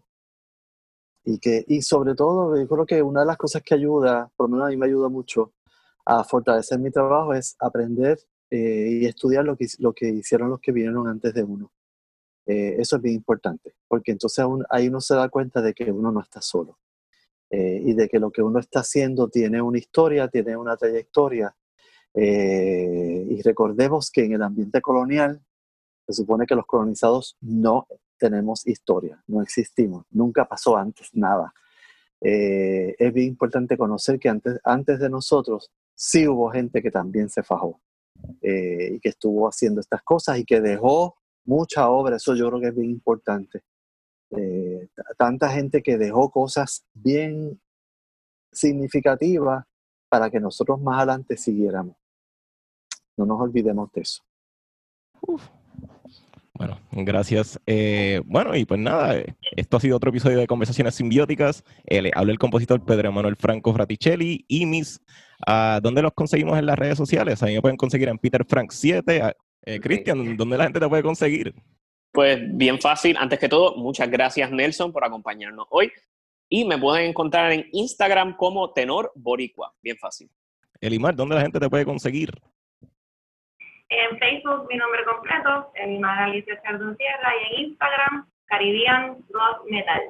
[1.25, 4.49] Y, que, y sobre todo, yo creo que una de las cosas que ayuda, por
[4.49, 5.53] lo menos a mí me ayuda mucho,
[6.05, 8.19] a fortalecer mi trabajo es aprender
[8.51, 11.71] eh, y estudiar lo que, lo que hicieron los que vinieron antes de uno.
[12.49, 16.11] Eh, eso es bien importante, porque entonces ahí uno se da cuenta de que uno
[16.11, 16.79] no está solo
[17.51, 21.55] eh, y de que lo que uno está haciendo tiene una historia, tiene una trayectoria.
[22.15, 25.41] y recordemos que en el ambiente colonial
[26.07, 27.87] se supone que los colonizados no
[28.19, 31.53] tenemos historia, no existimos, nunca pasó antes nada.
[32.21, 37.43] es bien importante conocer que antes, antes de nosotros sí hubo gente que también se
[37.43, 37.81] fajó
[38.41, 41.17] eh, y que estuvo haciendo estas cosas y que dejó
[41.49, 43.63] mucha obra, eso yo creo que es bien importante.
[44.31, 47.61] Eh, tanta gente que dejó cosas bien
[48.53, 49.65] significativas
[50.09, 51.97] para que nosotros más adelante siguiéramos.
[53.17, 54.23] no nos olvidemos de eso.
[56.59, 57.61] Bueno, gracias.
[57.67, 61.63] Eh, bueno, y pues nada, eh, esto ha sido otro episodio de Conversaciones Simbióticas.
[61.87, 65.01] Eh, le el compositor Pedro Manuel Franco Fraticelli y mis.
[65.47, 67.41] Uh, ¿Dónde los conseguimos en las redes sociales?
[67.45, 69.35] A mí me pueden conseguir en Peter Frank 7.
[69.65, 71.55] Eh, Cristian, ¿dónde la gente te puede conseguir?
[72.13, 73.17] Pues bien fácil.
[73.19, 75.93] Antes que todo, muchas gracias Nelson por acompañarnos hoy.
[76.49, 79.75] Y me pueden encontrar en Instagram como Tenor Boricua.
[79.83, 80.31] Bien fácil.
[80.81, 82.31] Elimar, ¿dónde la gente te puede conseguir?
[83.91, 90.03] En Facebook, mi nombre completo, Elimar Alicia Chardon Sierra, y en Instagram, Caribbean Rock Metal.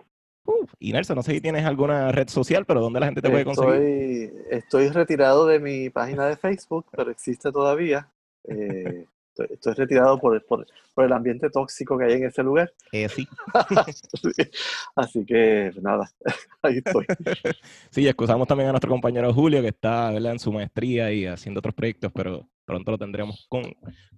[0.78, 3.44] y Nelson, no sé si tienes alguna red social, pero ¿dónde la gente te puede
[3.44, 4.32] conseguir?
[4.50, 8.08] Estoy retirado de mi página de Facebook, pero existe todavía.
[8.44, 9.06] Eh,
[9.44, 12.72] estoy, retirado por, por, por, el ambiente tóxico que hay en ese lugar.
[12.92, 13.26] Eh, sí.
[14.96, 16.10] Así que nada,
[16.62, 17.06] ahí estoy.
[17.90, 21.74] Sí, excusamos también a nuestro compañero Julio que está en su maestría y haciendo otros
[21.74, 23.62] proyectos, pero pronto lo tendremos con,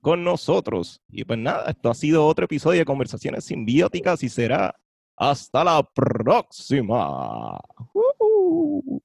[0.00, 1.00] con nosotros.
[1.08, 4.74] Y pues nada, esto ha sido otro episodio de Conversaciones Simbióticas y será
[5.16, 7.58] hasta la próxima.
[7.94, 9.00] Uh